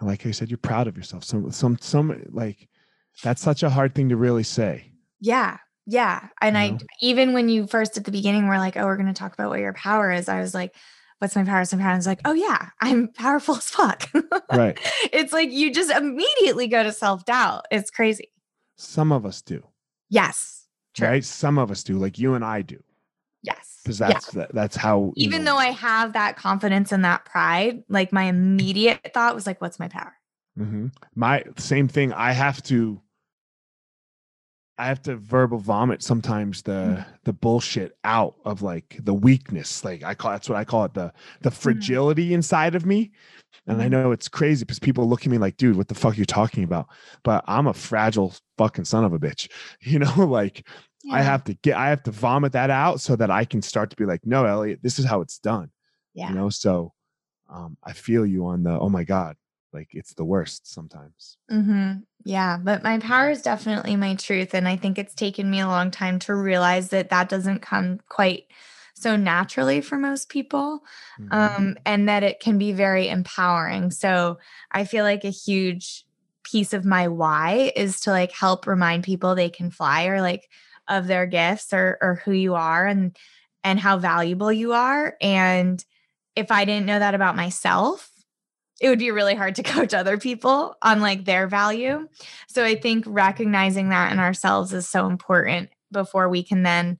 like 0.01 0.25
I 0.25 0.31
said, 0.31 0.49
you're 0.49 0.57
proud 0.57 0.87
of 0.87 0.97
yourself. 0.97 1.23
Some 1.23 1.51
some 1.51 1.77
some 1.79 2.23
like 2.29 2.69
that's 3.23 3.41
such 3.41 3.63
a 3.63 3.69
hard 3.69 3.95
thing 3.95 4.09
to 4.09 4.17
really 4.17 4.43
say. 4.43 4.91
Yeah. 5.19 5.57
Yeah. 5.85 6.27
And 6.41 6.55
you 6.55 6.61
I 6.61 6.69
know? 6.69 6.77
even 7.01 7.33
when 7.33 7.49
you 7.49 7.67
first 7.67 7.97
at 7.97 8.05
the 8.05 8.11
beginning 8.11 8.47
were 8.47 8.57
like, 8.57 8.77
oh, 8.77 8.85
we're 8.85 8.97
gonna 8.97 9.13
talk 9.13 9.33
about 9.33 9.49
what 9.49 9.59
your 9.59 9.73
power 9.73 10.11
is, 10.11 10.29
I 10.29 10.41
was 10.41 10.53
like, 10.53 10.75
what's 11.19 11.35
my 11.35 11.43
power? 11.43 11.65
Some 11.65 11.79
parents 11.79 12.05
like, 12.05 12.21
oh 12.25 12.33
yeah, 12.33 12.69
I'm 12.81 13.07
powerful 13.09 13.55
as 13.55 13.69
fuck. 13.69 14.09
Right. 14.53 14.77
it's 15.11 15.33
like 15.33 15.51
you 15.51 15.73
just 15.73 15.91
immediately 15.91 16.67
go 16.67 16.83
to 16.83 16.91
self-doubt. 16.91 17.65
It's 17.71 17.89
crazy. 17.89 18.31
Some 18.75 19.11
of 19.11 19.25
us 19.25 19.41
do. 19.41 19.63
Yes. 20.09 20.67
True. 20.93 21.07
Right. 21.07 21.25
Some 21.25 21.57
of 21.57 21.71
us 21.71 21.83
do, 21.83 21.97
like 21.97 22.19
you 22.19 22.35
and 22.35 22.43
I 22.45 22.61
do. 22.61 22.81
Yes. 23.43 23.79
Because 23.83 23.97
that's 23.97 24.35
yeah. 24.35 24.47
that's 24.51 24.75
how 24.75 25.13
even 25.15 25.43
know, 25.43 25.53
though 25.53 25.57
I 25.57 25.71
have 25.71 26.13
that 26.13 26.35
confidence 26.35 26.91
and 26.91 27.05
that 27.05 27.23
pride, 27.25 27.83
like 27.87 28.11
my 28.11 28.23
immediate 28.23 29.13
thought 29.13 29.35
was 29.35 29.47
like, 29.47 29.61
what's 29.61 29.79
my 29.79 29.87
power? 29.87 30.13
Mm-hmm. 30.59 30.87
My 31.15 31.43
same 31.57 31.87
thing. 31.87 32.11
I 32.13 32.31
have 32.33 32.61
to 32.63 32.99
I 34.79 34.85
have 34.85 35.01
to 35.03 35.15
verbal 35.15 35.57
vomit 35.57 36.03
sometimes 36.03 36.61
the 36.61 36.71
mm. 36.71 37.05
the 37.23 37.33
bullshit 37.33 37.97
out 38.03 38.35
of 38.45 38.61
like 38.61 38.97
the 38.99 39.13
weakness. 39.13 39.83
Like 39.83 40.03
I 40.03 40.13
call 40.13 40.31
that's 40.31 40.47
what 40.47 40.57
I 40.57 40.65
call 40.65 40.85
it 40.85 40.93
the 40.93 41.11
the 41.41 41.49
mm. 41.49 41.53
fragility 41.53 42.29
mm. 42.29 42.33
inside 42.33 42.75
of 42.75 42.85
me. 42.85 43.11
And 43.65 43.79
mm. 43.79 43.83
I 43.83 43.87
know 43.87 44.11
it's 44.11 44.27
crazy 44.27 44.65
because 44.65 44.79
people 44.79 45.09
look 45.09 45.25
at 45.25 45.31
me 45.31 45.39
like, 45.39 45.57
dude, 45.57 45.77
what 45.77 45.87
the 45.87 45.95
fuck 45.95 46.13
are 46.13 46.17
you 46.17 46.25
talking 46.25 46.63
about? 46.63 46.87
But 47.23 47.43
I'm 47.47 47.67
a 47.67 47.73
fragile 47.73 48.35
fucking 48.57 48.85
son 48.85 49.03
of 49.03 49.13
a 49.13 49.19
bitch. 49.19 49.49
You 49.81 49.99
know, 49.99 50.25
like 50.25 50.67
yeah. 51.03 51.15
I 51.15 51.21
have 51.21 51.43
to 51.45 51.53
get 51.55 51.75
I 51.75 51.89
have 51.89 52.03
to 52.03 52.11
vomit 52.11 52.51
that 52.51 52.69
out 52.69 53.01
so 53.01 53.15
that 53.15 53.31
I 53.31 53.45
can 53.45 53.61
start 53.61 53.89
to 53.89 53.95
be 53.95 54.05
like, 54.05 54.25
no, 54.25 54.45
Elliot, 54.45 54.79
this 54.83 54.99
is 54.99 55.05
how 55.05 55.21
it's 55.21 55.39
done. 55.39 55.71
Yeah. 56.13 56.29
You 56.29 56.35
know, 56.35 56.49
so 56.49 56.93
um, 57.49 57.77
I 57.83 57.93
feel 57.93 58.25
you 58.25 58.47
on 58.47 58.63
the 58.63 58.77
oh 58.77 58.89
my 58.89 59.03
God, 59.03 59.37
like 59.73 59.89
it's 59.91 60.13
the 60.13 60.25
worst 60.25 60.71
sometimes. 60.71 61.37
Mm-hmm. 61.51 61.99
Yeah, 62.23 62.57
but 62.61 62.83
my 62.83 62.99
power 62.99 63.29
is 63.29 63.41
definitely 63.41 63.95
my 63.95 64.15
truth. 64.15 64.53
And 64.53 64.67
I 64.67 64.75
think 64.75 64.97
it's 64.97 65.13
taken 65.13 65.49
me 65.49 65.59
a 65.59 65.67
long 65.67 65.91
time 65.91 66.19
to 66.19 66.35
realize 66.35 66.89
that 66.89 67.09
that 67.09 67.29
doesn't 67.29 67.61
come 67.61 67.99
quite 68.09 68.45
so 68.93 69.15
naturally 69.15 69.79
for 69.79 69.97
most 69.97 70.27
people 70.29 70.83
mm-hmm. 71.19 71.31
um, 71.31 71.75
and 71.85 72.09
that 72.09 72.23
it 72.23 72.39
can 72.39 72.57
be 72.57 72.71
very 72.71 73.09
empowering. 73.09 73.91
So 73.91 74.39
I 74.71 74.85
feel 74.85 75.03
like 75.03 75.23
a 75.23 75.29
huge 75.29 76.05
piece 76.43 76.73
of 76.73 76.85
my 76.85 77.07
why 77.07 77.71
is 77.75 78.01
to 78.01 78.11
like 78.11 78.31
help 78.31 78.65
remind 78.65 79.03
people 79.03 79.35
they 79.35 79.49
can 79.49 79.69
fly 79.69 80.05
or 80.05 80.21
like 80.21 80.49
of 80.87 81.05
their 81.07 81.25
gifts 81.25 81.73
or 81.73 81.97
or 82.01 82.21
who 82.23 82.31
you 82.31 82.55
are 82.55 82.87
and 82.87 83.15
and 83.63 83.79
how 83.79 83.97
valuable 83.97 84.51
you 84.51 84.71
are 84.71 85.17
and 85.19 85.83
if 86.37 86.49
I 86.49 86.63
didn't 86.63 86.85
know 86.85 86.99
that 86.99 87.15
about 87.15 87.35
myself 87.35 88.09
it 88.79 88.89
would 88.89 88.99
be 88.99 89.11
really 89.11 89.35
hard 89.35 89.55
to 89.55 89.63
coach 89.75 89.93
other 89.93 90.17
people 90.17 90.75
on 90.81 91.01
like 91.01 91.25
their 91.25 91.47
value. 91.47 92.07
So 92.47 92.63
I 92.63 92.75
think 92.75 93.05
recognizing 93.07 93.89
that 93.89 94.11
in 94.11 94.19
ourselves 94.19 94.73
is 94.73 94.87
so 94.87 95.07
important 95.07 95.69
before 95.91 96.29
we 96.29 96.43
can 96.43 96.63
then 96.63 96.99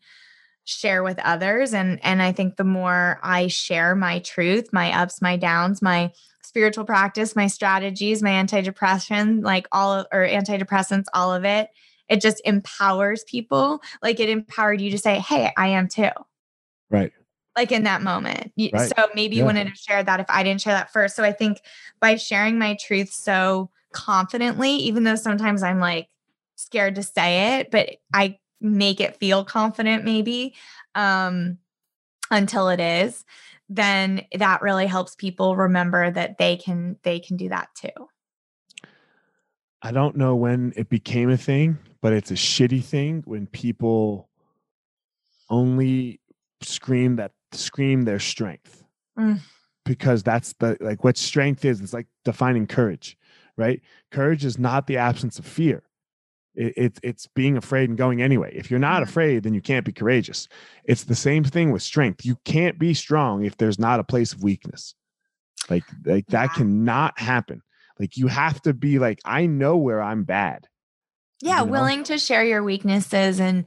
share 0.64 1.02
with 1.02 1.18
others 1.20 1.74
and 1.74 1.98
and 2.04 2.22
I 2.22 2.34
think 2.34 2.58
the 2.58 2.66
more 2.66 3.22
I 3.24 3.48
share 3.48 3.96
my 3.96 4.20
truth, 4.20 4.74
my 4.74 4.92
ups, 4.92 5.22
my 5.22 5.38
downs, 5.38 5.82
my 5.82 6.12
spiritual 6.44 6.84
practice, 6.84 7.36
my 7.36 7.48
strategies, 7.48 8.22
my 8.22 8.32
antidepressant, 8.32 9.44
like 9.44 9.68
all 9.72 9.94
of, 9.94 10.08
or 10.12 10.28
antidepressants, 10.28 11.06
all 11.14 11.34
of 11.34 11.46
it, 11.46 11.70
it 12.10 12.22
just 12.22 12.42
empowers 12.44 13.24
people. 13.26 13.82
Like 14.02 14.20
it 14.20 14.30
empowered 14.30 14.82
you 14.82 14.92
to 14.92 14.98
say, 14.98 15.20
"Hey, 15.20 15.52
I 15.56 15.68
am 15.68 15.88
too." 15.88 16.10
Right 16.90 17.12
like 17.58 17.72
in 17.72 17.84
that 17.84 18.02
moment. 18.04 18.54
Right. 18.72 18.94
So 18.96 19.08
maybe 19.16 19.36
yeah. 19.36 19.42
you 19.42 19.46
wouldn't 19.46 19.68
have 19.68 19.78
shared 19.78 20.06
that 20.06 20.20
if 20.20 20.28
I 20.30 20.44
didn't 20.44 20.62
share 20.62 20.74
that 20.74 20.94
first. 20.94 21.16
So 21.16 21.24
I 21.24 21.34
think 21.34 21.60
by 22.00 22.16
sharing 22.16 22.58
my 22.60 22.78
truth 22.80 23.12
so 23.12 23.72
confidently, 23.92 24.72
even 24.72 25.04
though 25.04 25.16
sometimes 25.16 25.64
I'm 25.64 25.80
like 25.80 26.08
scared 26.56 26.96
to 26.96 27.04
say 27.04 27.60
it, 27.60 27.72
but 27.72 27.98
I 28.14 28.38
make 28.62 29.02
it 29.02 29.18
feel 29.18 29.44
confident 29.44 30.06
maybe 30.06 30.54
um, 30.96 31.58
until 32.30 32.70
it 32.70 32.80
is, 32.80 33.26
then 33.70 34.22
that 34.36 34.62
really 34.62 34.86
helps 34.86 35.16
people 35.16 35.56
remember 35.56 36.10
that 36.12 36.38
they 36.38 36.58
can 36.58 36.98
they 37.04 37.20
can 37.20 37.38
do 37.38 37.50
that 37.50 37.70
too. 37.76 38.08
I 39.82 39.92
don't 39.92 40.16
know 40.16 40.36
when 40.36 40.74
it 40.76 40.90
became 40.90 41.30
a 41.30 41.38
thing, 41.38 41.78
but 42.02 42.14
it's 42.14 42.32
a 42.32 42.36
shitty 42.36 42.84
thing 42.84 43.24
when 43.26 43.48
people 43.48 44.30
only 45.50 46.20
scream 46.62 47.18
that 47.18 47.32
scream 47.52 48.04
their 48.04 48.20
strength. 48.20 48.84
Mm. 49.18 49.40
because 49.84 50.22
that's 50.22 50.54
the 50.60 50.78
like 50.80 51.04
what 51.04 51.18
strength 51.18 51.66
is 51.66 51.82
it's 51.82 51.92
like 51.92 52.06
defining 52.24 52.68
courage 52.68 53.18
right? 53.58 53.82
Courage 54.12 54.46
is 54.46 54.60
not 54.60 54.86
the 54.86 54.98
absence 54.98 55.40
of 55.40 55.46
fear. 55.48 55.82
It, 56.54 56.74
it, 56.78 57.00
it's 57.04 57.28
being 57.28 57.58
afraid 57.58 57.90
and 57.90 57.98
going 57.98 58.22
anyway. 58.22 58.52
If 58.56 58.72
you're 58.72 58.80
not 58.80 59.02
mm. 59.02 59.08
afraid 59.08 59.44
then 59.44 59.54
you 59.54 59.62
can't 59.62 59.86
be 59.86 59.92
courageous. 59.92 60.48
It's 60.84 61.04
the 61.04 61.16
same 61.16 61.44
thing 61.44 61.72
with 61.72 61.82
strength. 61.82 62.26
You 62.26 62.38
can't 62.46 62.80
be 62.80 62.94
strong 62.94 63.44
if 63.44 63.58
there's 63.58 63.80
not 63.80 64.00
a 64.00 64.04
place 64.04 64.34
of 64.34 64.44
weakness. 64.44 64.96
Like 65.70 65.84
like 66.06 66.28
that 66.28 66.54
cannot 66.54 67.20
happen. 67.20 67.62
Like 68.00 68.18
you 68.18 68.28
have 68.28 68.62
to 68.62 68.74
be 68.74 69.00
like 69.00 69.20
i 69.26 69.48
know 69.48 69.78
where 69.78 70.02
i'm 70.02 70.24
bad 70.24 70.68
yeah 71.42 71.62
you 71.62 71.66
know? 71.66 71.72
willing 71.72 72.04
to 72.04 72.18
share 72.18 72.46
your 72.46 72.64
weaknesses 72.64 73.40
and 73.40 73.66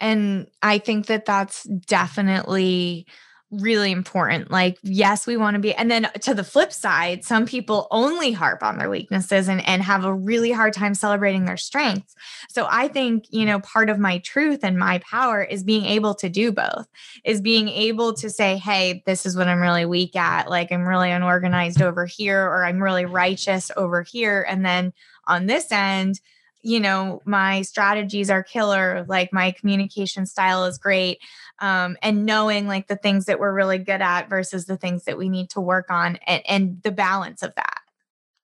and 0.00 0.46
I 0.62 0.78
think 0.78 1.06
that 1.06 1.24
that's 1.24 1.64
definitely 1.64 3.06
really 3.50 3.90
important. 3.90 4.50
Like, 4.50 4.76
yes, 4.82 5.26
we 5.26 5.38
want 5.38 5.54
to 5.54 5.60
be, 5.60 5.74
and 5.74 5.90
then 5.90 6.08
to 6.20 6.34
the 6.34 6.44
flip 6.44 6.70
side, 6.70 7.24
some 7.24 7.46
people 7.46 7.88
only 7.90 8.30
harp 8.32 8.62
on 8.62 8.76
their 8.76 8.90
weaknesses 8.90 9.48
and, 9.48 9.66
and 9.66 9.82
have 9.82 10.04
a 10.04 10.12
really 10.12 10.52
hard 10.52 10.74
time 10.74 10.92
celebrating 10.94 11.46
their 11.46 11.56
strengths. 11.56 12.14
So 12.50 12.66
I 12.70 12.88
think, 12.88 13.24
you 13.30 13.46
know, 13.46 13.60
part 13.60 13.88
of 13.88 13.98
my 13.98 14.18
truth 14.18 14.60
and 14.62 14.78
my 14.78 14.98
power 14.98 15.42
is 15.42 15.64
being 15.64 15.86
able 15.86 16.14
to 16.16 16.28
do 16.28 16.52
both, 16.52 16.86
is 17.24 17.40
being 17.40 17.68
able 17.68 18.12
to 18.14 18.28
say, 18.28 18.58
hey, 18.58 19.02
this 19.06 19.24
is 19.24 19.34
what 19.34 19.48
I'm 19.48 19.62
really 19.62 19.86
weak 19.86 20.14
at. 20.14 20.50
Like, 20.50 20.70
I'm 20.70 20.86
really 20.86 21.10
unorganized 21.10 21.80
over 21.80 22.04
here, 22.04 22.42
or 22.42 22.66
I'm 22.66 22.82
really 22.82 23.06
righteous 23.06 23.70
over 23.78 24.02
here. 24.02 24.44
And 24.46 24.62
then 24.62 24.92
on 25.26 25.46
this 25.46 25.72
end, 25.72 26.20
you 26.68 26.78
know 26.78 27.22
my 27.24 27.62
strategies 27.62 28.28
are 28.28 28.42
killer 28.42 29.04
like 29.08 29.32
my 29.32 29.50
communication 29.52 30.26
style 30.26 30.64
is 30.66 30.76
great 30.76 31.18
um, 31.60 31.96
and 32.02 32.26
knowing 32.26 32.66
like 32.66 32.86
the 32.86 32.96
things 32.96 33.24
that 33.24 33.40
we're 33.40 33.52
really 33.52 33.78
good 33.78 34.02
at 34.02 34.28
versus 34.28 34.66
the 34.66 34.76
things 34.76 35.04
that 35.04 35.16
we 35.16 35.28
need 35.28 35.48
to 35.50 35.60
work 35.60 35.90
on 35.90 36.16
and, 36.26 36.42
and 36.46 36.82
the 36.82 36.92
balance 36.92 37.42
of 37.42 37.54
that. 37.56 37.80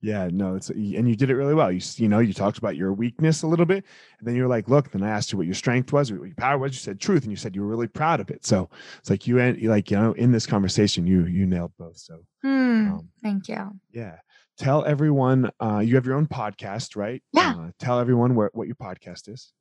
Yeah 0.00 0.28
no 0.32 0.54
it's 0.56 0.70
and 0.70 1.08
you 1.08 1.16
did 1.16 1.30
it 1.30 1.36
really 1.36 1.54
well. 1.54 1.70
You 1.70 1.80
you 1.96 2.08
know 2.08 2.18
you 2.18 2.32
talked 2.32 2.58
about 2.58 2.76
your 2.76 2.92
weakness 2.92 3.42
a 3.42 3.46
little 3.46 3.66
bit 3.66 3.84
and 4.18 4.26
then 4.26 4.34
you're 4.34 4.48
like 4.48 4.68
look 4.68 4.90
then 4.90 5.02
i 5.02 5.08
asked 5.08 5.32
you 5.32 5.38
what 5.38 5.46
your 5.46 5.54
strength 5.54 5.92
was 5.92 6.12
what 6.12 6.26
your 6.26 6.34
power 6.34 6.58
was 6.58 6.72
you 6.72 6.78
said 6.78 7.00
truth 7.00 7.22
and 7.22 7.32
you 7.32 7.36
said 7.36 7.54
you 7.54 7.62
were 7.62 7.68
really 7.68 7.86
proud 7.88 8.20
of 8.20 8.30
it. 8.30 8.44
So 8.44 8.68
it's 8.98 9.10
like 9.10 9.26
you 9.26 9.38
and 9.38 9.60
like 9.62 9.90
you 9.90 9.98
know 9.98 10.12
in 10.12 10.32
this 10.32 10.46
conversation 10.46 11.06
you 11.06 11.26
you 11.26 11.46
nailed 11.46 11.72
both 11.78 11.98
so 11.98 12.20
hmm, 12.42 12.92
um, 12.92 13.08
thank 13.22 13.48
you. 13.48 13.70
yeah 13.92 14.16
tell 14.58 14.84
everyone 14.84 15.50
uh, 15.60 15.78
you 15.78 15.94
have 15.96 16.06
your 16.06 16.16
own 16.16 16.26
podcast, 16.26 16.96
right? 16.96 17.22
Yeah. 17.32 17.54
Uh, 17.56 17.70
tell 17.78 18.00
everyone 18.00 18.34
where, 18.34 18.50
what 18.52 18.66
your 18.66 18.76
podcast 18.76 19.28
is. 19.28 19.52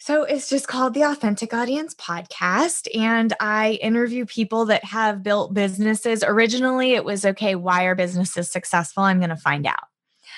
So 0.00 0.22
it's 0.22 0.48
just 0.48 0.68
called 0.68 0.94
the 0.94 1.02
Authentic 1.02 1.52
Audience 1.52 1.94
Podcast. 1.96 2.86
And 2.96 3.32
I 3.40 3.72
interview 3.82 4.26
people 4.26 4.66
that 4.66 4.84
have 4.84 5.24
built 5.24 5.54
businesses. 5.54 6.22
Originally, 6.24 6.92
it 6.92 7.04
was 7.04 7.24
okay, 7.24 7.56
why 7.56 7.84
are 7.84 7.96
businesses 7.96 8.48
successful? 8.48 9.02
I'm 9.02 9.18
going 9.18 9.30
to 9.30 9.36
find 9.36 9.66
out. 9.66 9.84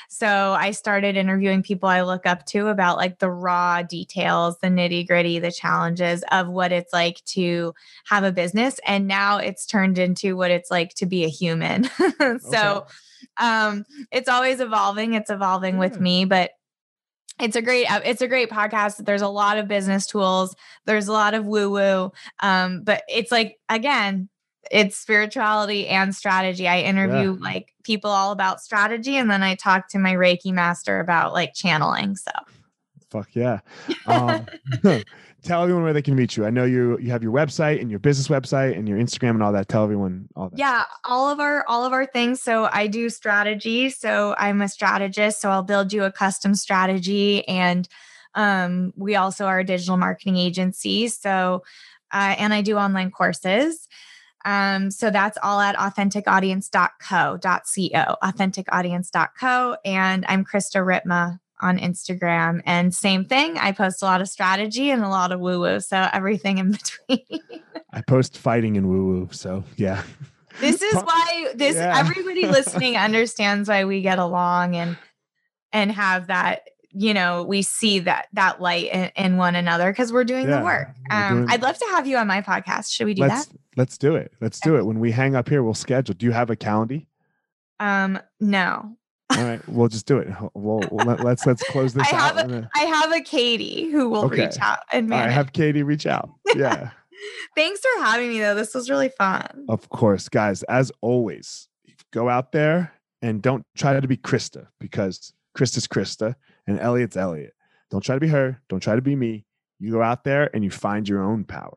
So 0.08 0.26
I 0.26 0.70
started 0.70 1.16
interviewing 1.16 1.62
people 1.62 1.88
I 1.88 2.02
look 2.02 2.24
up 2.26 2.46
to 2.46 2.68
about 2.68 2.96
like 2.96 3.18
the 3.18 3.30
raw 3.30 3.82
details, 3.82 4.56
the 4.60 4.68
nitty 4.68 5.06
gritty, 5.06 5.38
the 5.38 5.52
challenges 5.52 6.24
of 6.32 6.48
what 6.48 6.72
it's 6.72 6.92
like 6.92 7.22
to 7.26 7.74
have 8.06 8.24
a 8.24 8.32
business. 8.32 8.80
And 8.86 9.06
now 9.06 9.36
it's 9.36 9.66
turned 9.66 9.98
into 9.98 10.36
what 10.36 10.50
it's 10.50 10.70
like 10.70 10.94
to 10.94 11.06
be 11.06 11.24
a 11.24 11.28
human. 11.28 11.84
so, 12.40 12.40
okay 12.54 12.94
um, 13.40 13.84
it's 14.12 14.28
always 14.28 14.60
evolving. 14.60 15.14
It's 15.14 15.30
evolving 15.30 15.74
yeah. 15.74 15.80
with 15.80 16.00
me, 16.00 16.24
but 16.24 16.52
it's 17.40 17.56
a 17.56 17.62
great 17.62 17.90
uh, 17.90 18.00
it's 18.04 18.20
a 18.20 18.28
great 18.28 18.50
podcast 18.50 19.04
there's 19.04 19.22
a 19.22 19.28
lot 19.28 19.58
of 19.58 19.66
business 19.66 20.06
tools 20.06 20.54
there's 20.84 21.08
a 21.08 21.12
lot 21.12 21.34
of 21.34 21.46
woo 21.46 21.70
woo 21.70 22.12
um, 22.40 22.82
but 22.82 23.02
it's 23.08 23.32
like 23.32 23.58
again 23.68 24.28
it's 24.70 24.96
spirituality 24.96 25.88
and 25.88 26.14
strategy 26.14 26.68
i 26.68 26.80
interview 26.80 27.32
yeah. 27.32 27.42
like 27.42 27.72
people 27.82 28.10
all 28.10 28.30
about 28.30 28.60
strategy 28.60 29.16
and 29.16 29.30
then 29.30 29.42
i 29.42 29.54
talk 29.54 29.88
to 29.88 29.98
my 29.98 30.12
reiki 30.12 30.52
master 30.52 31.00
about 31.00 31.32
like 31.32 31.54
channeling 31.54 32.14
so 32.14 32.30
fuck 33.10 33.28
yeah 33.32 33.60
um, 34.06 34.46
tell 35.42 35.62
everyone 35.62 35.82
where 35.82 35.92
they 35.92 36.02
can 36.02 36.14
meet 36.14 36.36
you. 36.36 36.44
I 36.44 36.50
know 36.50 36.64
you 36.64 36.98
you 36.98 37.10
have 37.10 37.22
your 37.22 37.32
website 37.32 37.80
and 37.80 37.90
your 37.90 37.98
business 37.98 38.28
website 38.28 38.76
and 38.76 38.88
your 38.88 38.98
Instagram 38.98 39.30
and 39.30 39.42
all 39.42 39.52
that. 39.52 39.68
Tell 39.68 39.84
everyone 39.84 40.28
all 40.36 40.50
that. 40.50 40.58
Yeah, 40.58 40.84
all 41.04 41.28
of 41.28 41.40
our 41.40 41.64
all 41.68 41.84
of 41.84 41.92
our 41.92 42.06
things. 42.06 42.42
So 42.42 42.68
I 42.72 42.86
do 42.86 43.10
strategy. 43.10 43.90
So 43.90 44.34
I'm 44.38 44.62
a 44.62 44.68
strategist. 44.68 45.40
So 45.40 45.50
I'll 45.50 45.62
build 45.62 45.92
you 45.92 46.04
a 46.04 46.12
custom 46.12 46.54
strategy, 46.54 47.46
and 47.48 47.88
um, 48.34 48.92
we 48.96 49.16
also 49.16 49.46
are 49.46 49.60
a 49.60 49.64
digital 49.64 49.96
marketing 49.96 50.36
agency. 50.36 51.08
So 51.08 51.62
uh, 52.12 52.34
and 52.38 52.52
I 52.52 52.62
do 52.62 52.76
online 52.76 53.10
courses. 53.10 53.88
Um, 54.44 54.90
so 54.90 55.10
that's 55.10 55.38
all 55.42 55.60
at 55.60 55.76
authenticaudience.co.co, 55.76 58.16
authenticaudience.co. 58.22 59.76
And 59.84 60.24
I'm 60.28 60.44
Krista 60.44 60.84
Ripma 60.84 61.38
on 61.60 61.78
Instagram. 61.78 62.62
And 62.66 62.94
same 62.94 63.24
thing, 63.24 63.58
I 63.58 63.72
post 63.72 64.02
a 64.02 64.04
lot 64.04 64.20
of 64.20 64.28
strategy 64.28 64.90
and 64.90 65.02
a 65.02 65.08
lot 65.08 65.32
of 65.32 65.40
woo 65.40 65.60
woo. 65.60 65.80
So 65.80 66.08
everything 66.12 66.58
in 66.58 66.72
between. 67.08 67.42
I 67.92 68.02
post 68.02 68.38
fighting 68.38 68.76
and 68.76 68.88
woo 68.88 69.06
woo. 69.06 69.28
So 69.32 69.64
yeah. 69.76 70.02
This 70.60 70.82
is 70.82 70.94
why 70.94 71.52
this 71.54 71.76
yeah. 71.76 71.98
everybody 71.98 72.46
listening 72.46 72.96
understands 72.96 73.68
why 73.68 73.84
we 73.84 74.02
get 74.02 74.18
along 74.18 74.76
and 74.76 74.96
and 75.72 75.92
have 75.92 76.26
that 76.26 76.62
you 76.92 77.14
know 77.14 77.44
we 77.44 77.62
see 77.62 78.00
that 78.00 78.26
that 78.32 78.60
light 78.60 78.90
in, 78.92 79.10
in 79.16 79.36
one 79.36 79.54
another 79.54 79.90
because 79.92 80.12
we're 80.12 80.24
doing 80.24 80.48
yeah, 80.48 80.58
the 80.58 80.64
work 80.64 80.88
um 81.10 81.36
doing... 81.36 81.50
i'd 81.50 81.62
love 81.62 81.78
to 81.78 81.84
have 81.90 82.06
you 82.06 82.16
on 82.16 82.26
my 82.26 82.42
podcast 82.42 82.92
should 82.92 83.06
we 83.06 83.14
do 83.14 83.22
let's, 83.22 83.46
that 83.46 83.56
let's 83.76 83.96
do 83.96 84.16
it 84.16 84.32
let's 84.40 84.58
do 84.60 84.76
it 84.76 84.84
when 84.84 84.98
we 84.98 85.10
hang 85.10 85.36
up 85.36 85.48
here 85.48 85.62
we'll 85.62 85.72
schedule 85.74 86.14
do 86.14 86.26
you 86.26 86.32
have 86.32 86.50
a 86.50 86.56
calendar 86.56 87.00
um 87.78 88.18
no 88.40 88.96
all 89.30 89.44
right, 89.44 89.68
we'll 89.68 89.88
just 89.88 90.06
do 90.06 90.18
it. 90.18 90.28
We'll, 90.54 90.82
we'll 90.90 91.06
let, 91.06 91.20
us 91.20 91.24
let's, 91.24 91.46
let's 91.46 91.62
close 91.64 91.94
this 91.94 92.12
I 92.12 92.16
out. 92.16 92.36
Have 92.36 92.50
a, 92.50 92.70
I 92.74 92.80
have 92.80 93.12
a 93.12 93.20
Katie 93.20 93.90
who 93.90 94.08
will 94.08 94.24
okay. 94.24 94.46
reach 94.46 94.58
out 94.60 94.80
and 94.92 95.08
manage. 95.08 95.28
I 95.28 95.32
have 95.32 95.52
Katie 95.52 95.82
reach 95.82 96.06
out. 96.06 96.30
Yeah. 96.56 96.90
Thanks 97.54 97.80
for 97.80 98.02
having 98.02 98.30
me 98.30 98.40
though. 98.40 98.54
This 98.54 98.74
was 98.74 98.88
really 98.88 99.10
fun. 99.10 99.66
Of 99.68 99.88
course, 99.90 100.28
guys. 100.28 100.62
As 100.64 100.90
always, 101.02 101.68
go 102.12 102.28
out 102.28 102.52
there 102.52 102.92
and 103.22 103.42
don't 103.42 103.64
try 103.76 103.98
to 103.98 104.08
be 104.08 104.16
Krista 104.16 104.68
because 104.80 105.32
Krista's 105.56 105.86
Krista 105.86 106.34
and 106.66 106.80
Elliot's 106.80 107.16
Elliot. 107.16 107.52
Don't 107.90 108.02
try 108.02 108.16
to 108.16 108.20
be 108.20 108.28
her. 108.28 108.60
Don't 108.68 108.80
try 108.80 108.96
to 108.96 109.02
be 109.02 109.14
me. 109.16 109.44
You 109.78 109.92
go 109.92 110.02
out 110.02 110.24
there 110.24 110.50
and 110.54 110.64
you 110.64 110.70
find 110.70 111.08
your 111.08 111.22
own 111.22 111.44
power. 111.44 111.76